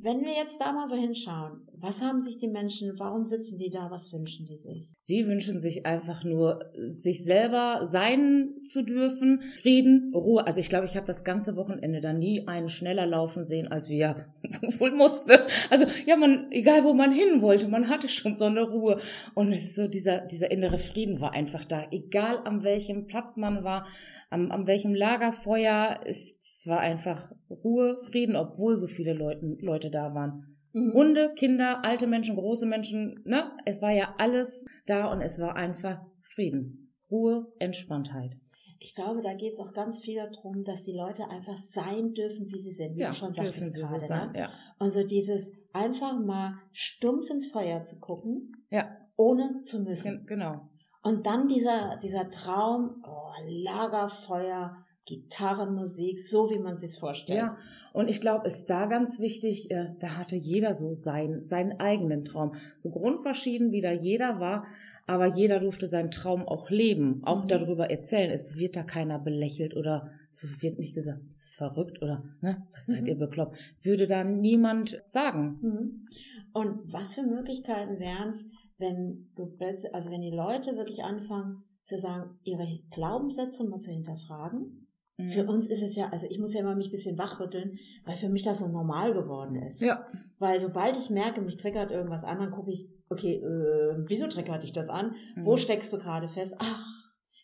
wenn 0.00 0.20
wir 0.20 0.32
jetzt 0.32 0.60
da 0.60 0.70
mal 0.70 0.86
so 0.86 0.94
hinschauen, 0.94 1.66
was 1.80 2.00
haben 2.00 2.20
sich 2.20 2.38
die 2.38 2.46
Menschen, 2.46 2.98
warum 2.98 3.24
sitzen 3.24 3.58
die 3.58 3.70
da, 3.70 3.90
was 3.90 4.12
wünschen 4.12 4.46
die 4.46 4.56
sich? 4.56 4.92
Sie 5.02 5.26
wünschen 5.26 5.58
sich 5.58 5.86
einfach 5.86 6.22
nur, 6.22 6.70
sich 6.86 7.24
selber 7.24 7.80
sein 7.84 8.54
zu 8.62 8.84
dürfen, 8.84 9.42
Frieden, 9.60 10.12
Ruhe. 10.14 10.46
Also 10.46 10.60
ich 10.60 10.68
glaube, 10.68 10.84
ich 10.86 10.96
habe 10.96 11.06
das 11.06 11.24
ganze 11.24 11.56
Wochenende 11.56 12.00
da 12.00 12.12
nie 12.12 12.46
einen 12.46 12.68
schneller 12.68 13.06
laufen 13.06 13.42
sehen, 13.42 13.68
als 13.68 13.90
wir 13.90 14.26
wohl 14.78 14.92
musste. 14.92 15.46
Also 15.68 15.86
ja, 16.06 16.16
man, 16.16 16.52
egal 16.52 16.84
wo 16.84 16.92
man 16.92 17.10
hin 17.10 17.42
wollte, 17.42 17.66
man 17.66 17.88
hatte 17.88 18.08
schon 18.08 18.36
so 18.36 18.44
eine 18.44 18.62
Ruhe. 18.62 19.00
Und 19.34 19.50
es 19.52 19.64
ist 19.64 19.74
so 19.74 19.88
dieser, 19.88 20.20
dieser 20.20 20.50
innere 20.50 20.78
Frieden 20.78 21.20
war 21.20 21.32
einfach 21.32 21.64
da. 21.64 21.86
Egal 21.90 22.38
an 22.44 22.62
welchem 22.62 23.06
Platz 23.06 23.36
man 23.36 23.64
war, 23.64 23.86
am, 24.30 24.52
an 24.52 24.66
welchem 24.66 24.94
Lagerfeuer, 24.94 26.00
es, 26.04 26.37
es 26.58 26.66
war 26.66 26.80
einfach 26.80 27.30
Ruhe, 27.48 27.96
Frieden, 27.98 28.34
obwohl 28.34 28.74
so 28.74 28.88
viele 28.88 29.12
Leute, 29.12 29.46
Leute 29.60 29.90
da 29.92 30.12
waren. 30.12 30.56
Mhm. 30.72 30.92
Hunde, 30.92 31.32
Kinder, 31.36 31.84
alte 31.84 32.08
Menschen, 32.08 32.34
große 32.34 32.66
Menschen, 32.66 33.22
ne? 33.24 33.52
Es 33.64 33.80
war 33.80 33.92
ja 33.92 34.16
alles 34.18 34.66
da 34.84 35.12
und 35.12 35.20
es 35.20 35.38
war 35.38 35.54
einfach 35.54 36.00
Frieden, 36.20 36.92
Ruhe, 37.12 37.46
Entspanntheit. 37.60 38.32
Ich 38.80 38.96
glaube, 38.96 39.22
da 39.22 39.34
geht 39.34 39.52
es 39.52 39.60
auch 39.60 39.72
ganz 39.72 40.00
viel 40.00 40.16
darum, 40.16 40.64
dass 40.64 40.82
die 40.82 40.96
Leute 40.96 41.28
einfach 41.28 41.56
sein 41.56 42.12
dürfen, 42.14 42.48
wie 42.48 42.58
sie 42.60 42.72
sind. 42.72 42.96
Wie 42.96 43.02
ja, 43.02 43.12
schon 43.12 43.32
sagtest 43.32 43.78
gerade. 43.78 44.00
So 44.00 44.14
ne? 44.14 44.32
ja. 44.34 44.50
Und 44.80 44.90
so 44.90 45.04
dieses 45.04 45.52
einfach 45.72 46.18
mal 46.18 46.54
stumpf 46.72 47.30
ins 47.30 47.52
Feuer 47.52 47.84
zu 47.84 48.00
gucken, 48.00 48.52
ja. 48.70 48.96
ohne 49.16 49.62
zu 49.62 49.84
müssen. 49.84 50.26
Genau. 50.26 50.68
Und 51.04 51.24
dann 51.24 51.46
dieser, 51.46 51.98
dieser 52.02 52.28
Traum, 52.30 53.00
oh, 53.06 53.30
Lagerfeuer, 53.46 54.76
Gitarrenmusik, 55.08 56.20
so 56.20 56.50
wie 56.50 56.58
man 56.58 56.76
sich 56.76 56.98
vorstellt. 56.98 57.38
Ja, 57.38 57.56
und 57.94 58.08
ich 58.08 58.20
glaube, 58.20 58.46
ist 58.46 58.66
da 58.66 58.86
ganz 58.86 59.20
wichtig, 59.20 59.70
äh, 59.70 59.94
da 60.00 60.16
hatte 60.18 60.36
jeder 60.36 60.74
so 60.74 60.92
sein, 60.92 61.42
seinen 61.44 61.80
eigenen 61.80 62.24
Traum. 62.24 62.54
So 62.76 62.90
grundverschieden, 62.90 63.72
wie 63.72 63.80
da 63.80 63.90
jeder 63.90 64.38
war, 64.38 64.66
aber 65.06 65.24
jeder 65.26 65.60
durfte 65.60 65.86
seinen 65.86 66.10
Traum 66.10 66.46
auch 66.46 66.68
leben, 66.68 67.22
auch 67.24 67.44
mhm. 67.44 67.48
darüber 67.48 67.90
erzählen. 67.90 68.30
Es 68.30 68.58
wird 68.58 68.76
da 68.76 68.82
keiner 68.82 69.18
belächelt 69.18 69.74
oder 69.74 70.10
es 70.30 70.62
wird 70.62 70.78
nicht 70.78 70.94
gesagt, 70.94 71.24
bist 71.26 71.48
verrückt 71.48 72.02
oder 72.02 72.22
ne, 72.42 72.66
was 72.74 72.86
seid 72.86 73.02
mhm. 73.02 73.06
ihr 73.06 73.18
bekloppt. 73.18 73.56
Würde 73.82 74.06
da 74.06 74.22
niemand 74.22 75.02
sagen. 75.06 75.58
Mhm. 75.62 76.08
Und 76.52 76.92
was 76.92 77.14
für 77.14 77.22
Möglichkeiten 77.22 77.98
wären 77.98 78.30
es, 78.30 78.44
wenn 78.76 79.30
du 79.34 79.46
plötzlich, 79.46 79.94
also 79.94 80.10
wenn 80.10 80.20
die 80.20 80.30
Leute 80.30 80.76
wirklich 80.76 81.02
anfangen 81.02 81.64
zu 81.88 81.96
sagen, 81.96 82.38
ihre 82.44 82.80
Glaubenssätze 82.90 83.64
mal 83.64 83.80
zu 83.80 83.90
hinterfragen. 83.90 84.87
Mhm. 85.18 85.30
Für 85.30 85.44
uns 85.44 85.68
ist 85.68 85.82
es 85.82 85.94
ja, 85.94 86.08
also 86.08 86.26
ich 86.30 86.38
muss 86.38 86.54
ja 86.54 86.60
immer 86.60 86.74
mich 86.74 86.88
ein 86.88 86.92
bisschen 86.92 87.18
wachrütteln, 87.18 87.78
weil 88.04 88.16
für 88.16 88.30
mich 88.30 88.42
das 88.42 88.60
so 88.60 88.68
normal 88.68 89.12
geworden 89.12 89.56
ist. 89.56 89.82
Ja. 89.82 90.06
Weil 90.38 90.60
sobald 90.60 90.96
ich 90.96 91.10
merke, 91.10 91.42
mich 91.42 91.58
triggert 91.58 91.90
irgendwas 91.90 92.24
an, 92.24 92.38
dann 92.38 92.50
gucke 92.50 92.70
ich, 92.70 92.88
okay, 93.10 93.36
äh, 93.36 94.04
wieso 94.06 94.26
triggert 94.28 94.62
dich 94.62 94.72
das 94.72 94.88
an? 94.88 95.14
Mhm. 95.36 95.44
Wo 95.44 95.56
steckst 95.56 95.92
du 95.92 95.98
gerade 95.98 96.28
fest? 96.28 96.54
Ach, 96.58 96.86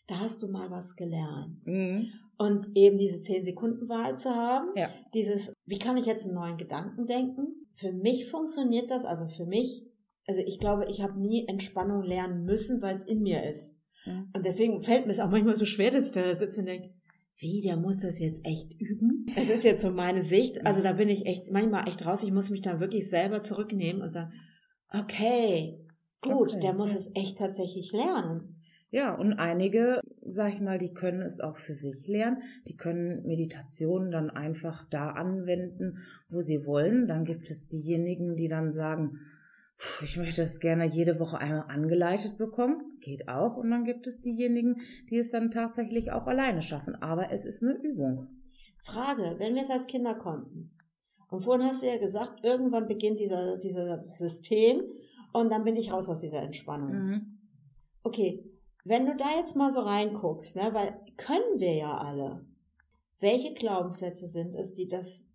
da 0.07 0.21
hast 0.21 0.43
du 0.43 0.49
mal 0.49 0.71
was 0.71 0.97
gelernt. 0.97 1.67
Mhm. 1.67 2.13
Und 2.39 2.69
eben 2.75 2.99
diese 2.99 3.21
10 3.21 3.45
Sekunden 3.45 3.89
Wahl 3.89 4.19
zu 4.19 4.31
haben, 4.31 4.69
ja. 4.75 4.89
dieses, 5.13 5.53
wie 5.67 5.79
kann 5.79 5.97
ich 5.97 6.07
jetzt 6.07 6.25
einen 6.25 6.35
neuen 6.35 6.57
Gedanken 6.57 7.07
denken? 7.07 7.67
Für 7.77 7.93
mich 7.93 8.29
funktioniert 8.29 8.91
das, 8.91 9.05
also 9.05 9.29
für 9.29 9.47
mich 9.47 9.87
also 10.27 10.41
ich 10.41 10.59
glaube, 10.59 10.87
ich 10.89 11.03
habe 11.03 11.21
nie 11.21 11.47
Entspannung 11.47 12.03
lernen 12.03 12.45
müssen, 12.45 12.81
weil 12.81 12.97
es 12.97 13.05
in 13.05 13.23
mir 13.23 13.49
ist. 13.49 13.77
Ja. 14.05 14.27
Und 14.33 14.45
deswegen 14.45 14.83
fällt 14.83 15.07
mir 15.07 15.13
es 15.13 15.21
auch 15.21 15.31
manchmal 15.31 15.57
so 15.57 15.65
schwer, 15.65 15.91
dass 15.91 16.07
ich 16.07 16.13
da 16.13 16.35
sitze 16.35 16.61
und 16.61 16.67
denke, 16.67 16.94
wie, 17.37 17.61
der 17.61 17.77
muss 17.77 17.99
das 17.99 18.21
jetzt 18.21 18.47
echt 18.47 18.81
üben? 18.81 19.27
Es 19.37 19.49
ist 19.49 19.65
jetzt 19.65 19.83
so 19.83 19.91
meine 19.91 20.23
Sicht. 20.23 20.67
Also 20.67 20.83
da 20.83 20.93
bin 20.93 21.09
ich 21.09 21.27
echt 21.27 21.51
manchmal 21.51 21.89
echt 21.89 22.05
raus. 22.07 22.23
Ich 22.23 22.33
muss 22.33 22.51
mich 22.51 22.63
dann 22.63 22.81
wirklich 22.81 23.11
selber 23.11 23.43
zurücknehmen 23.43 24.03
und 24.03 24.11
sagen, 24.11 24.33
okay, 24.89 25.85
gut, 26.21 26.51
Okay, 26.51 26.61
der 26.61 26.75
muss 26.75 26.95
es 26.95 27.11
echt 27.15 27.39
tatsächlich 27.39 27.93
lernen. 27.93 28.61
Ja, 28.91 29.13
und 29.13 29.33
einige, 29.33 30.01
sag 30.25 30.55
ich 30.55 30.61
mal, 30.61 30.79
die 30.79 30.93
können 30.93 31.23
es 31.23 31.41
auch 31.41 31.57
für 31.57 31.75
sich 31.75 32.07
lernen. 32.07 32.43
Die 32.69 32.77
können 32.77 33.27
Meditationen 33.27 34.13
dann 34.13 34.31
einfach 34.31 34.89
da 34.89 35.11
anwenden, 35.11 35.99
wo 36.29 36.41
sie 36.41 36.65
wollen. 36.65 37.09
Dann 37.09 37.25
gibt 37.25 37.51
es 37.51 37.69
diejenigen, 37.69 38.37
die 38.37 38.47
dann 38.47 38.71
sagen, 38.71 39.11
"Puh, 39.11 39.19
ich 40.03 40.17
möchte 40.17 40.43
das 40.43 40.61
gerne 40.61 40.87
jede 40.87 41.19
Woche 41.19 41.39
einmal 41.39 41.65
angeleitet 41.69 42.39
bekommen. 42.39 42.99
Geht 43.01 43.29
auch. 43.29 43.57
Und 43.57 43.71
dann 43.71 43.85
gibt 43.85 44.07
es 44.07 44.23
diejenigen, 44.23 44.77
die 45.11 45.19
es 45.19 45.31
dann 45.31 45.51
tatsächlich 45.51 46.13
auch 46.13 46.27
alleine 46.27 46.63
schaffen. 46.63 46.95
Aber 46.97 47.31
es 47.31 47.45
ist 47.45 47.63
eine 47.63 47.75
Übung. 47.75 48.29
Frage, 48.79 49.37
wenn 49.39 49.55
wir 49.55 49.63
es 49.63 49.71
als 49.71 49.87
Kinder 49.87 50.15
konnten. 50.15 50.71
Und 51.31 51.41
vorhin 51.41 51.67
hast 51.67 51.83
du 51.83 51.87
ja 51.87 51.99
gesagt, 51.99 52.45
irgendwann 52.45 52.87
beginnt 52.87 53.19
dieser, 53.19 53.57
dieser 53.59 54.07
System 54.07 54.83
und 55.33 55.51
dann 55.51 55.65
bin 55.65 55.75
ich 55.77 55.93
raus 55.93 56.09
aus 56.09 56.21
dieser 56.21 56.43
Entspannung. 56.43 56.93
Mhm. 56.93 57.39
Okay, 58.05 58.45
wenn 58.85 59.07
du 59.07 59.17
da 59.17 59.37
jetzt 59.37 59.57
mal 59.57 59.73
so 59.73 59.81
reinguckst, 59.81 60.55
ne, 60.55 60.71
weil 60.73 61.01
können 61.17 61.59
wir 61.59 61.75
ja 61.75 61.97
alle. 61.97 62.47
Welche 63.19 63.55
Glaubenssätze 63.55 64.27
sind 64.29 64.55
es, 64.55 64.75
die 64.75 64.87
das 64.87 65.27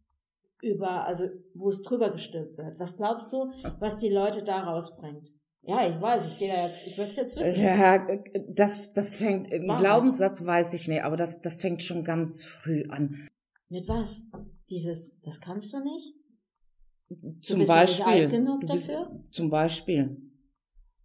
über, 0.62 1.06
also 1.06 1.26
wo 1.54 1.70
es 1.70 1.82
drüber 1.82 2.10
gestülpt 2.12 2.58
wird? 2.58 2.80
Was 2.80 2.98
glaubst 2.98 3.32
du, 3.34 3.52
was 3.80 3.98
die 3.98 4.10
Leute 4.10 4.44
da 4.44 4.64
rausbringt? 4.64 5.30
Ja, 5.62 5.88
ich 5.88 6.02
weiß, 6.02 6.26
ich 6.32 6.38
gehe 6.40 6.52
da 6.54 6.68
jetzt, 6.68 6.88
ich 6.88 6.98
würde 6.98 7.12
es 7.12 7.18
jetzt 7.18 7.38
wissen. 7.38 7.62
Ja, 7.62 8.08
das, 8.50 8.94
das 8.94 9.14
fängt, 9.14 9.52
Warum? 9.52 9.78
Glaubenssatz 9.78 10.46
weiß 10.46 10.74
ich 10.74 10.88
nicht, 10.88 11.04
aber 11.04 11.18
das, 11.18 11.42
das 11.42 11.58
fängt 11.58 11.82
schon 11.84 12.04
ganz 12.04 12.44
früh 12.44 12.86
an. 12.90 13.28
Mit 13.70 13.88
was? 13.88 14.24
Dieses, 14.70 15.20
das 15.22 15.40
kannst 15.42 15.74
du 15.74 15.80
nicht? 15.84 16.16
Zum 17.10 17.36
bist 17.40 17.50
ja 17.50 17.58
nicht 17.58 17.68
Beispiel. 17.68 18.06
alt 18.06 18.30
genug 18.32 18.62
du 18.62 18.74
bist- 18.74 18.90
dafür? 18.90 19.24
Zum 19.32 19.50
Beispiel. 19.50 20.22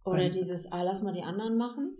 Oder 0.03 0.19
Also- 0.23 0.37
dieses, 0.39 0.71
ah, 0.71 0.83
lass 0.83 1.01
mal 1.01 1.13
die 1.13 1.23
anderen 1.23 1.57
machen? 1.57 1.97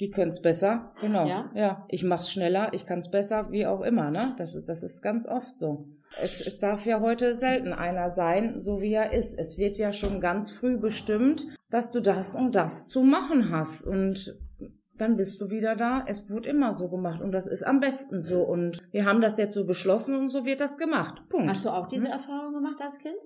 Die 0.00 0.10
können 0.10 0.30
es 0.32 0.42
besser, 0.42 0.92
genau. 1.00 1.26
Ja? 1.26 1.50
Ja, 1.54 1.86
ich 1.88 2.02
mach's 2.04 2.30
schneller, 2.30 2.72
ich 2.74 2.84
kann's 2.84 3.10
besser, 3.10 3.50
wie 3.52 3.66
auch 3.66 3.80
immer, 3.82 4.10
ne? 4.10 4.34
Das 4.38 4.54
ist, 4.54 4.68
das 4.68 4.82
ist 4.82 5.02
ganz 5.02 5.26
oft 5.26 5.56
so. 5.56 5.88
Es, 6.20 6.46
es 6.46 6.58
darf 6.60 6.86
ja 6.86 7.00
heute 7.00 7.34
selten 7.34 7.72
einer 7.72 8.10
sein, 8.10 8.60
so 8.60 8.80
wie 8.80 8.92
er 8.92 9.12
ist. 9.12 9.38
Es 9.38 9.58
wird 9.58 9.78
ja 9.78 9.92
schon 9.92 10.20
ganz 10.20 10.50
früh 10.50 10.76
bestimmt, 10.76 11.46
dass 11.70 11.92
du 11.92 12.00
das 12.00 12.34
und 12.34 12.54
das 12.54 12.86
zu 12.88 13.02
machen 13.02 13.50
hast. 13.50 13.82
Und 13.82 14.38
dann 14.96 15.16
bist 15.16 15.40
du 15.40 15.50
wieder 15.50 15.74
da. 15.76 16.04
Es 16.06 16.28
wird 16.30 16.46
immer 16.46 16.72
so 16.72 16.88
gemacht 16.88 17.20
und 17.20 17.32
das 17.32 17.46
ist 17.46 17.66
am 17.66 17.80
besten 17.80 18.20
so. 18.20 18.42
Und 18.42 18.78
wir 18.92 19.04
haben 19.04 19.20
das 19.20 19.38
jetzt 19.38 19.54
so 19.54 19.66
beschlossen 19.66 20.16
und 20.16 20.28
so 20.28 20.44
wird 20.44 20.60
das 20.60 20.78
gemacht. 20.78 21.22
Punkt. 21.28 21.48
Hast 21.48 21.64
du 21.64 21.70
auch 21.70 21.88
diese 21.88 22.06
Hm? 22.06 22.12
Erfahrung 22.12 22.54
gemacht 22.54 22.80
als 22.80 22.98
Kind? 22.98 23.16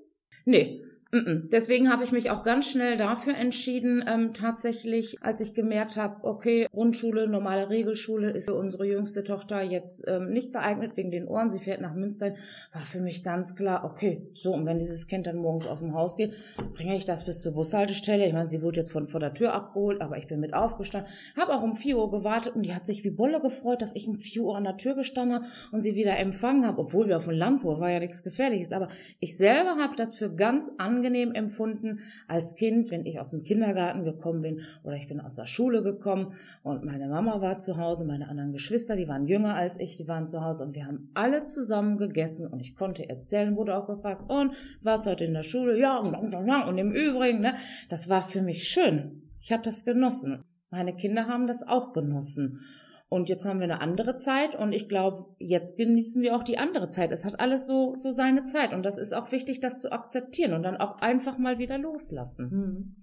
Nee. 0.44 0.82
Deswegen 1.10 1.90
habe 1.90 2.04
ich 2.04 2.12
mich 2.12 2.30
auch 2.30 2.44
ganz 2.44 2.68
schnell 2.68 2.98
dafür 2.98 3.34
entschieden, 3.34 4.04
ähm, 4.06 4.34
tatsächlich, 4.34 5.22
als 5.22 5.40
ich 5.40 5.54
gemerkt 5.54 5.96
habe, 5.96 6.22
okay, 6.22 6.66
Grundschule, 6.70 7.26
normale 7.26 7.70
Regelschule 7.70 8.30
ist 8.30 8.44
für 8.44 8.54
unsere 8.54 8.86
jüngste 8.86 9.24
Tochter 9.24 9.62
jetzt 9.62 10.04
ähm, 10.06 10.30
nicht 10.30 10.52
geeignet 10.52 10.98
wegen 10.98 11.10
den 11.10 11.26
Ohren. 11.26 11.48
Sie 11.48 11.60
fährt 11.60 11.80
nach 11.80 11.94
Münster, 11.94 12.34
war 12.74 12.82
für 12.82 13.00
mich 13.00 13.24
ganz 13.24 13.56
klar, 13.56 13.84
okay, 13.84 14.28
so, 14.34 14.52
und 14.52 14.66
wenn 14.66 14.78
dieses 14.78 15.08
Kind 15.08 15.26
dann 15.26 15.36
morgens 15.36 15.66
aus 15.66 15.80
dem 15.80 15.94
Haus 15.94 16.18
geht, 16.18 16.34
bringe 16.74 16.94
ich 16.94 17.06
das 17.06 17.24
bis 17.24 17.40
zur 17.40 17.54
Bushaltestelle. 17.54 18.26
Ich 18.26 18.34
meine, 18.34 18.48
sie 18.48 18.60
wurde 18.60 18.80
jetzt 18.80 18.92
von 18.92 19.06
vor 19.06 19.20
der 19.20 19.32
Tür 19.32 19.54
abgeholt, 19.54 20.02
aber 20.02 20.18
ich 20.18 20.28
bin 20.28 20.40
mit 20.40 20.52
aufgestanden, 20.52 21.10
habe 21.38 21.54
auch 21.54 21.62
um 21.62 21.74
4 21.74 21.96
Uhr 21.96 22.10
gewartet 22.10 22.54
und 22.54 22.66
die 22.66 22.74
hat 22.74 22.84
sich 22.84 23.02
wie 23.02 23.10
Bolle 23.10 23.40
gefreut, 23.40 23.80
dass 23.80 23.96
ich 23.96 24.08
um 24.08 24.20
4 24.20 24.42
Uhr 24.42 24.56
an 24.58 24.64
der 24.64 24.76
Tür 24.76 24.94
gestanden 24.94 25.36
habe 25.36 25.46
und 25.72 25.80
sie 25.80 25.94
wieder 25.94 26.18
empfangen 26.18 26.66
habe, 26.66 26.82
obwohl 26.82 27.08
wir 27.08 27.16
auf 27.16 27.24
dem 27.24 27.32
Land 27.32 27.64
wohnen, 27.64 27.80
war 27.80 27.90
ja 27.90 27.98
nichts 27.98 28.22
Gefährliches. 28.22 28.72
Aber 28.72 28.88
ich 29.20 29.38
selber 29.38 29.76
habe 29.78 29.96
das 29.96 30.18
für 30.18 30.34
ganz 30.34 30.70
angenehm 30.98 31.32
empfunden 31.32 32.00
als 32.26 32.56
Kind, 32.56 32.90
wenn 32.90 33.06
ich 33.06 33.20
aus 33.20 33.30
dem 33.30 33.44
Kindergarten 33.44 34.04
gekommen 34.04 34.42
bin 34.42 34.60
oder 34.82 34.96
ich 34.96 35.06
bin 35.06 35.20
aus 35.20 35.36
der 35.36 35.46
Schule 35.46 35.82
gekommen 35.82 36.34
und 36.62 36.84
meine 36.84 37.08
Mama 37.08 37.40
war 37.40 37.58
zu 37.58 37.76
Hause, 37.76 38.04
meine 38.04 38.28
anderen 38.28 38.52
Geschwister, 38.52 38.96
die 38.96 39.06
waren 39.06 39.26
jünger 39.26 39.54
als 39.54 39.78
ich, 39.78 39.96
die 39.96 40.08
waren 40.08 40.26
zu 40.26 40.44
Hause 40.44 40.64
und 40.64 40.74
wir 40.74 40.86
haben 40.86 41.10
alle 41.14 41.44
zusammen 41.44 41.98
gegessen 41.98 42.46
und 42.48 42.60
ich 42.60 42.74
konnte 42.74 43.08
erzählen, 43.08 43.56
wurde 43.56 43.76
auch 43.76 43.86
gefragt, 43.86 44.28
und 44.28 44.52
warst 44.82 45.06
heute 45.06 45.24
in 45.24 45.34
der 45.34 45.44
Schule? 45.44 45.78
Ja, 45.78 45.98
und, 45.98 46.14
und 46.14 46.78
im 46.78 46.92
Übrigen, 46.92 47.40
ne, 47.40 47.54
das 47.88 48.08
war 48.08 48.22
für 48.22 48.42
mich 48.42 48.68
schön. 48.68 49.22
Ich 49.40 49.52
habe 49.52 49.62
das 49.62 49.84
genossen. 49.84 50.42
Meine 50.70 50.94
Kinder 50.94 51.28
haben 51.28 51.46
das 51.46 51.66
auch 51.66 51.92
genossen. 51.92 52.60
Und 53.10 53.30
jetzt 53.30 53.46
haben 53.46 53.58
wir 53.58 53.64
eine 53.64 53.80
andere 53.80 54.18
Zeit 54.18 54.54
und 54.54 54.72
ich 54.72 54.86
glaube, 54.86 55.34
jetzt 55.38 55.78
genießen 55.78 56.20
wir 56.20 56.36
auch 56.36 56.42
die 56.42 56.58
andere 56.58 56.90
Zeit. 56.90 57.10
Es 57.10 57.24
hat 57.24 57.40
alles 57.40 57.66
so, 57.66 57.94
so 57.96 58.10
seine 58.10 58.42
Zeit 58.44 58.74
und 58.74 58.82
das 58.82 58.98
ist 58.98 59.14
auch 59.14 59.32
wichtig, 59.32 59.60
das 59.60 59.80
zu 59.80 59.92
akzeptieren 59.92 60.52
und 60.52 60.62
dann 60.62 60.76
auch 60.76 61.00
einfach 61.00 61.38
mal 61.38 61.58
wieder 61.58 61.78
loslassen. 61.78 62.50
Hm. 62.50 62.96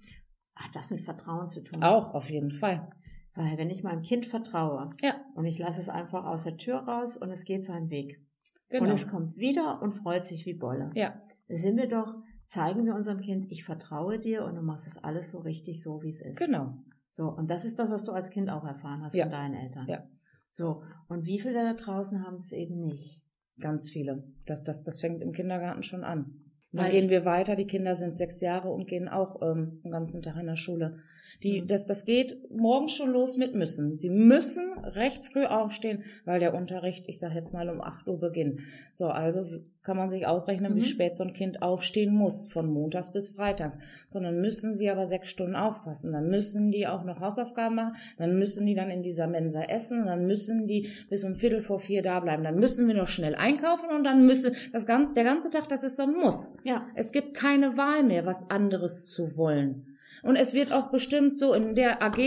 Hat 0.55 0.75
was 0.75 0.91
mit 0.91 1.01
Vertrauen 1.01 1.49
zu 1.49 1.63
tun. 1.63 1.81
Auch 1.81 2.13
auf 2.13 2.29
jeden 2.29 2.51
Fall. 2.51 2.87
Weil 3.33 3.57
wenn 3.57 3.69
ich 3.69 3.83
meinem 3.83 4.03
Kind 4.03 4.25
vertraue 4.27 4.89
Ja, 5.01 5.15
und 5.33 5.45
ich 5.45 5.57
lasse 5.57 5.81
es 5.81 5.89
einfach 5.89 6.25
aus 6.25 6.43
der 6.43 6.55
Tür 6.55 6.77
raus 6.77 7.17
und 7.17 7.31
es 7.31 7.43
geht 7.43 7.65
seinen 7.65 7.89
Weg. 7.89 8.21
genau. 8.69 8.85
Und 8.85 8.91
es 8.91 9.09
kommt 9.09 9.35
wieder 9.37 9.81
und 9.81 9.91
freut 9.91 10.25
sich 10.25 10.45
wie 10.45 10.53
Bolle. 10.53 10.91
Ja, 10.93 11.19
Sind 11.49 11.77
wir 11.77 11.87
doch, 11.87 12.15
zeigen 12.45 12.85
wir 12.85 12.93
unserem 12.93 13.21
Kind, 13.21 13.51
ich 13.51 13.63
vertraue 13.63 14.19
dir 14.19 14.45
und 14.45 14.55
du 14.55 14.61
machst 14.61 14.85
es 14.85 15.03
alles 15.03 15.31
so 15.31 15.39
richtig, 15.39 15.81
so 15.81 16.03
wie 16.03 16.09
es 16.09 16.21
ist. 16.21 16.37
genau. 16.37 16.77
So, 17.15 17.30
und 17.30 17.49
das 17.49 17.63
ist 17.63 17.80
das, 17.80 17.89
was 17.89 18.04
du 18.04 18.12
als 18.12 18.30
Kind 18.30 18.49
auch 18.49 18.65
erfahren 18.65 19.01
hast 19.01 19.15
Ja. 19.15 19.23
von 19.23 19.32
deinen 19.32 19.54
Eltern. 19.54 19.88
Ja. 19.88 20.04
So, 20.51 20.84
und 21.08 21.25
wie 21.25 21.39
viele 21.39 21.54
da 21.63 21.73
draußen 21.73 22.25
haben 22.25 22.36
es 22.36 22.51
eben 22.51 22.82
nicht? 22.82 23.23
Ganz 23.58 23.89
viele. 23.89 24.28
Das, 24.47 24.65
das, 24.65 24.84
das 24.84 24.99
fängt 24.99 25.21
im 25.21 25.32
Kindergarten 25.32 25.82
schon 25.82 26.04
an. 26.04 26.41
Dann 26.73 26.91
gehen 26.91 27.10
wir 27.10 27.23
weiter. 27.23 27.56
Die 27.56 27.67
Kinder 27.67 27.95
sind 27.95 28.17
sechs 28.17 28.41
Jahre 28.41 28.67
und 28.69 28.86
gehen 28.86 29.08
auch 29.08 29.41
ähm, 29.41 29.80
den 29.86 29.91
ganzen 29.91 30.21
Tag 30.21 30.36
in 30.36 30.45
der 30.47 30.58
Schule. 30.58 30.97
Die, 31.41 31.62
Mhm. 31.62 31.67
das, 31.67 31.86
das 31.86 32.04
geht 32.04 32.51
morgens 32.51 32.91
schon 32.91 33.12
los 33.13 33.38
mit 33.38 33.56
müssen. 33.56 33.97
Sie 33.97 34.10
müssen 34.10 34.78
recht 34.80 35.23
früh 35.23 35.45
aufstehen, 35.45 36.04
weil 36.25 36.41
der 36.41 36.54
Unterricht, 36.54 37.06
ich 37.08 37.17
sage 37.19 37.36
jetzt 37.36 37.54
mal, 37.54 37.69
um 37.69 37.80
8 37.80 38.10
Uhr 38.10 38.19
beginnt. 38.19 38.60
So, 38.93 39.08
also 39.08 39.45
kann 39.85 39.95
man 39.97 40.09
sich 40.09 40.27
ausrechnen, 40.27 40.73
Mhm. 40.73 40.77
wie 40.77 40.83
spät 40.85 41.15
so 41.15 41.23
ein 41.23 41.33
Kind 41.33 41.61
aufstehen 41.61 42.13
muss, 42.13 42.47
von 42.47 42.67
montags 42.71 43.13
bis 43.13 43.29
freitags. 43.29 43.77
Sondern 44.09 44.41
müssen 44.41 44.75
sie 44.75 44.89
aber 44.89 45.05
sechs 45.05 45.29
Stunden 45.29 45.55
aufpassen. 45.55 46.11
Dann 46.11 46.29
müssen 46.29 46.71
die 46.71 46.87
auch 46.87 47.05
noch 47.05 47.21
Hausaufgaben 47.21 47.75
machen. 47.75 47.93
Dann 48.17 48.37
müssen 48.39 48.65
die 48.65 48.75
dann 48.75 48.89
in 48.89 49.03
dieser 49.03 49.27
Mensa 49.27 49.61
essen. 49.61 50.05
Dann 50.05 50.25
müssen 50.27 50.67
die 50.67 50.89
bis 51.09 51.23
um 51.23 51.35
Viertel 51.35 51.61
vor 51.61 51.79
vier 51.79 52.01
da 52.01 52.19
bleiben. 52.19 52.43
Dann 52.43 52.59
müssen 52.59 52.87
wir 52.87 52.95
noch 52.95 53.07
schnell 53.07 53.35
einkaufen 53.35 53.89
und 53.95 54.03
dann 54.03 54.25
müssen 54.25 54.55
das 54.73 54.85
ganze, 54.85 55.13
der 55.13 55.23
ganze 55.23 55.49
Tag, 55.49 55.69
das 55.69 55.83
ist 55.83 55.97
so 55.97 56.03
ein 56.03 56.13
Muss. 56.13 56.53
Ja. 56.63 56.85
Es 56.95 57.11
gibt 57.11 57.35
keine 57.35 57.77
Wahl 57.77 58.03
mehr, 58.03 58.25
was 58.25 58.49
anderes 58.49 59.07
zu 59.07 59.37
wollen. 59.37 59.94
Und 60.25 60.35
es 60.35 60.53
wird 60.55 60.71
auch 60.73 60.89
bestimmt 60.91 61.38
so 61.39 61.53
in 61.53 61.75
der 61.75 62.01
AG, 62.01 62.17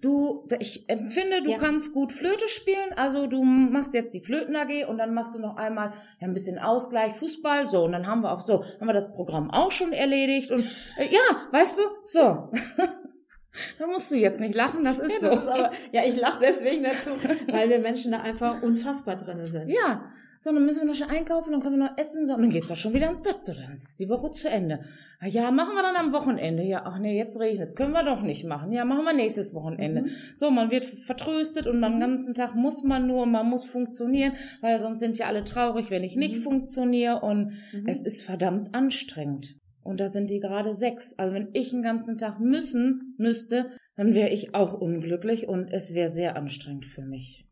du, 0.00 0.48
ich 0.58 0.88
empfinde, 0.88 1.42
du 1.42 1.50
Ja. 1.52 1.58
kannst 1.58 1.92
gut 1.92 2.10
Flöte 2.10 2.48
spielen, 2.48 2.92
also 2.96 3.26
du 3.26 3.42
machst 3.44 3.92
jetzt 3.94 4.14
die 4.14 4.20
Flöten 4.20 4.56
AG 4.56 4.86
und 4.88 4.96
dann 4.98 5.12
machst 5.14 5.34
du 5.34 5.38
noch 5.38 5.56
einmal 5.56 5.92
ja, 6.20 6.26
ein 6.26 6.32
bisschen 6.32 6.58
Ausgleich, 6.58 7.12
Fußball, 7.12 7.68
so, 7.68 7.84
und 7.84 7.92
dann 7.92 8.06
haben 8.06 8.22
wir 8.22 8.32
auch 8.32 8.40
so, 8.40 8.64
haben 8.64 8.86
wir 8.86 8.94
das 8.94 9.12
Programm 9.12 9.50
auch 9.50 9.70
schon 9.70 9.92
erledigt 9.92 10.50
und 10.50 10.60
äh, 10.96 11.04
ja, 11.12 11.20
weißt 11.52 11.78
du, 11.78 11.82
so. 12.04 12.50
da 13.78 13.86
musst 13.86 14.10
du 14.10 14.16
jetzt 14.16 14.40
nicht 14.40 14.54
lachen, 14.54 14.82
das 14.84 14.98
ist 14.98 15.12
Ja, 15.12 15.18
so. 15.20 15.26
das 15.34 15.44
ist 15.44 15.50
aber, 15.50 15.70
ja, 15.92 16.02
ich 16.06 16.16
lache 16.18 16.38
deswegen 16.40 16.82
dazu, 16.84 17.10
weil 17.48 17.68
wir 17.68 17.78
Menschen 17.80 18.12
da 18.12 18.20
einfach 18.22 18.62
unfassbar 18.62 19.16
drin 19.16 19.44
sind. 19.44 19.68
Ja, 19.68 20.10
so, 20.44 20.52
dann 20.52 20.66
müssen 20.66 20.80
wir 20.80 20.86
noch 20.88 20.94
schnell 20.96 21.08
einkaufen, 21.16 21.52
dann 21.52 21.60
können 21.60 21.78
wir 21.78 21.86
noch 21.88 21.96
essen, 21.96 22.26
so, 22.26 22.34
und 22.34 22.42
dann 22.42 22.50
geht's 22.50 22.66
doch 22.66 22.74
schon 22.76 22.92
wieder 22.94 23.08
ins 23.08 23.22
Bett, 23.22 23.40
so, 23.42 23.52
dann 23.52 23.72
ist 23.72 23.98
die 24.00 24.08
Woche 24.08 24.32
zu 24.32 24.50
Ende. 24.50 24.80
Ah, 25.20 25.28
Ja, 25.28 25.50
machen 25.52 25.74
wir 25.74 25.82
dann 25.82 25.94
am 25.94 26.12
Wochenende. 26.12 26.64
Ja, 26.64 26.82
ach 26.84 26.98
nee, 26.98 27.16
jetzt 27.16 27.38
regnet's, 27.38 27.76
können 27.76 27.92
wir 27.92 28.02
doch 28.04 28.22
nicht 28.22 28.44
machen. 28.44 28.72
Ja, 28.72 28.84
machen 28.84 29.04
wir 29.04 29.12
nächstes 29.12 29.54
Wochenende. 29.54 30.02
Mhm. 30.02 30.10
So, 30.34 30.50
man 30.50 30.72
wird 30.72 30.84
vertröstet 30.84 31.66
und 31.68 31.80
den 31.80 32.00
ganzen 32.00 32.34
Tag 32.34 32.56
muss 32.56 32.82
man 32.82 33.06
nur, 33.06 33.24
man 33.26 33.48
muss 33.48 33.64
funktionieren, 33.64 34.32
weil 34.60 34.80
sonst 34.80 34.98
sind 34.98 35.16
ja 35.16 35.26
alle 35.26 35.44
traurig, 35.44 35.90
wenn 35.90 36.02
ich 36.02 36.16
nicht 36.16 36.38
Mhm. 36.38 36.42
funktioniere 36.42 37.20
und 37.20 37.52
Mhm. 37.72 37.86
es 37.86 38.00
ist 38.02 38.22
verdammt 38.22 38.74
anstrengend. 38.74 39.54
Und 39.84 40.00
da 40.00 40.08
sind 40.08 40.28
die 40.28 40.40
gerade 40.40 40.74
sechs. 40.74 41.16
Also 41.18 41.34
wenn 41.34 41.50
ich 41.52 41.70
den 41.70 41.82
ganzen 41.82 42.18
Tag 42.18 42.40
müssen 42.40 43.14
müsste, 43.18 43.70
dann 43.96 44.14
wäre 44.14 44.30
ich 44.30 44.54
auch 44.54 44.72
unglücklich 44.74 45.48
und 45.48 45.68
es 45.70 45.94
wäre 45.94 46.08
sehr 46.08 46.36
anstrengend 46.36 46.86
für 46.86 47.02
mich. 47.02 47.46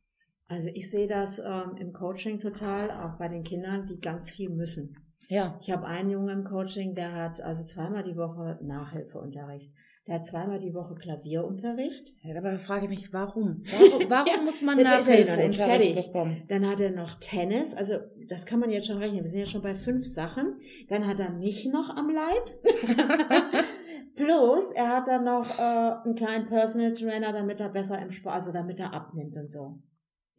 Also 0.50 0.68
ich 0.74 0.90
sehe 0.90 1.06
das 1.06 1.38
ähm, 1.38 1.76
im 1.78 1.92
Coaching 1.92 2.40
total, 2.40 2.90
auch 2.90 3.16
bei 3.18 3.28
den 3.28 3.44
Kindern, 3.44 3.86
die 3.86 4.00
ganz 4.00 4.32
viel 4.32 4.50
müssen. 4.50 4.96
Ja, 5.28 5.56
Ich 5.60 5.70
habe 5.70 5.86
einen 5.86 6.10
Jungen 6.10 6.40
im 6.40 6.44
Coaching, 6.44 6.96
der 6.96 7.14
hat 7.14 7.40
also 7.40 7.62
zweimal 7.62 8.02
die 8.02 8.16
Woche 8.16 8.58
Nachhilfeunterricht. 8.60 9.72
Der 10.08 10.16
hat 10.16 10.26
zweimal 10.26 10.58
die 10.58 10.74
Woche 10.74 10.96
Klavierunterricht. 10.96 12.16
Ja, 12.24 12.36
aber 12.36 12.50
da 12.50 12.58
frage 12.58 12.86
ich 12.86 12.90
mich, 12.90 13.12
warum? 13.12 13.62
Warum, 13.70 14.10
warum 14.10 14.26
Ja, 14.26 14.42
muss 14.42 14.60
man 14.60 14.82
Nachhilfeunterricht 14.82 16.12
bekommen? 16.12 16.42
Dann 16.48 16.68
hat 16.68 16.80
er 16.80 16.90
noch 16.90 17.14
Tennis, 17.20 17.72
also 17.74 17.98
das 18.28 18.44
kann 18.44 18.58
man 18.58 18.70
jetzt 18.70 18.88
schon 18.88 18.98
rechnen. 18.98 19.22
Wir 19.22 19.30
sind 19.30 19.38
ja 19.40 19.46
schon 19.46 19.62
bei 19.62 19.76
fünf 19.76 20.04
Sachen. 20.04 20.56
Dann 20.88 21.06
hat 21.06 21.20
er 21.20 21.30
mich 21.30 21.64
noch 21.66 21.96
am 21.96 22.10
Leib. 22.10 22.44
Plus, 24.16 24.72
er 24.72 24.88
hat 24.88 25.06
dann 25.06 25.24
noch 25.24 25.58
äh, 25.60 25.62
einen 25.62 26.16
kleinen 26.16 26.46
Personal 26.48 26.92
Trainer, 26.92 27.32
damit 27.32 27.61
er 27.61 27.68
besser 27.68 28.03
im 28.03 28.11
Sport, 28.11 28.34
also 28.34 28.51
damit 28.51 28.80
er 28.80 28.92
abnimmt 28.92 29.36
und 29.36 29.48
so. 29.48 29.78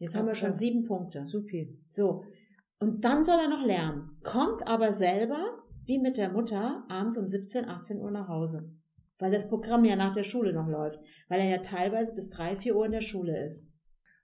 Jetzt 0.02 0.16
haben 0.16 0.26
wir 0.26 0.34
schon 0.34 0.52
sieben 0.54 0.84
Punkte. 0.84 1.22
Supi. 1.24 1.78
So. 1.88 2.24
Und 2.80 3.04
dann 3.04 3.24
soll 3.24 3.38
er 3.40 3.48
noch 3.48 3.64
lernen. 3.64 4.10
Kommt 4.24 4.66
aber 4.66 4.92
selber, 4.92 5.38
wie 5.84 5.98
mit 6.00 6.16
der 6.16 6.32
Mutter, 6.32 6.84
abends 6.88 7.16
um 7.16 7.28
17, 7.28 7.66
18 7.68 8.00
Uhr 8.00 8.10
nach 8.10 8.28
Hause. 8.28 8.70
Weil 9.18 9.30
das 9.30 9.48
Programm 9.48 9.84
ja 9.84 9.94
nach 9.94 10.12
der 10.12 10.24
Schule 10.24 10.52
noch 10.52 10.66
läuft. 10.68 10.98
Weil 11.28 11.40
er 11.40 11.48
ja 11.48 11.58
teilweise 11.58 12.14
bis 12.14 12.28
drei, 12.30 12.56
vier 12.56 12.74
Uhr 12.76 12.86
in 12.86 12.92
der 12.92 13.00
Schule 13.00 13.44
ist. 13.46 13.68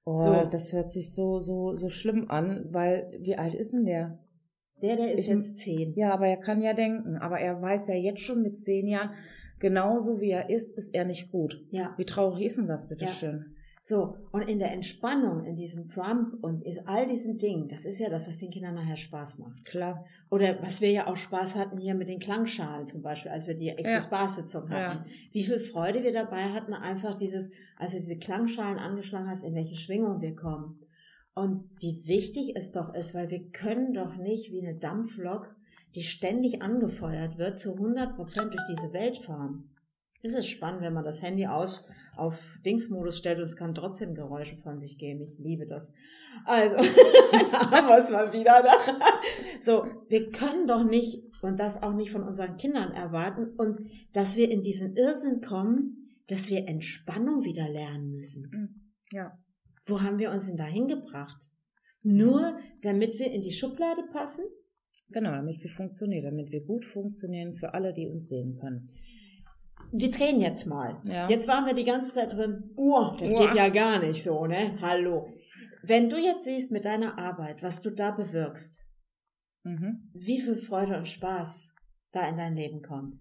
Oh, 0.04 0.18
So. 0.18 0.32
das 0.50 0.72
hört 0.72 0.90
sich 0.90 1.14
so, 1.14 1.38
so, 1.40 1.74
so 1.74 1.88
schlimm 1.88 2.30
an, 2.30 2.66
weil, 2.70 3.10
wie 3.20 3.36
alt 3.36 3.54
ist 3.54 3.72
denn 3.72 3.84
der? 3.84 4.18
Der, 4.82 4.96
der 4.96 5.12
ist 5.12 5.20
Ich- 5.20 5.26
jetzt 5.28 5.58
zehn. 5.58 5.94
Ja, 5.96 6.12
aber 6.12 6.26
er 6.26 6.38
kann 6.38 6.60
ja 6.62 6.72
denken. 6.74 7.16
Aber 7.18 7.38
er 7.38 7.60
weiß 7.60 7.88
ja 7.88 7.94
jetzt 7.94 8.20
schon 8.22 8.42
mit 8.42 8.58
zehn 8.58 8.86
Jahren, 8.88 9.10
genauso 9.60 10.20
wie 10.20 10.30
er 10.30 10.50
ist, 10.50 10.76
ist 10.76 10.94
er 10.94 11.04
nicht 11.04 11.30
gut. 11.30 11.60
Ja. 11.70 11.94
Wie 11.96 12.04
traurig 12.04 12.44
ist 12.46 12.56
denn 12.58 12.66
das, 12.68 12.84
Ja. 12.84 12.88
bitteschön? 12.88 13.54
So, 13.88 14.18
und 14.32 14.42
in 14.42 14.58
der 14.58 14.70
Entspannung, 14.70 15.46
in 15.46 15.56
diesem 15.56 15.86
Trump 15.86 16.44
und 16.44 16.62
in 16.62 16.86
all 16.86 17.06
diesen 17.06 17.38
Dingen, 17.38 17.68
das 17.68 17.86
ist 17.86 17.98
ja 17.98 18.10
das, 18.10 18.28
was 18.28 18.36
den 18.36 18.50
Kindern 18.50 18.74
nachher 18.74 18.98
Spaß 18.98 19.38
macht. 19.38 19.64
Klar. 19.64 20.04
Oder 20.30 20.60
was 20.60 20.82
wir 20.82 20.90
ja 20.90 21.06
auch 21.06 21.16
Spaß 21.16 21.56
hatten 21.56 21.78
hier 21.78 21.94
mit 21.94 22.10
den 22.10 22.18
Klangschalen 22.18 22.86
zum 22.86 23.00
Beispiel, 23.00 23.30
als 23.30 23.46
wir 23.46 23.54
die 23.54 23.64
Ja. 23.64 23.72
Exos-Bar-Sitzung 23.76 24.68
hatten. 24.68 25.08
Wie 25.32 25.42
viel 25.42 25.58
Freude 25.58 26.02
wir 26.02 26.12
dabei 26.12 26.50
hatten, 26.52 26.74
einfach 26.74 27.16
dieses, 27.16 27.50
als 27.78 27.92
du 27.92 27.96
diese 27.96 28.18
Klangschalen 28.18 28.76
angeschlagen 28.76 29.30
hast, 29.30 29.42
in 29.42 29.54
welche 29.54 29.76
Schwingung 29.76 30.20
wir 30.20 30.36
kommen. 30.36 30.80
Und 31.32 31.70
wie 31.80 32.06
wichtig 32.06 32.56
es 32.56 32.72
doch 32.72 32.92
ist, 32.92 33.14
weil 33.14 33.30
wir 33.30 33.48
können 33.52 33.94
doch 33.94 34.16
nicht 34.16 34.52
wie 34.52 34.66
eine 34.68 34.78
Dampflok, 34.78 35.56
die 35.94 36.02
ständig 36.02 36.60
angefeuert 36.60 37.38
wird, 37.38 37.58
zu 37.58 37.72
100 37.72 38.16
Prozent 38.16 38.52
durch 38.52 38.66
diese 38.68 38.92
Welt 38.92 39.16
fahren. 39.16 39.70
Das 40.22 40.34
ist 40.34 40.48
spannend, 40.48 40.82
wenn 40.82 40.94
man 40.94 41.04
das 41.04 41.22
Handy 41.22 41.46
aus 41.46 41.88
auf 42.16 42.58
Dingsmodus 42.64 43.18
stellt 43.18 43.38
und 43.38 43.44
es 43.44 43.56
kann 43.56 43.74
trotzdem 43.74 44.14
Geräusche 44.14 44.56
von 44.56 44.78
sich 44.78 44.98
geben. 44.98 45.22
Ich 45.22 45.38
liebe 45.38 45.66
das. 45.66 45.92
Also, 46.44 46.76
da 47.52 47.70
haben 47.70 47.88
wir 47.88 47.98
es 47.98 48.10
mal 48.10 48.32
wieder. 48.32 48.62
Da. 48.62 48.72
So, 49.62 49.86
wir 50.08 50.30
können 50.30 50.66
doch 50.66 50.82
nicht 50.82 51.28
und 51.42 51.60
das 51.60 51.82
auch 51.82 51.94
nicht 51.94 52.10
von 52.10 52.24
unseren 52.24 52.56
Kindern 52.56 52.92
erwarten 52.92 53.50
und 53.56 53.88
dass 54.12 54.36
wir 54.36 54.50
in 54.50 54.62
diesen 54.62 54.96
Irrsinn 54.96 55.40
kommen, 55.40 56.08
dass 56.26 56.50
wir 56.50 56.66
Entspannung 56.66 57.44
wieder 57.44 57.68
lernen 57.68 58.10
müssen. 58.10 58.92
Ja. 59.12 59.38
Wo 59.86 60.02
haben 60.02 60.18
wir 60.18 60.30
uns 60.30 60.46
denn 60.46 60.56
da 60.56 60.64
hingebracht? 60.64 61.50
Nur 62.02 62.58
damit 62.82 63.18
wir 63.18 63.30
in 63.30 63.42
die 63.42 63.52
Schublade 63.52 64.02
passen? 64.12 64.44
Genau, 65.10 65.30
damit 65.30 65.62
wir 65.62 65.70
funktionieren, 65.70 66.24
damit 66.24 66.50
wir 66.50 66.64
gut 66.64 66.84
funktionieren 66.84 67.54
für 67.54 67.72
alle, 67.72 67.92
die 67.92 68.08
uns 68.08 68.28
sehen 68.28 68.56
können. 68.56 68.90
Wir 69.92 70.10
drehen 70.10 70.40
jetzt 70.40 70.66
mal. 70.66 71.00
Ja. 71.06 71.28
Jetzt 71.28 71.48
waren 71.48 71.66
wir 71.66 71.74
die 71.74 71.84
ganze 71.84 72.12
Zeit 72.12 72.34
drin. 72.34 72.70
Oh, 72.76 73.12
das 73.18 73.28
Uah. 73.28 73.46
geht 73.46 73.54
ja 73.56 73.68
gar 73.68 73.98
nicht 74.00 74.22
so, 74.22 74.46
ne? 74.46 74.78
Hallo. 74.80 75.28
Wenn 75.82 76.10
du 76.10 76.16
jetzt 76.18 76.44
siehst 76.44 76.70
mit 76.70 76.84
deiner 76.84 77.18
Arbeit, 77.18 77.62
was 77.62 77.80
du 77.80 77.90
da 77.90 78.10
bewirkst, 78.10 78.84
Mhm. 79.64 80.10
wie 80.14 80.40
viel 80.40 80.54
Freude 80.56 80.96
und 80.96 81.08
Spaß 81.08 81.74
da 82.12 82.26
in 82.28 82.36
dein 82.36 82.54
Leben 82.54 82.80
kommt. 82.82 83.16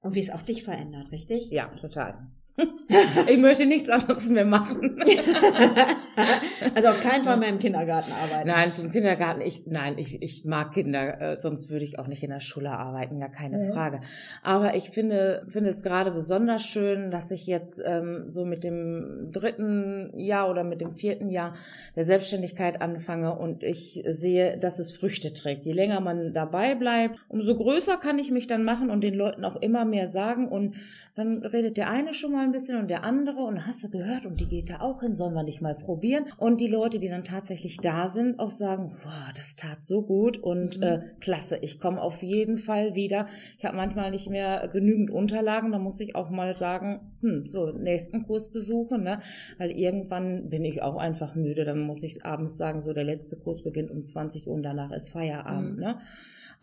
Und 0.00 0.14
wie 0.14 0.20
es 0.20 0.30
auch 0.30 0.42
dich 0.42 0.62
verändert, 0.64 1.10
richtig? 1.12 1.50
Ja, 1.50 1.68
total. 1.76 2.28
Ich 3.28 3.38
möchte 3.38 3.66
nichts 3.66 3.88
anderes 3.88 4.28
mehr 4.28 4.44
machen. 4.46 4.98
also 6.74 6.88
auf 6.88 7.00
keinen 7.00 7.24
Fall 7.24 7.36
mehr 7.36 7.48
im 7.50 7.58
Kindergarten 7.58 8.12
arbeiten. 8.12 8.48
Nein, 8.48 8.74
zum 8.74 8.90
Kindergarten, 8.90 9.40
ich, 9.40 9.66
nein, 9.66 9.98
ich, 9.98 10.22
ich 10.22 10.44
mag 10.44 10.72
Kinder, 10.72 11.20
äh, 11.20 11.36
sonst 11.36 11.70
würde 11.70 11.84
ich 11.84 11.98
auch 11.98 12.06
nicht 12.06 12.22
in 12.22 12.30
der 12.30 12.40
Schule 12.40 12.70
arbeiten, 12.70 13.20
gar 13.20 13.30
keine 13.30 13.58
Mhm. 13.58 13.72
Frage. 13.72 14.00
Aber 14.42 14.74
ich 14.74 14.90
finde, 14.90 15.44
finde 15.48 15.70
es 15.70 15.82
gerade 15.82 16.10
besonders 16.10 16.62
schön, 16.64 17.10
dass 17.10 17.30
ich 17.30 17.46
jetzt 17.46 17.82
ähm, 17.84 18.24
so 18.26 18.44
mit 18.44 18.64
dem 18.64 19.28
dritten 19.32 20.12
Jahr 20.18 20.50
oder 20.50 20.64
mit 20.64 20.80
dem 20.80 20.92
vierten 20.92 21.28
Jahr 21.30 21.54
der 21.94 22.04
Selbstständigkeit 22.04 22.80
anfange 22.80 23.36
und 23.38 23.62
ich 23.62 24.02
sehe, 24.08 24.58
dass 24.58 24.78
es 24.78 24.96
Früchte 24.96 25.32
trägt. 25.32 25.64
Je 25.64 25.72
länger 25.72 26.00
man 26.00 26.32
dabei 26.32 26.74
bleibt, 26.74 27.18
umso 27.28 27.56
größer 27.56 27.96
kann 27.96 28.18
ich 28.18 28.30
mich 28.30 28.46
dann 28.46 28.64
machen 28.64 28.90
und 28.90 29.02
den 29.02 29.14
Leuten 29.14 29.44
auch 29.44 29.56
immer 29.56 29.84
mehr 29.84 30.06
sagen 30.06 30.48
und 30.48 30.76
dann 31.14 31.42
redet 31.42 31.76
der 31.76 31.90
eine 31.90 32.14
schon 32.14 32.32
mal 32.32 32.44
ein 32.44 32.52
bisschen 32.52 32.78
und 32.78 32.88
der 32.90 33.04
andere 33.04 33.42
und 33.42 33.66
hast 33.66 33.82
du 33.84 33.90
gehört 33.90 34.26
und 34.26 34.40
die 34.40 34.48
geht 34.48 34.70
da 34.70 34.80
auch 34.80 35.00
hin, 35.00 35.14
sollen 35.14 35.34
wir 35.34 35.42
nicht 35.42 35.60
mal 35.62 35.74
probieren? 35.74 36.05
Und 36.38 36.60
die 36.60 36.66
Leute, 36.68 36.98
die 36.98 37.08
dann 37.08 37.24
tatsächlich 37.24 37.78
da 37.78 38.08
sind, 38.08 38.38
auch 38.38 38.50
sagen, 38.50 38.92
wow, 39.04 39.32
das 39.36 39.56
tat 39.56 39.84
so 39.84 40.02
gut 40.02 40.38
und 40.38 40.76
Mhm. 40.78 40.82
äh, 40.82 40.98
klasse, 41.20 41.58
ich 41.62 41.78
komme 41.80 42.00
auf 42.00 42.22
jeden 42.22 42.58
Fall 42.58 42.94
wieder. 42.94 43.26
Ich 43.58 43.64
habe 43.64 43.76
manchmal 43.76 44.10
nicht 44.10 44.28
mehr 44.28 44.68
genügend 44.72 45.10
Unterlagen, 45.10 45.72
da 45.72 45.78
muss 45.78 46.00
ich 46.00 46.14
auch 46.16 46.30
mal 46.30 46.54
sagen, 46.54 47.15
hm, 47.26 47.46
so 47.46 47.70
nächsten 47.72 48.22
Kurs 48.24 48.50
besuchen, 48.50 49.02
ne? 49.02 49.20
Weil 49.58 49.70
irgendwann 49.72 50.48
bin 50.48 50.64
ich 50.64 50.82
auch 50.82 50.96
einfach 50.96 51.34
müde, 51.34 51.64
dann 51.64 51.80
muss 51.80 52.02
ich 52.02 52.24
abends 52.24 52.56
sagen, 52.56 52.80
so 52.80 52.92
der 52.92 53.04
letzte 53.04 53.36
Kurs 53.36 53.62
beginnt 53.62 53.90
um 53.90 54.04
20 54.04 54.46
Uhr 54.46 54.54
und 54.54 54.62
danach 54.62 54.92
ist 54.92 55.10
Feierabend, 55.10 55.74
Mhm. 55.76 55.80
ne? 55.80 55.98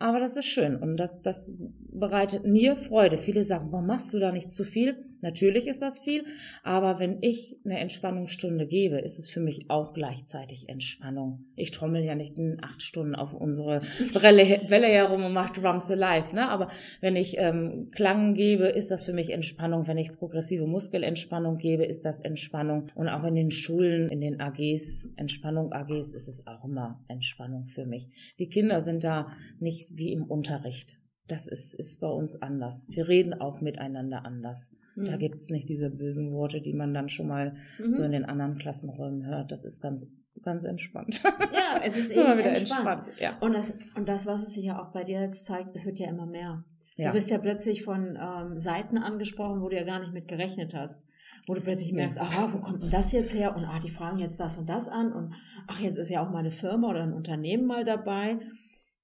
Aber 0.00 0.18
das 0.18 0.36
ist 0.36 0.46
schön 0.46 0.74
und 0.76 0.96
das, 0.96 1.22
das 1.22 1.52
bereitet 1.92 2.44
mir 2.44 2.74
Freude. 2.74 3.16
Viele 3.16 3.44
sagen, 3.44 3.68
warum 3.70 3.86
machst 3.86 4.12
du 4.12 4.18
da 4.18 4.32
nicht 4.32 4.52
zu 4.52 4.64
viel? 4.64 4.96
Natürlich 5.20 5.68
ist 5.68 5.80
das 5.80 6.00
viel, 6.00 6.24
aber 6.64 6.98
wenn 6.98 7.18
ich 7.22 7.56
eine 7.64 7.78
Entspannungsstunde 7.78 8.66
gebe, 8.66 8.98
ist 8.98 9.18
es 9.18 9.30
für 9.30 9.40
mich 9.40 9.70
auch 9.70 9.94
gleichzeitig 9.94 10.68
Entspannung. 10.68 11.46
Ich 11.56 11.70
trommel 11.70 12.02
ja 12.02 12.14
nicht 12.14 12.36
in 12.36 12.58
acht 12.62 12.82
Stunden 12.82 13.14
auf 13.14 13.32
unsere 13.32 13.80
Welle, 14.20 14.60
Welle 14.68 14.86
herum 14.86 15.24
und 15.24 15.32
mache 15.32 15.58
Drums 15.58 15.90
Alive, 15.90 16.34
ne? 16.34 16.48
Aber 16.50 16.68
wenn 17.00 17.16
ich 17.16 17.36
ähm, 17.38 17.88
Klang 17.92 18.34
gebe, 18.34 18.64
ist 18.66 18.90
das 18.90 19.04
für 19.04 19.14
mich 19.14 19.30
Entspannung. 19.30 19.86
Wenn 19.86 19.96
ich 19.96 20.12
progressive 20.54 20.66
Muskelentspannung 20.66 21.58
gebe, 21.58 21.84
ist 21.84 22.04
das 22.04 22.20
Entspannung. 22.20 22.90
Und 22.94 23.08
auch 23.08 23.24
in 23.24 23.34
den 23.34 23.50
Schulen, 23.50 24.08
in 24.10 24.20
den 24.20 24.40
AGs, 24.40 25.12
Entspannung 25.16 25.72
AGs, 25.72 26.12
ist 26.12 26.28
es 26.28 26.46
auch 26.46 26.64
immer 26.64 27.02
Entspannung 27.08 27.66
für 27.66 27.86
mich. 27.86 28.10
Die 28.38 28.48
Kinder 28.48 28.80
sind 28.80 29.04
da 29.04 29.28
nicht 29.58 29.96
wie 29.96 30.12
im 30.12 30.24
Unterricht. 30.24 30.98
Das 31.26 31.46
ist, 31.48 31.74
ist 31.74 32.00
bei 32.00 32.08
uns 32.08 32.40
anders. 32.40 32.88
Wir 32.92 33.08
reden 33.08 33.34
auch 33.34 33.60
miteinander 33.60 34.24
anders. 34.24 34.72
Mhm. 34.94 35.06
Da 35.06 35.16
gibt's 35.16 35.48
nicht 35.50 35.68
diese 35.68 35.90
bösen 35.90 36.32
Worte, 36.32 36.60
die 36.60 36.74
man 36.74 36.92
dann 36.94 37.08
schon 37.08 37.28
mal 37.28 37.54
Mhm. 37.78 37.92
so 37.92 38.02
in 38.02 38.12
den 38.12 38.24
anderen 38.24 38.58
Klassenräumen 38.58 39.26
hört. 39.26 39.50
Das 39.50 39.64
ist 39.64 39.80
ganz, 39.80 40.06
ganz 40.42 40.64
entspannt. 40.64 41.22
Ja, 41.24 41.80
es 41.84 41.96
ist 41.98 42.10
eben 42.10 42.38
wieder 42.38 42.54
entspannt. 42.56 43.06
entspannt. 43.08 43.20
Ja. 43.20 43.38
Und 43.40 43.54
das, 43.54 43.76
und 43.96 44.08
das, 44.08 44.26
was 44.26 44.42
es 44.46 44.54
sich 44.54 44.64
ja 44.64 44.82
auch 44.82 44.92
bei 44.92 45.02
dir 45.02 45.20
jetzt 45.22 45.46
zeigt, 45.46 45.74
es 45.74 45.86
wird 45.86 45.98
ja 45.98 46.08
immer 46.08 46.26
mehr. 46.26 46.64
Ja. 46.96 47.08
Du 47.10 47.16
wirst 47.16 47.30
ja 47.30 47.38
plötzlich 47.38 47.82
von 47.82 48.18
ähm, 48.20 48.58
Seiten 48.58 48.98
angesprochen, 48.98 49.60
wo 49.60 49.68
du 49.68 49.76
ja 49.76 49.84
gar 49.84 50.00
nicht 50.00 50.12
mit 50.12 50.28
gerechnet 50.28 50.74
hast. 50.74 51.04
Wo 51.46 51.54
du 51.54 51.60
plötzlich 51.60 51.92
merkst, 51.92 52.18
aha, 52.18 52.52
wo 52.52 52.58
kommt 52.58 52.82
denn 52.82 52.90
das 52.90 53.12
jetzt 53.12 53.34
her? 53.34 53.54
Und 53.54 53.64
ah, 53.64 53.78
die 53.78 53.90
fragen 53.90 54.18
jetzt 54.18 54.40
das 54.40 54.56
und 54.56 54.68
das 54.68 54.88
an. 54.88 55.12
Und 55.12 55.34
ach, 55.66 55.80
jetzt 55.80 55.98
ist 55.98 56.08
ja 56.08 56.24
auch 56.24 56.30
mal 56.30 56.38
eine 56.38 56.50
Firma 56.50 56.88
oder 56.88 57.02
ein 57.02 57.12
Unternehmen 57.12 57.66
mal 57.66 57.84
dabei. 57.84 58.38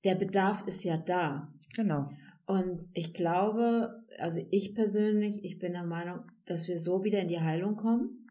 Der 0.04 0.14
Bedarf 0.14 0.66
ist 0.66 0.84
ja 0.84 0.96
da. 0.96 1.52
Genau. 1.74 2.06
Und 2.46 2.88
ich 2.94 3.12
glaube, 3.12 4.04
also 4.18 4.40
ich 4.50 4.74
persönlich, 4.74 5.44
ich 5.44 5.58
bin 5.58 5.72
der 5.72 5.84
Meinung, 5.84 6.20
dass 6.46 6.66
wir 6.66 6.78
so 6.78 7.04
wieder 7.04 7.20
in 7.20 7.28
die 7.28 7.40
Heilung 7.40 7.76
kommen 7.76 8.28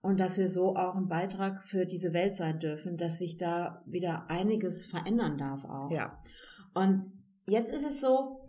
und 0.00 0.18
dass 0.18 0.38
wir 0.38 0.48
so 0.48 0.76
auch 0.76 0.96
ein 0.96 1.08
Beitrag 1.08 1.62
für 1.64 1.84
diese 1.84 2.12
Welt 2.12 2.34
sein 2.34 2.58
dürfen, 2.58 2.96
dass 2.96 3.18
sich 3.18 3.36
da 3.36 3.82
wieder 3.86 4.30
einiges 4.30 4.86
verändern 4.86 5.36
darf 5.38 5.64
auch. 5.64 5.90
Ja. 5.90 6.22
Und 6.74 7.12
jetzt 7.46 7.72
ist 7.72 7.84
es 7.84 8.00
so, 8.00 8.39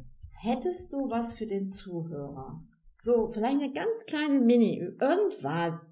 hättest 0.41 0.91
du 0.93 1.09
was 1.09 1.33
für 1.33 1.45
den 1.45 1.67
Zuhörer? 1.69 2.61
So, 2.97 3.29
vielleicht 3.29 3.61
eine 3.61 3.73
ganz 3.73 4.05
kleine 4.05 4.39
Mini, 4.39 4.79
irgendwas. 4.99 5.87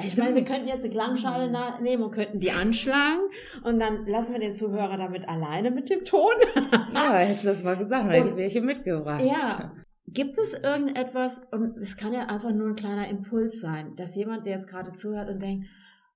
Ich 0.00 0.16
meine, 0.16 0.36
wir 0.36 0.44
könnten 0.44 0.68
jetzt 0.68 0.84
eine 0.84 0.92
Klangschale 0.92 1.50
na- 1.50 1.80
nehmen 1.80 2.04
und 2.04 2.12
könnten 2.12 2.38
die 2.38 2.52
anschlagen 2.52 3.22
und 3.64 3.80
dann 3.80 4.06
lassen 4.06 4.32
wir 4.32 4.40
den 4.40 4.54
Zuhörer 4.54 4.96
damit 4.96 5.28
alleine 5.28 5.70
mit 5.70 5.90
dem 5.90 6.04
Ton. 6.04 6.30
Ja, 6.94 7.14
hättest 7.14 7.44
du 7.44 7.48
das 7.48 7.62
mal 7.62 7.76
gesagt, 7.76 8.08
hätte 8.08 8.30
ich 8.30 8.36
welche 8.36 8.60
mitgebracht. 8.60 9.22
Ja. 9.24 9.72
Gibt 10.06 10.38
es 10.38 10.54
irgendetwas, 10.54 11.42
und 11.52 11.76
es 11.78 11.96
kann 11.96 12.12
ja 12.12 12.26
einfach 12.26 12.52
nur 12.52 12.68
ein 12.68 12.76
kleiner 12.76 13.08
Impuls 13.08 13.60
sein, 13.60 13.94
dass 13.96 14.16
jemand, 14.16 14.46
der 14.46 14.54
jetzt 14.56 14.68
gerade 14.68 14.92
zuhört 14.94 15.28
und 15.28 15.40
denkt, 15.42 15.66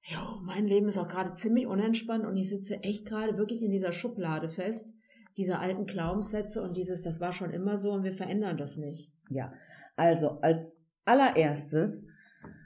jo, 0.05 0.19
mein 0.43 0.67
Leben 0.67 0.89
ist 0.89 0.99
auch 0.99 1.09
gerade 1.09 1.35
ziemlich 1.35 1.67
unentspannt 1.67 2.25
und 2.25 2.37
ich 2.37 2.49
sitze 2.49 2.83
echt 2.83 3.07
gerade 3.07 3.37
wirklich 3.37 3.63
in 3.63 3.71
dieser 3.71 3.93
Schublade 3.93 4.49
fest, 4.49 4.95
diese 5.37 5.59
alten 5.59 5.87
Glaubenssätze 5.87 6.63
und 6.63 6.77
dieses, 6.77 7.03
das 7.03 7.21
war 7.21 7.33
schon 7.33 7.51
immer 7.51 7.77
so 7.77 7.93
und 7.93 8.05
wir 8.05 8.13
verändern 8.13 8.57
das 8.57 8.77
nicht. 8.77 9.13
Ja, 9.31 9.53
also 9.97 10.41
als 10.41 10.85
allererstes 11.05 12.07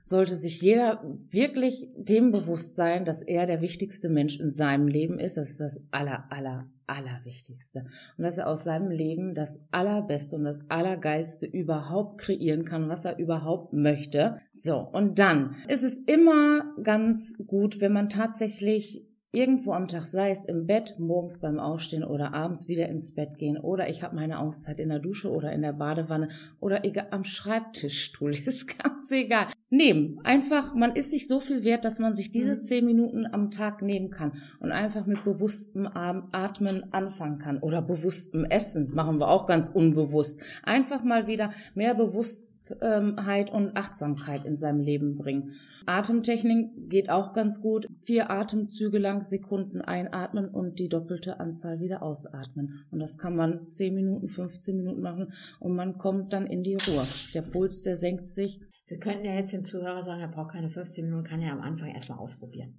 sollte 0.07 0.37
sich 0.37 0.62
jeder 0.62 1.03
wirklich 1.31 1.89
dem 1.97 2.31
bewusst 2.31 2.77
sein, 2.77 3.05
dass 3.05 3.23
er 3.23 3.45
der 3.45 3.61
wichtigste 3.61 4.09
Mensch 4.09 4.39
in 4.39 4.53
seinem 4.53 4.87
Leben 4.87 5.19
ist. 5.19 5.37
Das 5.37 5.51
ist 5.51 5.61
das 5.61 5.81
aller, 5.91 6.27
aller, 6.31 6.71
allerwichtigste. 6.87 7.87
Und 8.17 8.23
dass 8.23 8.39
er 8.39 8.49
aus 8.49 8.62
seinem 8.62 8.93
Leben 8.93 9.35
das 9.35 9.67
Allerbeste 9.73 10.37
und 10.37 10.45
das 10.45 10.61
Allergeilste 10.69 11.47
überhaupt 11.47 12.21
kreieren 12.21 12.64
kann, 12.64 12.89
was 12.89 13.05
er 13.05 13.19
überhaupt 13.19 13.73
möchte. 13.73 14.39
So, 14.53 14.79
und 14.79 15.19
dann 15.19 15.57
ist 15.67 15.83
es 15.83 15.99
immer 15.99 16.73
ganz 16.85 17.35
gut, 17.45 17.81
wenn 17.81 17.93
man 17.93 18.09
tatsächlich 18.09 19.05
irgendwo 19.33 19.72
am 19.72 19.89
Tag, 19.89 20.07
sei 20.07 20.31
es 20.31 20.45
im 20.45 20.66
Bett, 20.66 20.97
morgens 20.99 21.41
beim 21.41 21.59
Aufstehen 21.59 22.05
oder 22.05 22.33
abends 22.33 22.68
wieder 22.68 22.89
ins 22.89 23.14
Bett 23.14 23.39
gehen 23.39 23.59
oder 23.59 23.89
ich 23.89 24.03
habe 24.03 24.16
meine 24.16 24.39
Auszeit 24.39 24.81
in 24.81 24.89
der 24.89 24.99
Dusche 24.99 25.31
oder 25.31 25.53
in 25.53 25.62
der 25.62 25.74
Badewanne 25.74 26.31
oder 26.61 26.85
egal, 26.85 27.09
am 27.11 27.24
Schreibtischstuhl, 27.24 28.31
ist 28.47 28.79
ganz 28.79 29.11
egal. 29.11 29.49
Nehmen. 29.68 30.20
Einfach, 30.22 30.74
man 30.74 30.95
ist 30.95 31.11
sich 31.11 31.27
so 31.27 31.41
viel 31.41 31.64
wert, 31.64 31.85
dass 31.85 31.99
man 31.99 32.14
sich 32.14 32.31
diese 32.31 32.55
mhm. 32.57 32.62
zehn 32.62 32.87
Minuten 32.87 33.27
am 33.27 33.51
Tag 33.51 33.83
nehmen 33.83 34.11
kann 34.11 34.41
und 34.61 34.70
einfach 34.70 35.07
mit 35.07 35.24
bewusstem 35.24 35.89
Atmen 35.89 36.93
anfangen 36.93 37.39
kann 37.39 37.59
oder 37.59 37.83
bewusstem 37.83 38.45
Essen, 38.45 38.95
machen 38.95 39.18
wir 39.18 39.29
auch 39.29 39.45
ganz 39.45 39.68
unbewusst. 39.68 40.41
Einfach 40.62 41.03
mal 41.03 41.27
wieder 41.27 41.51
mehr 41.74 41.95
Bewusstheit 41.95 43.53
und 43.53 43.77
Achtsamkeit 43.77 44.45
in 44.45 44.57
seinem 44.57 44.81
Leben 44.81 45.16
bringen. 45.16 45.55
Atemtechnik 45.87 46.70
geht 46.89 47.11
auch 47.11 47.32
ganz 47.32 47.61
gut. 47.61 47.87
Vier 48.03 48.30
Atemzüge 48.30 48.99
lang 48.99 49.22
Sekunden 49.24 49.80
einatmen 49.80 50.49
und 50.49 50.78
die 50.78 50.89
doppelte 50.89 51.41
Anzahl 51.41 51.80
wieder 51.80 52.03
ausatmen. 52.03 52.84
Und 52.91 52.99
das 52.99 53.18
kann 53.18 53.37
man 53.37 53.66
10 53.66 53.95
Minuten, 53.95 54.28
15 54.28 54.76
Minuten 54.76 55.01
machen 55.01 55.32
und 55.61 55.74
man 55.74 55.99
kommt 55.99 56.32
dann 56.32 56.47
in 56.47 56.62
die 56.62 56.74
Ruhe. 56.74 57.07
Der 57.34 57.43
Puls, 57.43 57.82
der 57.82 57.97
senkt 57.97 58.30
sich. 58.30 58.61
Wir 58.89 58.99
könnten 58.99 59.24
ja 59.24 59.34
jetzt 59.34 59.53
dem 59.53 59.64
Zuhörer 59.64 60.05
sagen, 60.05 60.20
er 60.20 60.28
braucht 60.28 60.53
keine 60.53 60.70
15 60.70 61.07
Minuten, 61.07 61.24
kann 61.24 61.43
ja 61.43 61.51
am 61.51 61.61
Anfang 61.61 61.93
erstmal 61.93 62.18
ausprobieren. 62.18 62.78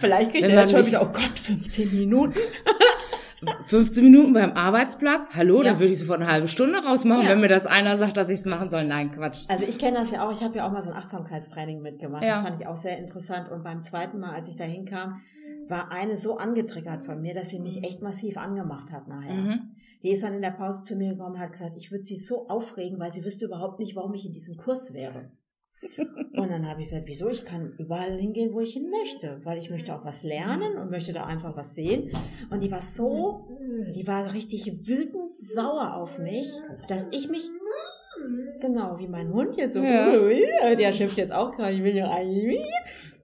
Vielleicht 0.00 0.30
kriegt 0.30 0.48
er 0.48 0.56
dann 0.56 0.68
schon 0.68 0.86
wieder, 0.86 1.02
oh 1.02 1.12
Gott, 1.12 1.38
15 1.38 1.94
Minuten. 1.94 2.38
15 3.66 4.04
Minuten 4.04 4.32
beim 4.32 4.52
Arbeitsplatz, 4.52 5.30
hallo, 5.34 5.58
ja. 5.58 5.70
dann 5.70 5.78
würde 5.80 5.92
ich 5.92 5.98
sofort 5.98 6.20
eine 6.20 6.30
halbe 6.30 6.48
Stunde 6.48 6.78
rausmachen, 6.78 7.24
ja. 7.24 7.30
wenn 7.30 7.40
mir 7.40 7.48
das 7.48 7.66
einer 7.66 7.96
sagt, 7.96 8.16
dass 8.16 8.30
ich 8.30 8.40
es 8.40 8.44
machen 8.44 8.70
soll. 8.70 8.84
Nein, 8.84 9.10
Quatsch. 9.10 9.44
Also 9.48 9.64
ich 9.64 9.78
kenne 9.78 9.98
das 9.98 10.10
ja 10.10 10.26
auch, 10.26 10.32
ich 10.32 10.42
habe 10.42 10.56
ja 10.56 10.66
auch 10.66 10.72
mal 10.72 10.82
so 10.82 10.90
ein 10.90 10.96
Achtsamkeitstraining 10.96 11.82
mitgemacht. 11.82 12.22
Ja. 12.22 12.34
Das 12.34 12.42
fand 12.42 12.60
ich 12.60 12.66
auch 12.66 12.76
sehr 12.76 12.98
interessant. 12.98 13.50
Und 13.50 13.64
beim 13.64 13.82
zweiten 13.82 14.20
Mal, 14.20 14.30
als 14.30 14.48
ich 14.48 14.56
da 14.56 14.64
hinkam, 14.64 15.20
war 15.68 15.90
eine 15.90 16.16
so 16.16 16.36
angetriggert 16.36 17.02
von 17.02 17.20
mir, 17.20 17.34
dass 17.34 17.50
sie 17.50 17.60
mich 17.60 17.84
echt 17.84 18.02
massiv 18.02 18.36
angemacht 18.36 18.92
hat 18.92 19.08
nachher. 19.08 19.34
Mhm. 19.34 19.60
Die 20.02 20.10
ist 20.10 20.22
dann 20.22 20.34
in 20.34 20.42
der 20.42 20.50
Pause 20.50 20.82
zu 20.82 20.96
mir 20.96 21.10
gekommen 21.10 21.34
und 21.34 21.40
hat 21.40 21.52
gesagt, 21.52 21.76
ich 21.76 21.90
würde 21.90 22.04
sie 22.04 22.16
so 22.16 22.48
aufregen, 22.48 22.98
weil 22.98 23.12
sie 23.12 23.24
wüsste 23.24 23.44
überhaupt 23.44 23.78
nicht, 23.78 23.94
warum 23.94 24.14
ich 24.14 24.26
in 24.26 24.32
diesem 24.32 24.56
Kurs 24.56 24.92
wäre. 24.94 25.20
Und 26.34 26.50
dann 26.50 26.68
habe 26.68 26.80
ich 26.80 26.88
gesagt, 26.88 27.06
wieso? 27.06 27.28
Ich 27.28 27.44
kann 27.44 27.74
überall 27.78 28.18
hingehen, 28.18 28.52
wo 28.52 28.60
ich 28.60 28.72
hin 28.74 28.90
möchte, 28.90 29.40
weil 29.44 29.58
ich 29.58 29.70
möchte 29.70 29.94
auch 29.94 30.04
was 30.04 30.22
lernen 30.22 30.76
und 30.76 30.90
möchte 30.90 31.12
da 31.12 31.24
einfach 31.24 31.56
was 31.56 31.74
sehen. 31.74 32.10
Und 32.50 32.62
die 32.62 32.70
war 32.70 32.82
so, 32.82 33.58
die 33.94 34.06
war 34.06 34.32
richtig 34.32 34.66
wütend 34.86 35.34
sauer 35.36 35.94
auf 35.94 36.18
mich, 36.18 36.50
dass 36.88 37.08
ich 37.12 37.28
mich 37.28 37.48
genau 38.60 38.98
wie 38.98 39.08
mein 39.08 39.32
Hund 39.32 39.56
jetzt 39.56 39.74
so, 39.74 39.82
ja. 39.82 40.74
der 40.76 40.92
schimpft 40.92 41.16
jetzt 41.16 41.32
auch 41.32 41.52
gerade, 41.52 41.74
ich 41.74 41.82
will 41.82 41.96
ja 41.96 42.10
eigentlich. 42.10 42.64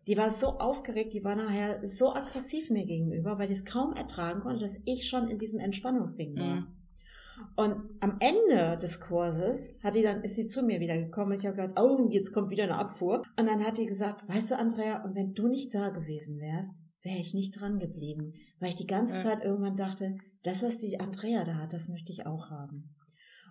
Die 0.07 0.17
war 0.17 0.31
so 0.31 0.59
aufgeregt, 0.59 1.13
die 1.13 1.23
war 1.23 1.37
nachher 1.37 1.87
so 1.87 2.15
aggressiv 2.15 2.71
mir 2.71 2.87
gegenüber, 2.87 3.39
weil 3.39 3.47
die 3.47 3.53
es 3.53 3.67
kaum 3.67 3.93
ertragen 3.93 4.41
konnte, 4.41 4.61
dass 4.61 4.79
ich 4.87 5.07
schon 5.07 5.29
in 5.29 5.39
diesem 5.39 5.61
Entspannungsding 5.61 6.35
war. 6.37 6.57
Mhm. 6.57 6.78
Und 7.57 7.77
am 8.01 8.19
Ende 8.21 8.77
des 8.81 9.01
Kurses 9.01 9.75
hat 9.83 9.95
die 9.95 10.03
dann, 10.03 10.23
ist 10.23 10.37
sie 10.37 10.47
zu 10.47 10.63
mir 10.63 10.81
wieder 10.81 10.97
gekommen 10.97 11.33
ich 11.33 11.47
habe 11.47 11.57
gedacht, 11.57 11.79
oh, 11.81 12.09
jetzt 12.11 12.33
kommt 12.33 12.51
wieder 12.51 12.65
eine 12.65 12.79
Abfuhr. 12.79 13.23
Und 13.37 13.47
dann 13.47 13.65
hat 13.65 13.79
die 13.79 13.87
gesagt, 13.87 14.29
weißt 14.29 14.53
du, 14.53 14.59
Andrea, 14.59 15.05
und 15.05 15.15
wenn 15.17 15.35
du 15.35 15.49
nicht 15.49 15.75
da 15.75 15.91
gewesen 15.91 16.39
wärst, 16.41 16.73
wäre 17.03 17.19
ich 17.19 17.35
nicht 17.35 17.59
dran 17.59 17.79
geblieben, 17.79 18.31
weil 18.61 18.71
ich 18.71 18.77
die 18.77 18.87
ganze 18.87 19.17
ja. 19.17 19.23
Zeit 19.23 19.43
irgendwann 19.43 19.77
dachte, 19.77 20.17
das, 20.43 20.63
was 20.63 20.79
die 20.79 21.01
Andrea 21.01 21.45
da 21.45 21.57
hat, 21.57 21.73
das 21.73 21.89
möchte 21.89 22.13
ich 22.13 22.27
auch 22.27 22.51
haben. 22.51 22.95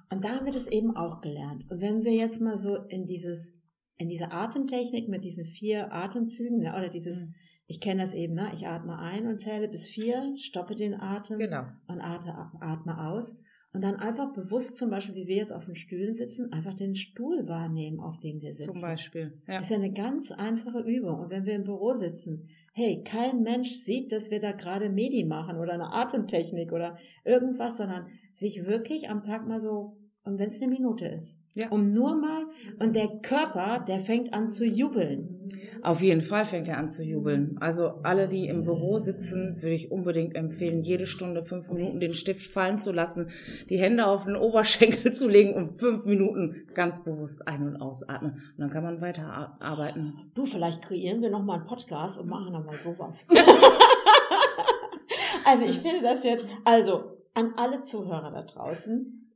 Und 0.09 0.23
da 0.23 0.29
haben 0.29 0.45
wir 0.45 0.53
das 0.53 0.67
eben 0.67 0.95
auch 0.95 1.21
gelernt. 1.21 1.69
Und 1.69 1.81
wenn 1.81 2.03
wir 2.03 2.13
jetzt 2.13 2.39
mal 2.39 2.57
so 2.57 2.75
in 2.75 3.05
dieses, 3.05 3.53
in 3.97 4.09
diese 4.09 4.31
Atemtechnik 4.31 5.09
mit 5.09 5.25
diesen 5.25 5.43
vier 5.43 5.93
Atemzügen, 5.93 6.59
ne, 6.59 6.75
oder 6.77 6.89
dieses, 6.89 7.23
mhm. 7.23 7.35
ich 7.67 7.81
kenne 7.81 8.03
das 8.03 8.13
eben, 8.13 8.35
ne, 8.35 8.51
ich 8.53 8.67
atme 8.67 8.97
ein 8.99 9.27
und 9.27 9.41
zähle 9.41 9.67
bis 9.67 9.87
vier, 9.87 10.23
stoppe 10.37 10.75
den 10.75 10.93
Atem 10.93 11.39
genau. 11.39 11.65
und 11.87 11.99
atme, 11.99 12.51
atme 12.61 13.05
aus. 13.05 13.37
Und 13.77 13.83
dann 13.83 13.97
einfach 13.97 14.33
bewusst, 14.33 14.75
zum 14.75 14.89
Beispiel, 14.89 15.13
wie 15.13 15.27
wir 15.27 15.35
jetzt 15.35 15.53
auf 15.53 15.65
den 15.65 15.75
Stühlen 15.75 16.15
sitzen, 16.15 16.51
einfach 16.51 16.73
den 16.73 16.95
Stuhl 16.95 17.47
wahrnehmen, 17.47 17.99
auf 17.99 18.19
dem 18.19 18.41
wir 18.41 18.51
sitzen. 18.51 18.73
Zum 18.73 18.81
Beispiel. 18.81 19.39
Ja. 19.47 19.59
Ist 19.59 19.69
ja 19.69 19.77
eine 19.77 19.93
ganz 19.93 20.31
einfache 20.31 20.79
Übung. 20.79 21.19
Und 21.19 21.29
wenn 21.29 21.45
wir 21.45 21.53
im 21.53 21.63
Büro 21.63 21.93
sitzen, 21.93 22.49
hey, 22.73 23.03
kein 23.03 23.43
Mensch 23.43 23.69
sieht, 23.69 24.11
dass 24.11 24.31
wir 24.31 24.39
da 24.39 24.53
gerade 24.53 24.89
Medi 24.89 25.25
machen 25.25 25.59
oder 25.59 25.73
eine 25.73 25.93
Atemtechnik 25.93 26.71
oder 26.71 26.97
irgendwas, 27.23 27.77
sondern 27.77 28.07
sich 28.33 28.65
wirklich 28.65 29.11
am 29.11 29.21
Tag 29.21 29.47
mal 29.47 29.59
so, 29.59 29.95
und 30.27 30.39
wenn 30.39 30.49
es 30.49 30.61
eine 30.61 30.71
Minute 30.71 31.07
ist, 31.07 31.39
ja. 31.57 31.69
Um 31.69 31.91
nur 31.91 32.15
mal, 32.15 32.45
und 32.77 32.95
der 32.95 33.07
Körper, 33.23 33.83
der 33.87 33.99
fängt 33.99 34.31
an 34.31 34.47
zu 34.47 34.63
jubeln. 34.63 35.49
Auf 35.81 36.01
jeden 36.01 36.21
Fall 36.21 36.45
fängt 36.45 36.67
er 36.67 36.77
an 36.77 36.91
zu 36.91 37.03
jubeln. 37.03 37.57
Also 37.59 37.95
alle, 38.03 38.27
die 38.27 38.47
im 38.47 38.63
Büro 38.63 38.99
sitzen, 38.99 39.59
würde 39.59 39.73
ich 39.73 39.91
unbedingt 39.91 40.35
empfehlen, 40.35 40.83
jede 40.83 41.07
Stunde 41.07 41.41
fünf 41.41 41.67
Minuten 41.71 41.99
den 41.99 42.13
Stift 42.13 42.53
fallen 42.53 42.77
zu 42.77 42.91
lassen, 42.91 43.31
die 43.71 43.79
Hände 43.79 44.05
auf 44.05 44.25
den 44.25 44.35
Oberschenkel 44.35 45.13
zu 45.13 45.27
legen 45.27 45.55
und 45.55 45.79
fünf 45.79 46.05
Minuten 46.05 46.67
ganz 46.75 47.03
bewusst 47.03 47.47
ein- 47.47 47.65
und 47.65 47.77
ausatmen. 47.77 48.33
Und 48.33 48.59
dann 48.59 48.69
kann 48.69 48.83
man 48.83 49.01
weiterarbeiten. 49.01 50.29
Du, 50.35 50.45
vielleicht 50.45 50.83
kreieren 50.83 51.23
wir 51.23 51.31
nochmal 51.31 51.57
einen 51.57 51.67
Podcast 51.67 52.19
und 52.19 52.29
machen 52.29 52.53
nochmal 52.53 52.77
sowas. 52.77 53.25
also 55.43 55.65
ich 55.65 55.79
finde 55.79 56.03
das 56.03 56.23
jetzt, 56.23 56.45
also 56.65 57.17
an 57.33 57.53
alle 57.57 57.81
Zuhörer 57.81 58.29
da 58.29 58.41
draußen, 58.41 59.26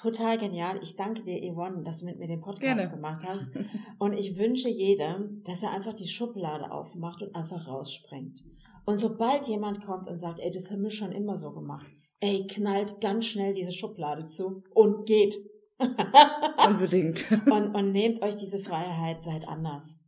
total 0.00 0.38
genial. 0.38 0.78
Ich 0.82 0.96
danke 0.96 1.22
dir, 1.22 1.40
Yvonne, 1.52 1.82
dass 1.82 2.00
du 2.00 2.06
mit 2.06 2.18
mir 2.18 2.26
den 2.26 2.40
Podcast 2.40 2.62
Gerne. 2.62 2.88
gemacht 2.88 3.22
hast. 3.26 3.44
Und 3.98 4.12
ich 4.12 4.36
wünsche 4.38 4.68
jedem, 4.68 5.42
dass 5.44 5.62
er 5.62 5.72
einfach 5.72 5.94
die 5.94 6.08
Schublade 6.08 6.70
aufmacht 6.70 7.22
und 7.22 7.34
einfach 7.34 7.66
rausspringt. 7.66 8.42
Und 8.84 8.98
sobald 8.98 9.46
jemand 9.46 9.84
kommt 9.84 10.08
und 10.08 10.20
sagt, 10.20 10.40
ey, 10.40 10.50
das 10.50 10.70
haben 10.70 10.82
wir 10.82 10.90
schon 10.90 11.12
immer 11.12 11.38
so 11.38 11.52
gemacht, 11.52 11.86
ey, 12.20 12.46
knallt 12.46 13.00
ganz 13.00 13.26
schnell 13.26 13.54
diese 13.54 13.72
Schublade 13.72 14.26
zu 14.26 14.62
und 14.74 15.06
geht. 15.06 15.36
Unbedingt. 16.68 17.30
und, 17.46 17.74
und 17.74 17.92
nehmt 17.92 18.22
euch 18.22 18.36
diese 18.36 18.58
Freiheit, 18.58 19.22
seid 19.22 19.48
anders. 19.48 19.98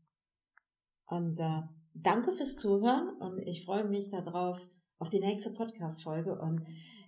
Und 1.07 1.39
äh, 1.41 1.63
danke 1.95 2.33
fürs 2.33 2.57
Zuhören 2.57 3.17
und 3.21 3.39
ich 3.39 3.65
freue 3.65 3.85
mich 3.85 4.11
darauf, 4.11 4.61
auf 4.99 5.11
die 5.11 5.21
nächste 5.21 5.51
Podcast-Folge. 5.51 6.39
Und 6.39 6.63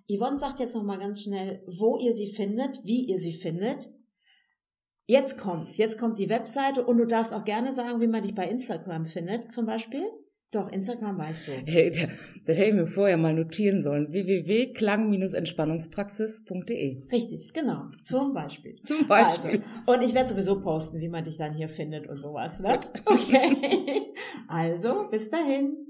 Yvonne 0.08 0.38
sagt 0.38 0.58
jetzt 0.58 0.74
nochmal 0.74 0.98
ganz 0.98 1.22
schnell, 1.22 1.62
wo 1.66 1.98
ihr 1.98 2.14
sie 2.14 2.28
findet, 2.28 2.82
wie 2.84 3.04
ihr 3.04 3.20
sie 3.20 3.34
findet. 3.34 3.90
Jetzt 5.06 5.38
kommt's. 5.38 5.78
Jetzt 5.78 5.98
kommt 5.98 6.18
die 6.18 6.28
Webseite 6.28 6.84
und 6.84 6.98
du 6.98 7.06
darfst 7.06 7.32
auch 7.32 7.44
gerne 7.44 7.72
sagen, 7.74 8.00
wie 8.00 8.06
man 8.06 8.22
dich 8.22 8.34
bei 8.34 8.46
Instagram 8.46 9.06
findet, 9.06 9.52
zum 9.52 9.66
Beispiel. 9.66 10.02
Doch, 10.50 10.72
Instagram 10.72 11.18
weißt 11.18 11.48
du. 11.48 11.52
Hey, 11.52 11.90
das, 11.90 12.56
hätte 12.56 12.70
ich 12.70 12.74
mir 12.74 12.86
vorher 12.86 13.18
mal 13.18 13.34
notieren 13.34 13.82
sollen. 13.82 14.10
www.klang-entspannungspraxis.de 14.10 17.02
Richtig, 17.12 17.52
genau. 17.52 17.82
Zum 18.02 18.32
Beispiel. 18.32 18.74
Zum 18.76 19.06
Beispiel. 19.06 19.62
Also, 19.86 19.92
und 19.92 20.00
ich 20.02 20.14
werde 20.14 20.30
sowieso 20.30 20.62
posten, 20.62 21.00
wie 21.00 21.10
man 21.10 21.24
dich 21.24 21.36
dann 21.36 21.52
hier 21.52 21.68
findet 21.68 22.06
und 22.06 22.16
sowas. 22.16 22.60
Ne? 22.60 22.78
Okay. 23.04 24.14
Also, 24.46 25.08
bis 25.10 25.28
dahin. 25.28 25.87